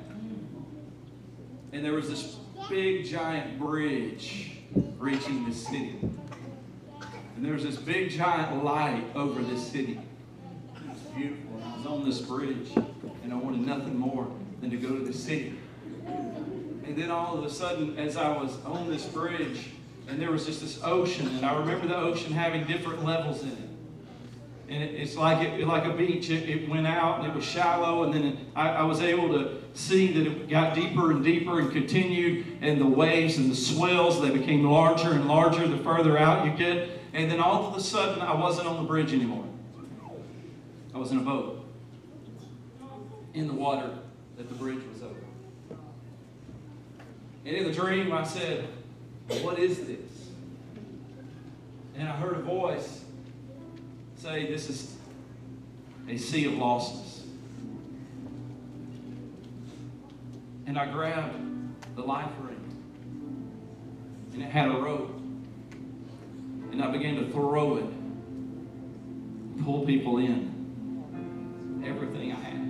And 1.71 1.85
there 1.85 1.93
was 1.93 2.09
this 2.09 2.35
big 2.67 3.05
giant 3.05 3.57
bridge 3.57 4.57
reaching 4.99 5.45
this 5.45 5.65
city. 5.65 5.99
And 6.01 7.45
there 7.45 7.53
was 7.53 7.63
this 7.63 7.77
big 7.77 8.09
giant 8.09 8.61
light 8.61 9.05
over 9.15 9.41
this 9.41 9.65
city. 9.65 10.01
It 10.75 10.89
was 10.89 10.99
beautiful. 11.15 11.63
I 11.63 11.77
was 11.77 11.85
on 11.85 12.03
this 12.03 12.19
bridge, 12.19 12.75
and 13.25 13.33
I 13.33 13.37
wanted 13.37 13.61
nothing 13.61 13.97
more 13.97 14.27
than 14.61 14.69
to 14.69 14.77
go 14.77 14.89
to 14.89 15.03
the 15.03 15.11
city. 15.11 15.57
And 16.05 16.95
then 16.95 17.09
all 17.09 17.35
of 17.35 17.43
a 17.43 17.49
sudden, 17.49 17.97
as 17.97 18.17
I 18.17 18.29
was 18.37 18.63
on 18.65 18.87
this 18.87 19.03
bridge, 19.05 19.71
and 20.07 20.21
there 20.21 20.29
was 20.29 20.45
just 20.45 20.61
this 20.61 20.79
ocean, 20.83 21.27
and 21.29 21.43
I 21.43 21.57
remember 21.57 21.87
the 21.87 21.97
ocean 21.97 22.31
having 22.31 22.65
different 22.65 23.03
levels 23.03 23.41
in 23.41 23.49
it. 23.49 23.57
And 24.69 24.83
it, 24.83 24.93
it's 24.93 25.15
like 25.15 25.47
it, 25.47 25.67
like 25.67 25.85
a 25.85 25.93
beach. 25.93 26.29
It, 26.29 26.47
it 26.47 26.69
went 26.69 26.85
out 26.85 27.19
and 27.19 27.27
it 27.27 27.35
was 27.35 27.43
shallow, 27.43 28.03
and 28.03 28.13
then 28.13 28.23
it, 28.25 28.37
I, 28.55 28.69
I 28.69 28.83
was 28.83 29.01
able 29.01 29.29
to 29.29 29.59
see 29.73 30.13
that 30.13 30.27
it 30.27 30.47
got 30.47 30.75
deeper 30.75 31.09
and 31.09 31.23
deeper 31.23 31.59
and 31.59 31.71
continued, 31.71 32.45
and 32.61 32.79
the 32.79 32.85
waves 32.85 33.37
and 33.37 33.49
the 33.49 33.55
swells 33.55 34.21
they 34.21 34.29
became 34.29 34.63
larger 34.63 35.13
and 35.13 35.27
larger 35.27 35.67
the 35.67 35.77
further 35.77 36.15
out 36.19 36.45
you 36.45 36.51
get. 36.51 36.89
And 37.13 37.31
then 37.31 37.39
all 37.39 37.65
of 37.65 37.75
a 37.75 37.81
sudden, 37.81 38.21
I 38.21 38.35
wasn't 38.35 38.67
on 38.67 38.83
the 38.83 38.87
bridge 38.87 39.13
anymore. 39.13 39.45
I 40.93 40.99
was 40.99 41.09
in 41.11 41.17
a 41.17 41.21
boat 41.21 41.54
in 43.35 43.47
the 43.47 43.53
water 43.53 43.91
that 44.37 44.47
the 44.47 44.55
bridge 44.55 44.81
was 44.91 45.03
over. 45.03 45.13
And 47.45 47.55
in 47.55 47.65
the 47.65 47.73
dream, 47.73 48.11
I 48.11 48.23
said, 48.23 48.67
What 49.41 49.59
is 49.59 49.85
this? 49.85 49.99
And 51.97 52.07
I 52.07 52.13
heard 52.13 52.37
a 52.37 52.41
voice 52.41 53.03
say, 54.17 54.47
This 54.47 54.69
is 54.69 54.95
a 56.09 56.17
sea 56.17 56.45
of 56.45 56.53
lostness. 56.53 57.23
And 60.65 60.79
I 60.79 60.91
grabbed 60.91 61.35
the 61.95 62.01
life 62.01 62.31
ring, 62.41 63.51
and 64.33 64.41
it 64.41 64.49
had 64.49 64.69
a 64.69 64.77
rope. 64.77 65.11
And 66.71 66.83
I 66.83 66.89
began 66.91 67.15
to 67.15 67.29
throw 67.31 67.77
it, 67.77 69.63
pull 69.63 69.85
people 69.85 70.17
in. 70.17 70.53
Everything 71.85 72.31
I 72.31 72.35
had. 72.35 72.64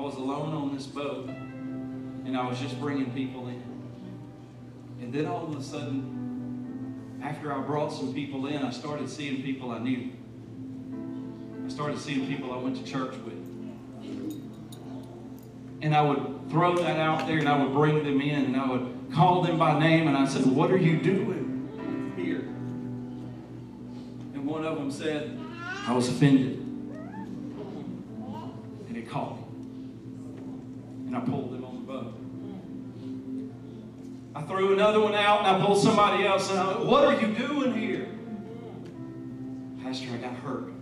I 0.00 0.02
was 0.02 0.14
alone 0.14 0.54
on 0.54 0.74
this 0.74 0.86
boat, 0.86 1.28
and 1.28 2.34
I 2.34 2.48
was 2.48 2.58
just 2.58 2.80
bringing 2.80 3.12
people 3.12 3.48
in. 3.48 3.62
And 5.02 5.12
then 5.12 5.26
all 5.26 5.44
of 5.44 5.54
a 5.54 5.62
sudden, 5.62 7.20
after 7.22 7.52
I 7.52 7.60
brought 7.60 7.92
some 7.92 8.14
people 8.14 8.46
in, 8.46 8.62
I 8.62 8.70
started 8.70 9.10
seeing 9.10 9.42
people 9.42 9.72
I 9.72 9.78
knew. 9.78 10.08
I 11.66 11.68
started 11.68 11.98
seeing 11.98 12.26
people 12.26 12.50
I 12.50 12.56
went 12.56 12.82
to 12.82 12.90
church 12.90 13.14
with. 13.26 13.34
And 15.82 15.94
I 15.94 16.00
would 16.00 16.48
throw 16.48 16.76
that 16.76 16.98
out 16.98 17.26
there 17.26 17.36
and 17.36 17.46
I 17.46 17.62
would 17.62 17.74
bring 17.74 18.02
them 18.02 18.22
in 18.22 18.46
and 18.46 18.56
I 18.56 18.70
would 18.70 19.10
call 19.12 19.42
them 19.42 19.58
by 19.58 19.78
name 19.78 20.08
and 20.08 20.16
I 20.16 20.26
said, 20.26 20.46
What 20.46 20.70
are 20.70 20.78
you 20.78 20.98
doing 20.98 22.14
here? 22.16 22.40
And 24.32 24.46
one 24.46 24.64
of 24.64 24.78
them 24.78 24.90
said, 24.90 25.38
I 25.86 25.92
was 25.92 26.08
offended. 26.08 26.56
And 28.88 28.96
it 28.96 29.06
caught 29.06 29.36
me. 29.36 29.49
And 31.10 31.16
I 31.16 31.20
pulled 31.22 31.52
them 31.52 31.64
on 31.64 31.74
the 31.74 31.82
boat. 31.92 32.14
I 34.32 34.42
threw 34.42 34.74
another 34.74 35.00
one 35.00 35.16
out, 35.16 35.40
and 35.40 35.48
I 35.48 35.66
pulled 35.66 35.82
somebody 35.82 36.24
else, 36.24 36.48
and 36.50 36.60
I 36.60 36.68
went, 36.68 36.86
What 36.86 37.04
are 37.04 37.20
you 37.20 37.34
doing 37.34 37.74
here? 37.76 38.06
Pastor, 39.82 40.06
I 40.14 40.18
got 40.18 40.36
hurt. 40.36 40.72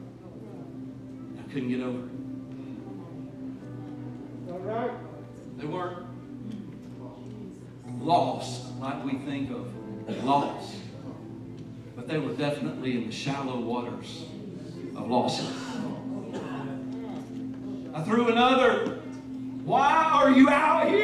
I 1.38 1.50
couldn't 1.50 1.70
get 1.70 1.80
over 1.80 1.96
it. 1.96 2.10
All 4.52 4.59
right. 4.59 4.90
They 5.56 5.64
weren't 5.64 6.05
lost 7.98 8.76
like 8.80 9.02
we 9.02 9.12
think 9.12 9.50
of 9.50 9.66
lost, 10.24 10.76
but 11.96 12.06
they 12.06 12.18
were 12.18 12.34
definitely 12.34 12.98
in 12.98 13.06
the 13.06 13.12
shallow 13.12 13.60
waters 13.60 14.26
of 14.94 15.09
lost. 15.09 15.50
I 17.94 18.02
threw 18.02 18.28
another. 18.28 19.00
Why 19.68 20.08
are 20.14 20.30
you 20.30 20.48
out 20.48 20.88
here? 20.88 20.97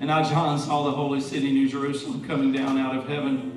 And 0.00 0.10
I, 0.10 0.28
John, 0.28 0.58
saw 0.58 0.84
the 0.84 0.90
holy 0.90 1.20
city, 1.20 1.52
New 1.52 1.68
Jerusalem, 1.68 2.26
coming 2.26 2.52
down 2.52 2.78
out 2.78 2.96
of 2.96 3.08
heaven, 3.08 3.52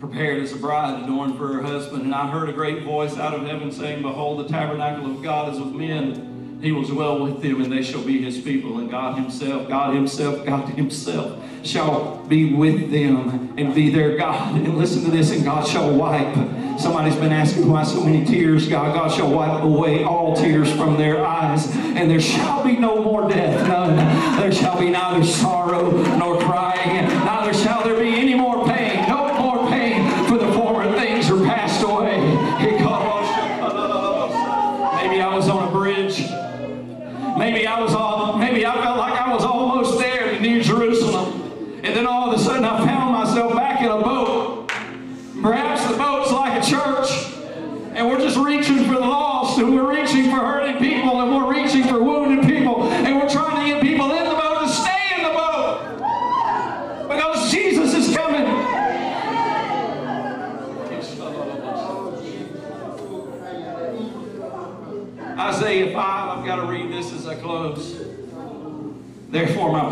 prepared 0.00 0.42
as 0.42 0.52
a 0.52 0.56
bride 0.56 1.02
adorned 1.02 1.36
for 1.36 1.48
her 1.48 1.62
husband. 1.62 2.02
And 2.02 2.14
I 2.14 2.28
heard 2.28 2.48
a 2.48 2.52
great 2.52 2.82
voice 2.82 3.16
out 3.16 3.34
of 3.34 3.46
heaven 3.46 3.70
saying, 3.70 4.02
Behold, 4.02 4.44
the 4.44 4.48
tabernacle 4.48 5.10
of 5.10 5.22
God 5.22 5.52
is 5.52 5.60
with 5.60 5.74
men. 5.74 6.58
He 6.62 6.72
will 6.72 6.84
dwell 6.84 7.24
with 7.24 7.42
them, 7.42 7.60
and 7.60 7.72
they 7.72 7.82
shall 7.82 8.02
be 8.02 8.22
his 8.22 8.40
people. 8.40 8.78
And 8.78 8.90
God 8.90 9.18
himself, 9.18 9.68
God 9.68 9.94
himself, 9.94 10.46
God 10.46 10.68
himself 10.70 11.42
shall 11.64 12.24
be 12.26 12.54
with 12.54 12.90
them 12.90 13.54
and 13.58 13.74
be 13.74 13.90
their 13.90 14.16
God. 14.16 14.54
And 14.54 14.78
listen 14.78 15.04
to 15.04 15.10
this, 15.10 15.30
and 15.30 15.44
God 15.44 15.66
shall 15.66 15.92
wipe. 15.92 16.36
Somebody's 16.82 17.14
been 17.14 17.30
asking 17.30 17.68
why 17.68 17.84
so 17.84 18.02
many 18.02 18.24
tears. 18.24 18.66
God, 18.68 18.92
God 18.92 19.12
shall 19.12 19.30
wipe 19.30 19.62
away 19.62 20.02
all 20.02 20.34
tears 20.34 20.68
from 20.72 20.96
their 20.96 21.24
eyes, 21.24 21.70
and 21.76 22.10
there 22.10 22.20
shall 22.20 22.64
be 22.64 22.76
no 22.76 23.00
more 23.00 23.28
death, 23.28 23.68
none. 23.68 23.96
There 24.40 24.50
shall 24.50 24.76
be 24.80 24.90
neither 24.90 25.24
sorrow 25.24 25.92
nor 26.16 26.40
crying, 26.40 27.06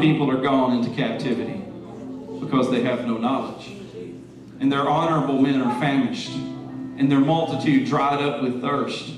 people 0.01 0.31
are 0.31 0.41
gone 0.41 0.79
into 0.79 0.91
captivity 0.97 1.63
because 2.41 2.71
they 2.71 2.83
have 2.83 3.07
no 3.07 3.19
knowledge. 3.19 3.71
And 4.61 4.71
their 4.71 4.89
honorable 4.89 5.41
men 5.41 5.61
are 5.61 5.81
famished, 5.81 6.33
and 6.33 7.11
their 7.11 7.21
multitude 7.21 7.87
dried 7.87 8.21
up 8.21 8.43
with 8.43 8.61
thirst. 8.61 9.15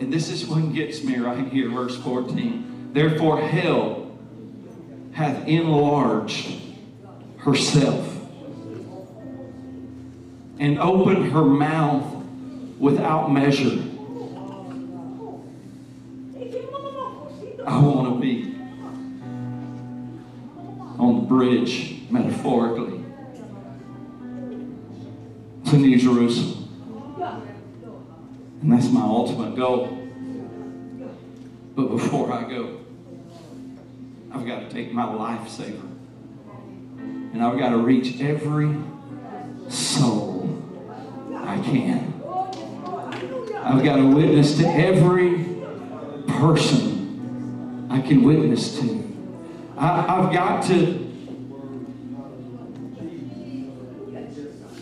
And 0.00 0.12
this 0.12 0.28
is 0.28 0.46
what 0.46 0.72
gets 0.74 1.02
me 1.02 1.16
right 1.16 1.48
here, 1.48 1.70
verse 1.70 1.96
14. 1.96 2.90
Therefore, 2.92 3.40
hell 3.40 4.16
hath 5.12 5.46
enlarged 5.46 6.60
herself 7.38 8.12
and 10.58 10.78
opened 10.78 11.32
her 11.32 11.44
mouth 11.44 12.14
without 12.78 13.32
measure. 13.32 13.82
I 17.66 17.80
want 17.80 18.14
to 18.14 18.20
be 18.20 18.55
on 20.98 21.20
the 21.20 21.22
bridge, 21.22 22.02
metaphorically, 22.10 23.02
to 25.66 25.76
New 25.76 25.98
Jerusalem. 25.98 26.62
And 28.62 28.72
that's 28.72 28.90
my 28.90 29.02
ultimate 29.02 29.56
goal. 29.56 29.88
But 31.74 31.88
before 31.88 32.32
I 32.32 32.48
go, 32.48 32.80
I've 34.32 34.46
got 34.46 34.60
to 34.60 34.68
take 34.70 34.92
my 34.92 35.04
lifesaver. 35.04 35.88
And 36.98 37.42
I've 37.42 37.58
got 37.58 37.70
to 37.70 37.76
reach 37.76 38.20
every 38.20 38.74
soul 39.68 40.62
I 41.34 41.60
can. 41.60 42.14
I've 43.56 43.84
got 43.84 43.96
to 43.96 44.06
witness 44.06 44.56
to 44.58 44.66
every 44.66 45.44
person 46.28 47.88
I 47.90 48.00
can 48.00 48.22
witness 48.22 48.78
to. 48.80 49.05
I, 49.76 50.18
I've 50.18 50.32
got 50.32 50.64
to. 50.68 51.02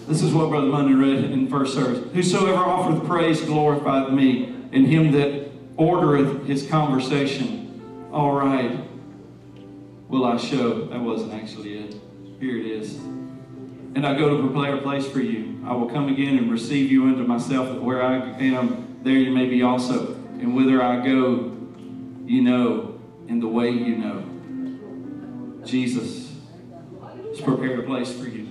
This 0.07 0.23
is 0.23 0.35
what 0.35 0.51
Brother 0.51 0.67
Monday 0.67 0.93
read 0.93 1.31
in 1.31 1.49
first 1.49 1.75
service. 1.75 2.13
Whosoever 2.13 2.59
offereth 2.59 3.07
praise 3.07 3.41
glorifieth 3.41 4.13
me, 4.13 4.55
and 4.73 4.87
him 4.87 5.13
that 5.13 5.77
ordereth 5.77 6.47
his 6.47 6.69
conversation. 6.69 8.09
All 8.13 8.33
right. 8.33 8.81
Will 10.09 10.27
I 10.27 10.37
show? 10.37 10.85
That 10.85 11.01
wasn't 11.01 11.33
actually 11.33 11.79
it. 11.79 11.97
Here 12.39 12.59
it 12.59 12.67
is. 12.67 12.97
And 12.97 14.07
I 14.07 14.17
go 14.17 14.37
to 14.37 14.47
prepare 14.47 14.77
a 14.77 14.83
place 14.83 15.07
for 15.07 15.21
you. 15.21 15.65
I 15.67 15.73
will 15.73 15.89
come 15.89 16.09
again 16.09 16.37
and 16.37 16.53
receive 16.53 16.93
you 16.93 17.07
unto 17.07 17.25
myself, 17.25 17.69
that 17.69 17.83
where 17.83 18.03
I 18.03 18.17
am, 18.39 18.99
there 19.03 19.15
you 19.15 19.31
may 19.31 19.47
be 19.47 19.63
also. 19.63 20.15
And 20.39 20.55
whither 20.55 20.83
I 20.83 20.97
go, 21.05 21.57
you 22.27 22.43
know, 22.43 23.01
and 23.29 23.43
the 23.43 23.49
way 23.49 23.71
you 23.71 23.97
know. 23.97 24.34
Jesus 25.67 26.33
has 27.29 27.41
prepared 27.41 27.79
a 27.81 27.83
place 27.83 28.13
for 28.13 28.29
you. 28.29 28.49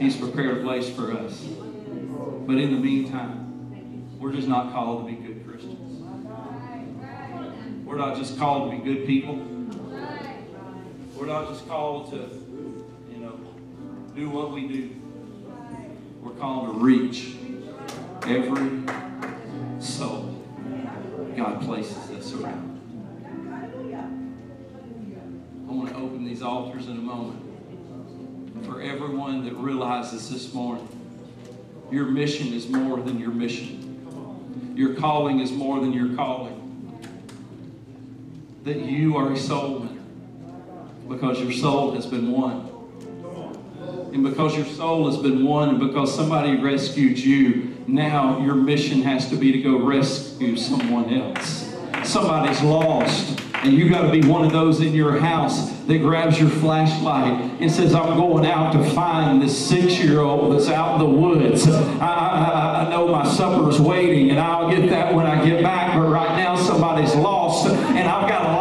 He's 0.00 0.16
prepared 0.16 0.58
a 0.58 0.62
place 0.62 0.88
for 0.90 1.12
us. 1.12 1.40
But 2.46 2.56
in 2.56 2.72
the 2.72 2.80
meantime, 2.80 4.18
we're 4.18 4.32
just 4.32 4.48
not 4.48 4.72
called 4.72 5.06
to 5.06 5.14
be 5.14 5.20
good 5.20 5.46
Christians. 5.46 6.02
We're 7.84 7.96
not 7.96 8.16
just 8.16 8.38
called 8.38 8.70
to 8.70 8.76
be 8.76 8.82
good 8.82 9.06
people. 9.06 9.36
We're 11.14 11.26
not 11.26 11.48
just 11.48 11.68
called 11.68 12.10
to, 12.10 12.16
you 13.12 13.18
know, 13.18 13.38
do 14.14 14.30
what 14.30 14.52
we 14.52 14.66
do. 14.66 14.90
We're 16.22 16.32
called 16.32 16.68
to 16.68 16.72
reach 16.72 17.34
every 18.26 18.82
soul 19.80 20.32
God 21.36 21.62
places 21.62 22.10
us 22.10 22.32
around. 22.34 22.71
Open 26.22 26.32
these 26.32 26.42
altars 26.42 26.86
in 26.86 26.92
a 26.92 27.00
moment 27.00 27.42
for 28.64 28.80
everyone 28.80 29.44
that 29.44 29.54
realizes 29.54 30.30
this 30.30 30.54
morning 30.54 30.88
your 31.90 32.04
mission 32.04 32.52
is 32.52 32.68
more 32.68 33.00
than 33.00 33.18
your 33.18 33.32
mission. 33.32 34.72
Your 34.76 34.94
calling 34.94 35.40
is 35.40 35.50
more 35.50 35.80
than 35.80 35.92
your 35.92 36.14
calling. 36.14 36.60
That 38.62 38.82
you 38.82 39.16
are 39.16 39.32
a 39.32 39.36
soul 39.36 39.80
winner 39.80 40.00
because 41.08 41.40
your 41.40 41.50
soul 41.50 41.90
has 41.96 42.06
been 42.06 42.30
won. 42.30 42.70
And 44.12 44.22
because 44.22 44.56
your 44.56 44.66
soul 44.66 45.10
has 45.10 45.20
been 45.20 45.44
won 45.44 45.70
and 45.70 45.80
because 45.80 46.14
somebody 46.14 46.56
rescued 46.56 47.18
you, 47.18 47.76
now 47.88 48.38
your 48.38 48.54
mission 48.54 49.02
has 49.02 49.28
to 49.30 49.34
be 49.34 49.50
to 49.50 49.60
go 49.60 49.76
rescue 49.76 50.56
someone 50.56 51.12
else. 51.12 51.74
Somebody's 52.04 52.62
lost, 52.62 53.40
and 53.54 53.72
you 53.72 53.90
got 53.90 54.02
to 54.02 54.12
be 54.12 54.24
one 54.24 54.44
of 54.44 54.52
those 54.52 54.80
in 54.80 54.94
your 54.94 55.18
house 55.18 55.71
that 55.86 55.98
grabs 55.98 56.38
your 56.38 56.48
flashlight 56.48 57.60
and 57.60 57.70
says, 57.70 57.94
I'm 57.94 58.16
going 58.16 58.46
out 58.46 58.72
to 58.72 58.90
find 58.90 59.42
this 59.42 59.68
six 59.68 59.98
year 59.98 60.20
old 60.20 60.52
that's 60.52 60.68
out 60.68 60.94
in 60.94 60.98
the 61.00 61.18
woods. 61.18 61.66
I, 61.68 62.06
I, 62.06 62.86
I 62.86 62.90
know 62.90 63.08
my 63.08 63.28
supper's 63.28 63.80
waiting 63.80 64.30
and 64.30 64.38
I'll 64.38 64.70
get 64.70 64.88
that 64.90 65.14
when 65.14 65.26
I 65.26 65.44
get 65.44 65.62
back, 65.62 65.94
but 65.94 66.08
right 66.08 66.36
now 66.36 66.56
somebody's 66.56 67.14
lost 67.14 67.68
and 67.68 68.08
I've 68.08 68.28
got 68.28 68.51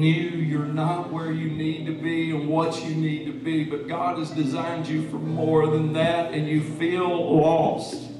knew 0.00 0.30
you're 0.30 0.64
not 0.64 1.12
where 1.12 1.30
you 1.30 1.50
need 1.50 1.84
to 1.84 1.92
be 1.92 2.30
and 2.30 2.48
what 2.48 2.82
you 2.82 2.94
need 2.94 3.26
to 3.26 3.32
be, 3.32 3.64
but 3.64 3.86
God 3.86 4.18
has 4.18 4.30
designed 4.30 4.88
you 4.88 5.08
for 5.10 5.16
more 5.16 5.66
than 5.66 5.92
that, 5.92 6.32
and 6.32 6.48
you 6.48 6.62
feel 6.62 7.36
lost. 7.36 8.10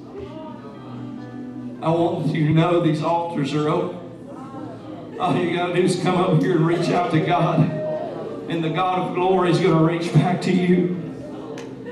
I 1.82 1.88
want 1.88 2.26
you 2.34 2.48
to 2.48 2.52
know 2.52 2.80
these 2.80 3.02
altars 3.02 3.54
are 3.54 3.70
open. 3.70 5.16
All 5.18 5.34
you 5.34 5.56
got 5.56 5.68
to 5.68 5.74
do 5.74 5.82
is 5.82 6.00
come 6.02 6.18
up 6.18 6.42
here 6.42 6.56
and 6.56 6.66
reach 6.66 6.90
out 6.90 7.10
to 7.12 7.20
God. 7.20 7.60
And 8.50 8.62
the 8.62 8.68
God 8.68 9.08
of 9.08 9.14
glory 9.14 9.50
is 9.50 9.58
going 9.58 9.76
to 9.76 9.84
reach 9.84 10.12
back 10.12 10.42
to 10.42 10.52
you. 10.52 10.96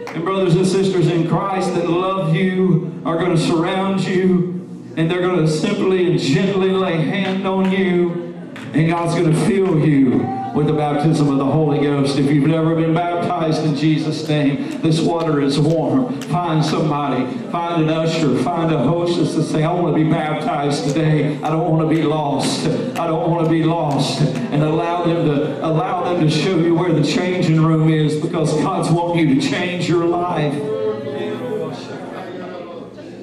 And 0.09 0.25
brothers 0.25 0.57
and 0.57 0.67
sisters 0.67 1.07
in 1.07 1.27
Christ 1.27 1.75
that 1.75 1.89
love 1.89 2.35
you 2.35 3.03
are 3.07 3.17
going 3.17 3.35
to 3.35 3.43
surround 3.43 4.01
you. 4.03 4.93
And 4.97 5.11
they're 5.11 5.23
going 5.23 5.41
to 5.41 5.49
simply 5.49 6.11
and 6.11 6.19
gently 6.19 6.71
lay 6.71 6.97
hand 6.97 7.47
on 7.47 7.73
you. 7.73 8.28
And 8.75 8.91
God's 8.91 9.15
going 9.15 9.33
to 9.33 9.47
fill 9.47 9.79
you 9.79 10.19
with 10.55 10.67
the 10.67 10.73
baptism 10.73 11.29
of 11.29 11.39
the 11.39 11.45
Holy 11.45 11.81
Ghost. 11.81 12.19
If 12.19 12.31
you've 12.31 12.47
never 12.47 12.75
been 12.75 12.93
baptized 12.93 13.65
in 13.65 13.77
Jesus' 13.77 14.29
name, 14.29 14.81
this 14.83 15.01
water 15.01 15.41
is 15.41 15.59
warm. 15.59 16.21
Find 16.23 16.65
somebody, 16.65 17.25
find 17.51 17.85
an 17.85 17.91
usher, 17.91 18.37
find 18.43 18.73
a 18.73 18.79
hostess 18.79 19.35
to 19.37 19.43
say, 19.43 19.63
I 19.65 19.73
want 19.73 19.97
to 19.97 20.05
be 20.05 20.11
baptized 20.11 20.85
today. 20.85 21.37
I 21.43 21.51
don't 21.51 21.71
want 21.71 21.89
to 21.89 21.95
be 21.95 22.03
lost. 22.03 22.67
I 22.99 23.07
don't 23.07 23.31
want 23.31 23.45
to 23.45 23.51
be 23.51 23.63
lost. 23.63 24.21
And 24.21 24.63
allow 24.63 25.05
them 25.05 25.27
to 25.27 25.65
allow 25.65 26.05
them 26.05 26.21
to 26.21 26.31
show 26.31 26.59
you 26.59 26.75
where 26.75 26.93
the 26.93 27.05
changing 27.05 27.61
room 27.65 27.89
is 27.89 28.21
because 28.21 28.53
God's 28.55 28.91
wanting 28.91 29.29
you 29.29 29.41
to 29.41 29.49
change 29.49 29.89
your 29.89 30.05
life. 30.05 30.55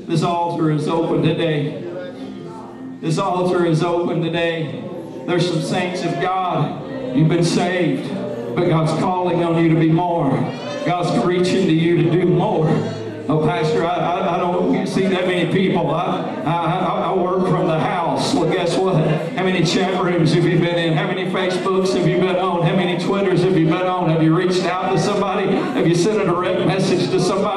This 0.08 0.24
altar 0.24 0.72
is 0.72 0.88
open 0.88 1.22
today. 1.22 1.82
This 3.02 3.18
altar 3.18 3.66
is 3.66 3.84
open 3.84 4.22
today. 4.22 4.85
There's 5.26 5.50
some 5.50 5.62
saints 5.62 6.04
of 6.04 6.22
God. 6.22 7.18
You've 7.18 7.30
been 7.30 7.44
saved, 7.44 8.14
but 8.56 8.68
God's 8.68 8.92
calling 9.02 9.44
on 9.44 9.62
you 9.62 9.74
to 9.74 9.80
be 9.80 9.90
more. 9.90 10.30
God's 10.86 11.26
reaching 11.26 11.66
to 11.66 11.74
you 11.74 12.04
to 12.04 12.12
do 12.12 12.26
more. 12.26 12.68
Oh, 13.28 13.44
Pastor, 13.44 13.84
I, 13.84 13.96
I, 13.96 14.36
I 14.36 14.38
don't 14.38 14.86
see 14.86 15.08
that 15.08 15.26
many 15.26 15.52
people. 15.52 15.90
I, 15.90 16.22
I, 16.46 17.10
I 17.10 17.14
work 17.16 17.50
from 17.50 17.68
the 17.68 17.80
house. 17.80 18.36
Well, 18.36 18.52
guess 18.52 18.78
what? 18.78 19.04
How 19.32 19.44
many 19.44 19.66
chat 19.66 20.00
rooms 20.04 20.32
have 20.34 20.46
you 20.46 20.60
been 20.60 20.78
in? 20.78 20.94
How 20.94 21.08
many 21.08 21.26
Facebooks 21.26 21.96
have 21.98 22.08
you 22.08 22.18
been 22.18 22.36
on? 22.36 22.62
How 22.62 22.76
many 22.76 23.04
Twitters 23.04 23.42
have 23.42 23.58
you 23.58 23.66
been 23.66 23.88
on? 23.88 24.12
Have 24.12 24.22
you 24.22 24.36
reached 24.36 24.66
out 24.66 24.92
to 24.92 25.00
somebody? 25.00 25.48
Have 25.48 25.88
you 25.88 25.96
sent 25.96 26.22
a 26.22 26.26
direct 26.26 26.68
message 26.68 27.10
to 27.10 27.20
somebody 27.20 27.55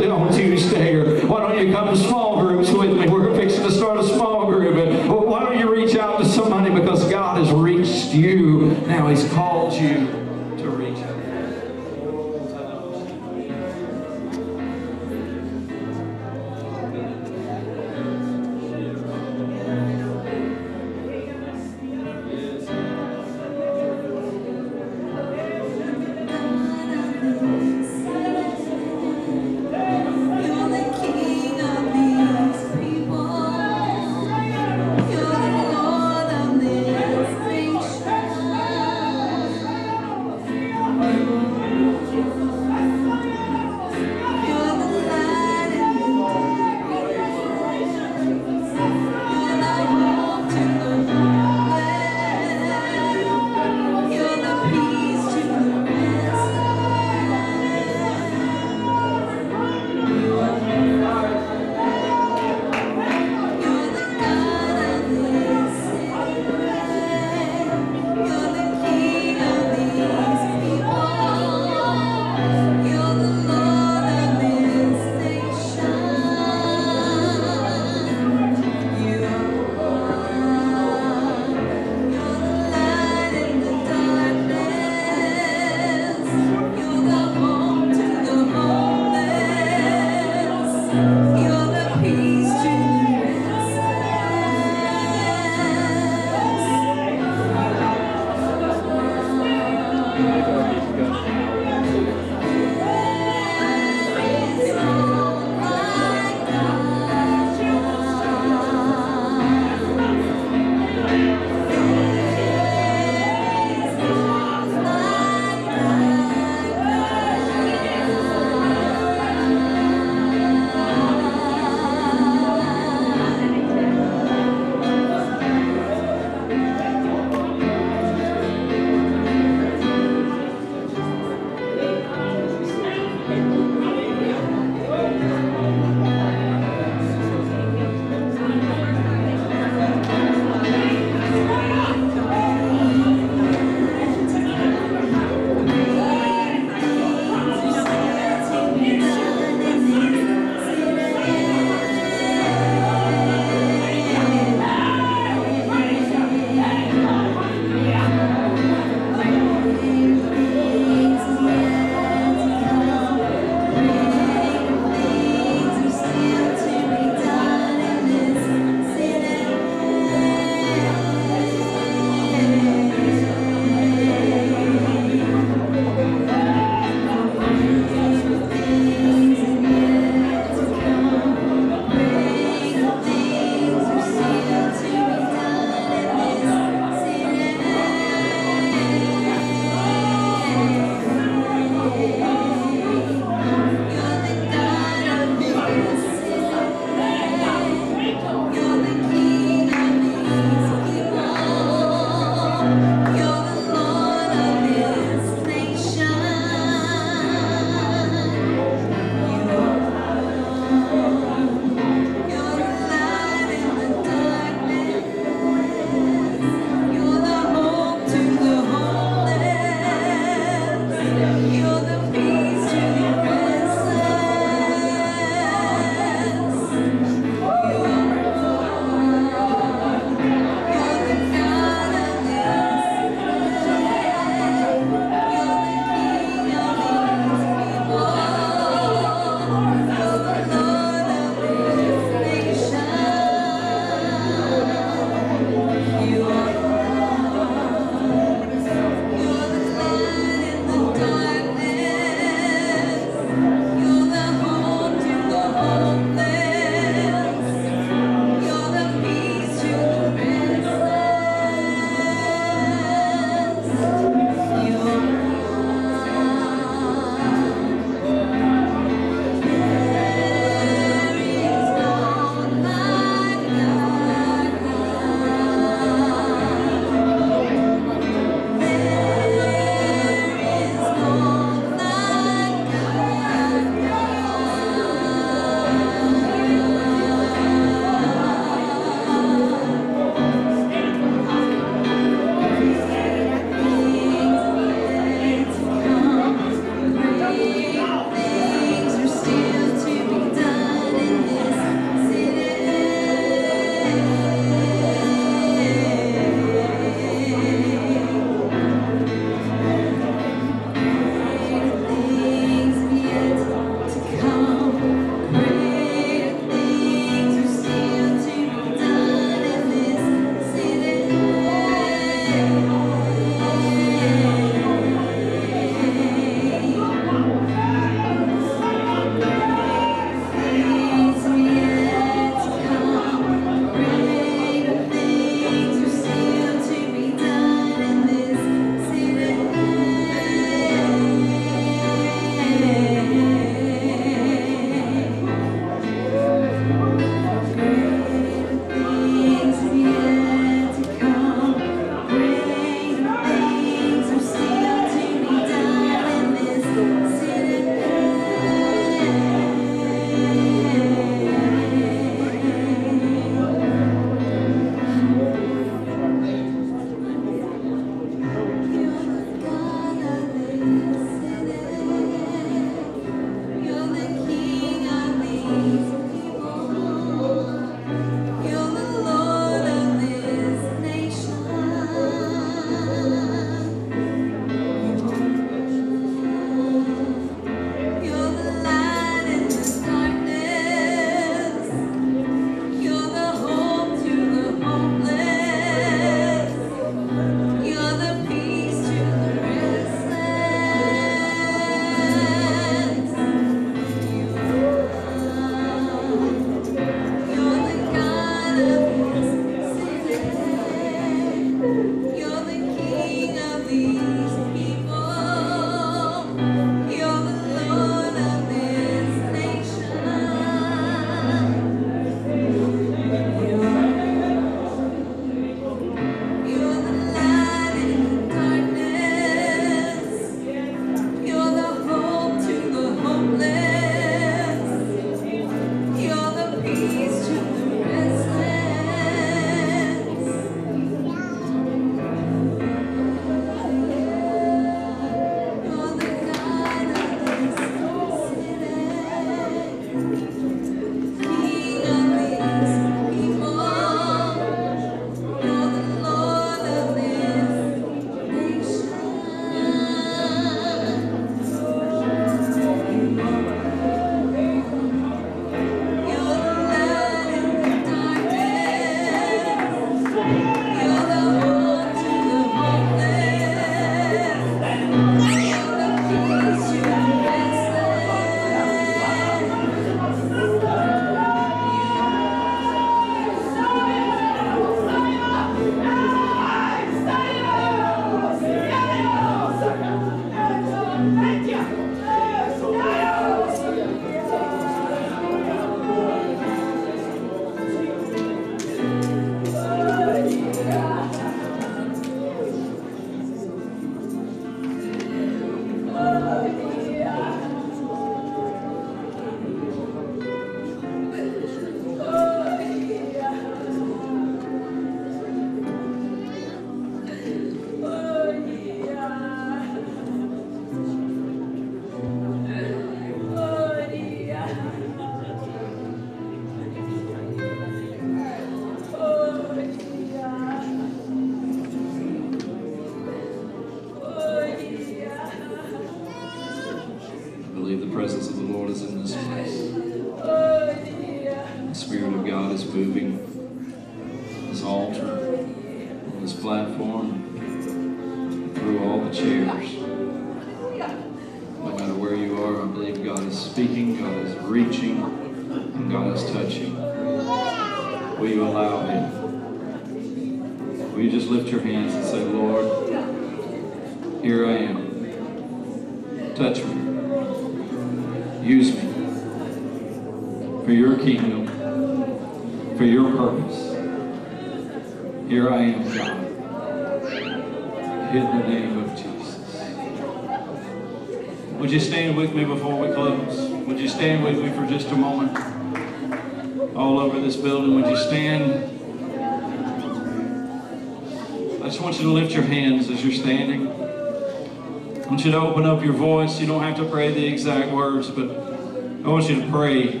pray 599.50 600.00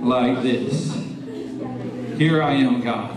like 0.00 0.42
this 0.42 0.92
Here 2.16 2.42
I 2.42 2.52
am, 2.54 2.80
God. 2.80 3.14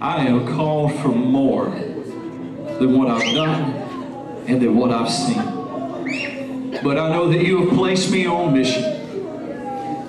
I 0.00 0.26
am 0.26 0.46
called 0.54 0.94
for 1.00 1.08
more 1.08 1.70
than 1.70 2.96
what 2.96 3.08
I've 3.08 3.34
done 3.34 3.72
and 4.46 4.60
than 4.60 4.76
what 4.76 4.92
I've 4.92 5.10
seen. 5.10 6.80
But 6.82 6.98
I 6.98 7.08
know 7.10 7.28
that 7.28 7.44
you 7.44 7.64
have 7.66 7.76
placed 7.76 8.10
me 8.10 8.26
on 8.26 8.54
mission. 8.54 8.82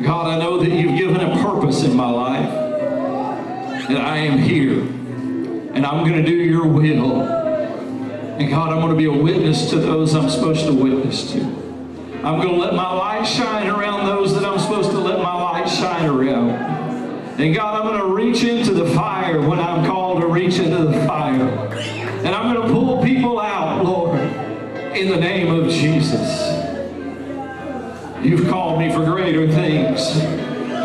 God, 0.03 0.27
I 0.27 0.37
know 0.37 0.59
that 0.59 0.69
you've 0.69 0.97
given 0.97 1.19
a 1.21 1.41
purpose 1.43 1.83
in 1.83 1.95
my 1.95 2.09
life. 2.09 2.51
That 3.89 4.01
I 4.01 4.17
am 4.17 4.37
here 4.37 4.81
and 5.73 5.85
I'm 5.85 6.07
going 6.07 6.23
to 6.23 6.29
do 6.29 6.35
your 6.35 6.67
will. 6.67 7.21
And 7.21 8.49
God, 8.49 8.71
I'm 8.71 8.81
going 8.81 8.91
to 8.91 8.97
be 8.97 9.05
a 9.05 9.11
witness 9.11 9.69
to 9.71 9.77
those 9.77 10.13
I'm 10.13 10.29
supposed 10.29 10.65
to 10.65 10.73
witness 10.73 11.31
to. 11.31 11.58
I'm 12.23 12.35
going 12.35 12.49
to 12.49 12.55
let 12.55 12.73
my 12.73 12.91
light 12.91 13.25
shine 13.25 13.67
around 13.67 14.05
those 14.05 14.33
that 14.33 14.43
I'm 14.43 14.59
supposed 14.59 14.91
to 14.91 14.99
let 14.99 15.19
my 15.19 15.33
light 15.33 15.69
shine 15.69 16.05
around. 16.05 16.49
And 17.39 17.55
God, 17.55 17.79
I'm 17.79 17.87
going 17.87 18.01
to 18.01 18.13
reach 18.13 18.43
into 18.43 18.73
the 18.73 18.93
fire 18.93 19.39
when 19.39 19.57
I'm 19.57 19.85
called 19.85 20.19
to 20.19 20.27
reach 20.27 20.59
into 20.59 20.83
the 20.83 21.05
fire. 21.07 21.47
And 21.71 22.35
I'm 22.35 22.53
going 22.53 22.67
to 22.67 22.73
pull 22.73 23.01
people 23.01 23.39
out, 23.39 23.85
Lord, 23.85 24.19
in 24.19 25.07
the 25.07 25.15
name 25.15 25.53
of 25.53 25.71
Jesus. 25.71 26.41
You've 28.21 28.49
called 28.49 28.79
me 28.79 28.91
for 28.91 29.05
greater 29.05 29.49
things. 29.49 30.17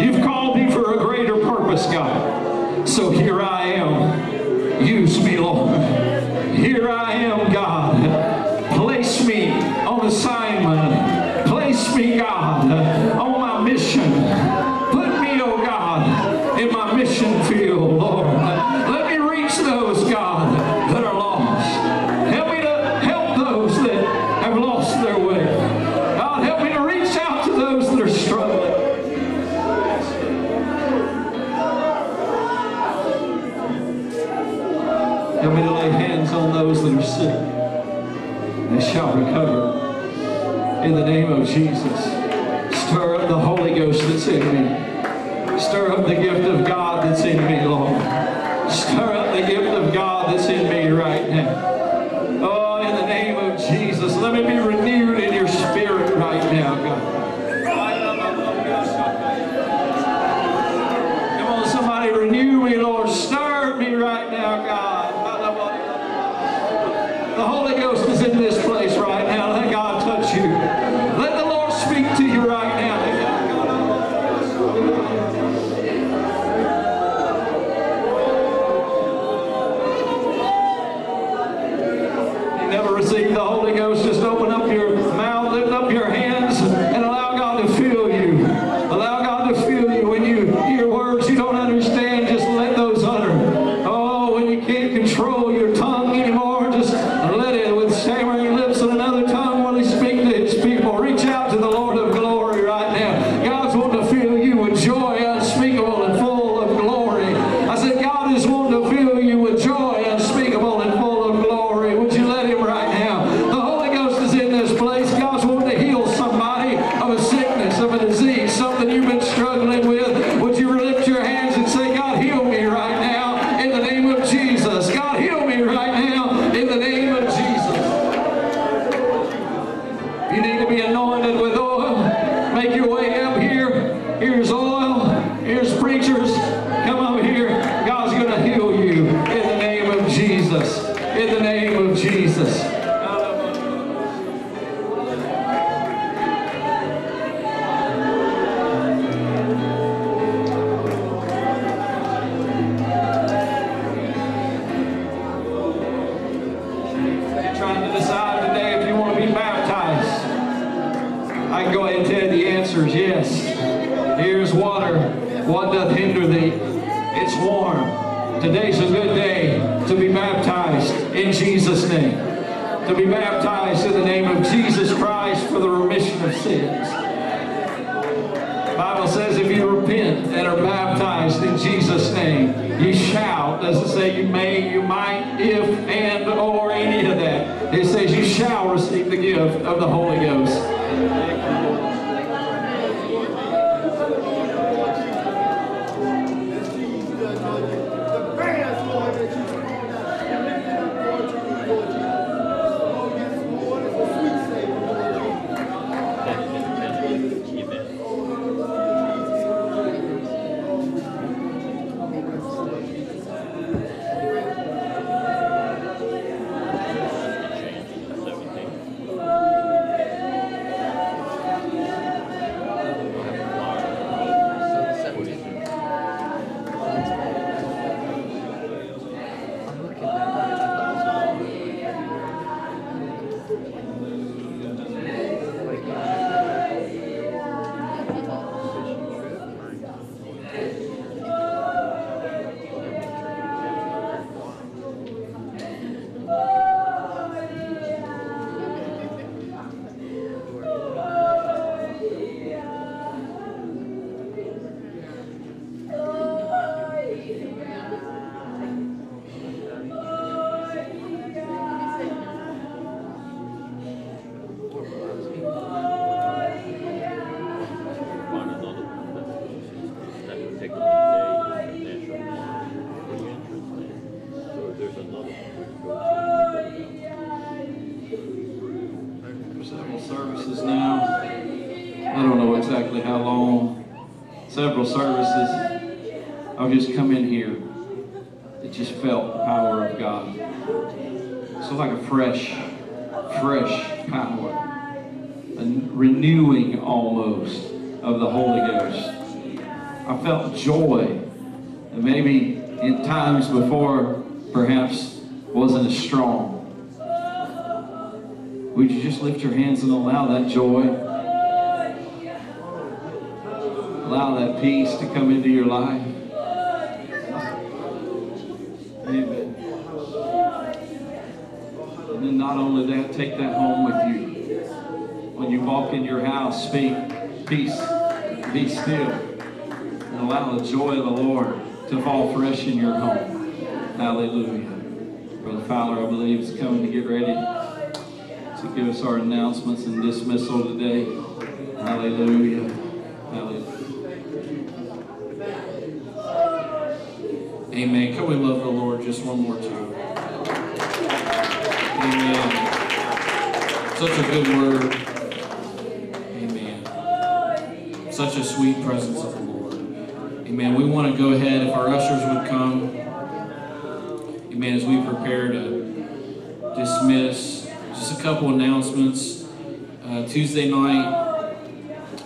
You've 0.00 0.22
called 0.22 0.56
me 0.56 0.70
for 0.70 0.94
a 0.94 0.98
greater 0.98 1.34
purpose, 1.38 1.86
God. 1.86 2.88
So 2.88 3.10
here 3.10 3.42
I 3.42 3.72
am. 3.72 4.86
Use 4.86 5.18
me, 5.18 5.36
Lord. 5.36 5.80
Here 6.54 6.88
I 6.88 7.03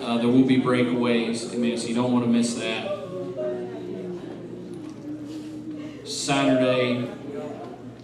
uh, 0.09 0.17
there 0.17 0.29
will 0.29 0.45
be 0.45 0.59
breakaways. 0.59 1.53
Amen. 1.53 1.77
So 1.77 1.89
you 1.89 1.95
don't 1.95 2.11
want 2.11 2.25
to 2.25 2.31
miss 2.31 2.55
that. 2.55 2.97
Saturday, 6.09 7.11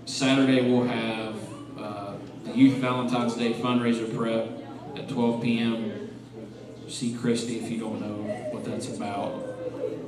Saturday 0.05 0.71
we'll 0.71 0.85
have 0.85 1.35
uh, 1.79 2.13
the 2.45 2.53
Youth 2.53 2.75
Valentine's 2.75 3.35
Day 3.37 3.55
fundraiser 3.55 4.15
prep 4.15 4.51
at 4.99 5.09
12 5.09 5.43
p.m. 5.43 6.11
See 6.89 7.15
Christy 7.15 7.61
if 7.61 7.71
you 7.71 7.81
don't 7.81 8.03
know 8.03 8.17
what 8.53 8.67
that's 8.67 8.95
about. 8.95 9.57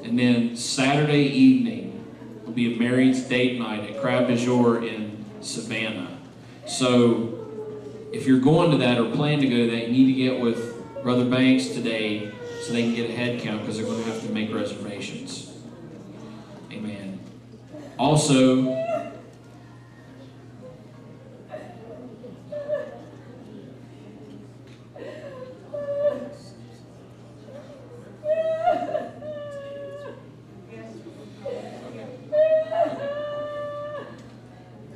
And 0.05 0.19
then 0.19 0.55
Saturday 0.55 1.25
evening 1.25 2.05
will 2.45 2.53
be 2.53 2.75
a 2.75 2.79
married's 2.79 3.23
date 3.23 3.59
night 3.59 3.89
at 3.89 4.03
Crab 4.03 4.29
Du 4.29 4.37
Jour 4.37 4.85
in 4.85 5.25
Savannah. 5.41 6.19
So 6.67 7.49
if 8.13 8.27
you're 8.27 8.41
going 8.41 8.71
to 8.73 8.77
that 8.77 8.99
or 8.99 9.11
plan 9.13 9.41
to 9.41 9.49
go 9.49 9.57
to 9.57 9.71
that, 9.71 9.89
you 9.89 9.93
need 9.93 10.13
to 10.13 10.13
get 10.13 10.41
with 10.43 10.76
Brother 11.07 11.25
Banks 11.25 11.69
today 11.69 12.33
so 12.63 12.73
they 12.73 12.83
can 12.83 12.93
get 12.97 13.09
a 13.09 13.13
head 13.13 13.41
count 13.41 13.61
because 13.61 13.77
they're 13.77 13.87
going 13.87 14.03
to 14.03 14.11
have 14.11 14.23
to 14.23 14.33
make 14.33 14.53
reservations. 14.53 15.57
Amen. 16.73 17.21
Also, 17.97 18.73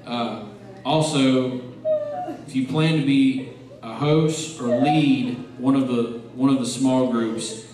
uh, 0.04 0.44
also, 0.84 1.60
if 2.48 2.56
you 2.56 2.66
plan 2.66 2.98
to 2.98 3.06
be 3.06 3.52
a 3.80 3.94
host 3.94 4.60
or 4.60 4.80
lead 4.80 5.46
one 5.60 5.76
of 5.76 5.88
the 5.88 6.18
one 6.34 6.50
of 6.50 6.58
the 6.58 6.66
small 6.66 7.10
groups, 7.12 7.66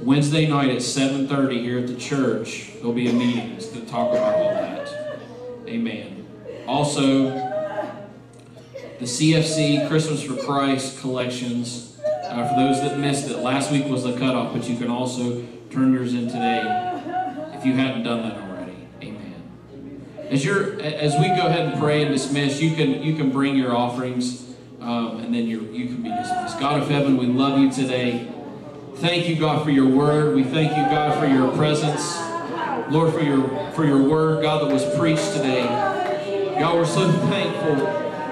Wednesday 0.00 0.46
night 0.46 0.70
at 0.70 0.77
7:30 0.94 1.62
here 1.62 1.78
at 1.78 1.86
the 1.86 1.96
church, 1.96 2.70
there'll 2.76 2.92
be 2.92 3.08
a 3.08 3.12
meeting 3.12 3.56
to 3.58 3.80
talk 3.82 4.12
about 4.12 4.34
all 4.34 4.54
that. 4.54 4.88
Amen. 5.66 6.26
Also, 6.66 7.30
the 8.98 9.04
CFC 9.04 9.86
Christmas 9.88 10.22
for 10.22 10.36
Christ 10.36 11.00
collections. 11.00 11.98
Uh, 12.04 12.48
for 12.48 12.60
those 12.60 12.80
that 12.82 12.98
missed 12.98 13.30
it, 13.30 13.38
last 13.38 13.70
week 13.70 13.86
was 13.86 14.04
the 14.04 14.16
cutoff, 14.18 14.52
but 14.52 14.68
you 14.68 14.76
can 14.76 14.90
also 14.90 15.44
turn 15.70 15.92
yours 15.92 16.14
in 16.14 16.26
today 16.26 16.62
if 17.54 17.64
you 17.64 17.74
hadn't 17.74 18.02
done 18.02 18.22
that 18.22 18.36
already. 18.36 18.76
Amen. 19.02 20.04
As 20.30 20.44
you're, 20.44 20.80
as 20.80 21.14
we 21.14 21.28
go 21.28 21.46
ahead 21.46 21.72
and 21.72 21.80
pray 21.80 22.02
and 22.02 22.12
dismiss, 22.12 22.60
you 22.60 22.74
can 22.74 23.02
you 23.02 23.14
can 23.14 23.30
bring 23.30 23.56
your 23.56 23.74
offerings, 23.74 24.54
um, 24.80 25.20
and 25.20 25.34
then 25.34 25.46
you 25.46 25.62
you 25.72 25.86
can 25.86 26.02
be 26.02 26.10
dismissed. 26.10 26.60
God 26.60 26.82
of 26.82 26.88
heaven, 26.88 27.16
we 27.16 27.26
love 27.26 27.58
you 27.58 27.70
today. 27.70 28.30
Thank 29.00 29.28
you, 29.28 29.36
God, 29.36 29.62
for 29.62 29.70
your 29.70 29.86
word. 29.86 30.34
We 30.34 30.42
thank 30.42 30.70
you, 30.70 30.82
God, 30.82 31.20
for 31.20 31.26
your 31.26 31.54
presence. 31.56 32.18
Lord, 32.90 33.14
for 33.14 33.20
your 33.20 33.70
for 33.70 33.84
your 33.84 34.02
word, 34.02 34.42
God, 34.42 34.66
that 34.66 34.72
was 34.72 34.84
preached 34.98 35.34
today. 35.34 35.62
God, 36.58 36.74
we're 36.74 36.84
so 36.84 37.08
thankful, 37.28 37.76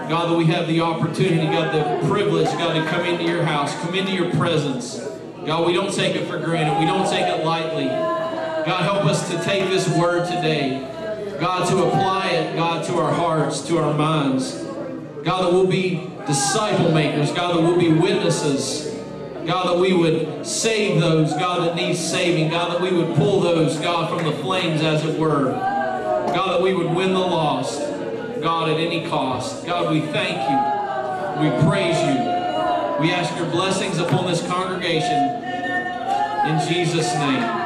God, 0.09 0.29
that 0.29 0.37
we 0.37 0.45
have 0.47 0.67
the 0.67 0.81
opportunity, 0.81 1.47
God, 1.47 1.73
the 1.73 2.09
privilege, 2.09 2.49
God, 2.59 2.75
to 2.75 2.85
come 2.91 3.07
into 3.07 3.23
your 3.23 3.45
house, 3.45 3.73
come 3.81 3.95
into 3.95 4.11
your 4.11 4.33
presence. 4.33 4.99
God, 5.45 5.69
we 5.69 5.73
don't 5.73 5.95
take 5.95 6.17
it 6.17 6.27
for 6.27 6.37
granted. 6.37 6.81
We 6.81 6.87
don't 6.87 7.09
take 7.09 7.27
it 7.27 7.45
lightly. 7.45 7.85
God, 7.87 8.83
help 8.83 9.05
us 9.05 9.31
to 9.31 9.41
take 9.45 9.69
this 9.71 9.89
word 9.97 10.27
today. 10.27 10.81
God, 11.39 11.69
to 11.69 11.85
apply 11.85 12.31
it, 12.31 12.57
God, 12.57 12.85
to 12.87 12.95
our 12.95 13.13
hearts, 13.13 13.61
to 13.69 13.79
our 13.79 13.95
minds. 13.95 14.65
God, 15.23 15.45
that 15.45 15.53
we'll 15.53 15.69
be 15.69 16.11
disciple 16.27 16.91
makers. 16.91 17.31
God, 17.31 17.55
that 17.55 17.63
we'll 17.63 17.79
be 17.79 17.93
witnesses. 17.93 18.96
God, 19.47 19.69
that 19.69 19.79
we 19.79 19.93
would 19.93 20.45
save 20.45 21.01
those, 21.01 21.33
God, 21.35 21.67
that 21.67 21.77
need 21.77 21.95
saving. 21.95 22.51
God, 22.51 22.73
that 22.73 22.81
we 22.81 22.91
would 22.97 23.15
pull 23.17 23.41
those, 23.41 23.77
God, 23.79 24.11
from 24.11 24.29
the 24.29 24.37
flames, 24.39 24.83
as 24.83 25.05
it 25.05 25.17
were. 25.19 25.53
God, 25.53 26.55
that 26.55 26.63
we 26.63 26.75
would 26.75 26.91
win 26.91 27.15
the 27.15 27.21
lost, 27.21 27.79
God, 28.43 28.69
at 28.69 28.81
any 28.81 29.09
cost. 29.09 29.65
God, 29.65 29.93
we 29.93 30.01
thank 30.01 30.37
you. 30.51 30.77
We 31.43 31.51
praise 31.69 31.97
you. 32.01 32.37
We 33.01 33.13
ask 33.13 33.37
your 33.37 33.49
blessings 33.51 33.99
upon 33.99 34.27
this 34.27 34.45
congregation. 34.49 35.13
In 36.47 36.69
Jesus' 36.69 37.15
name. 37.15 37.66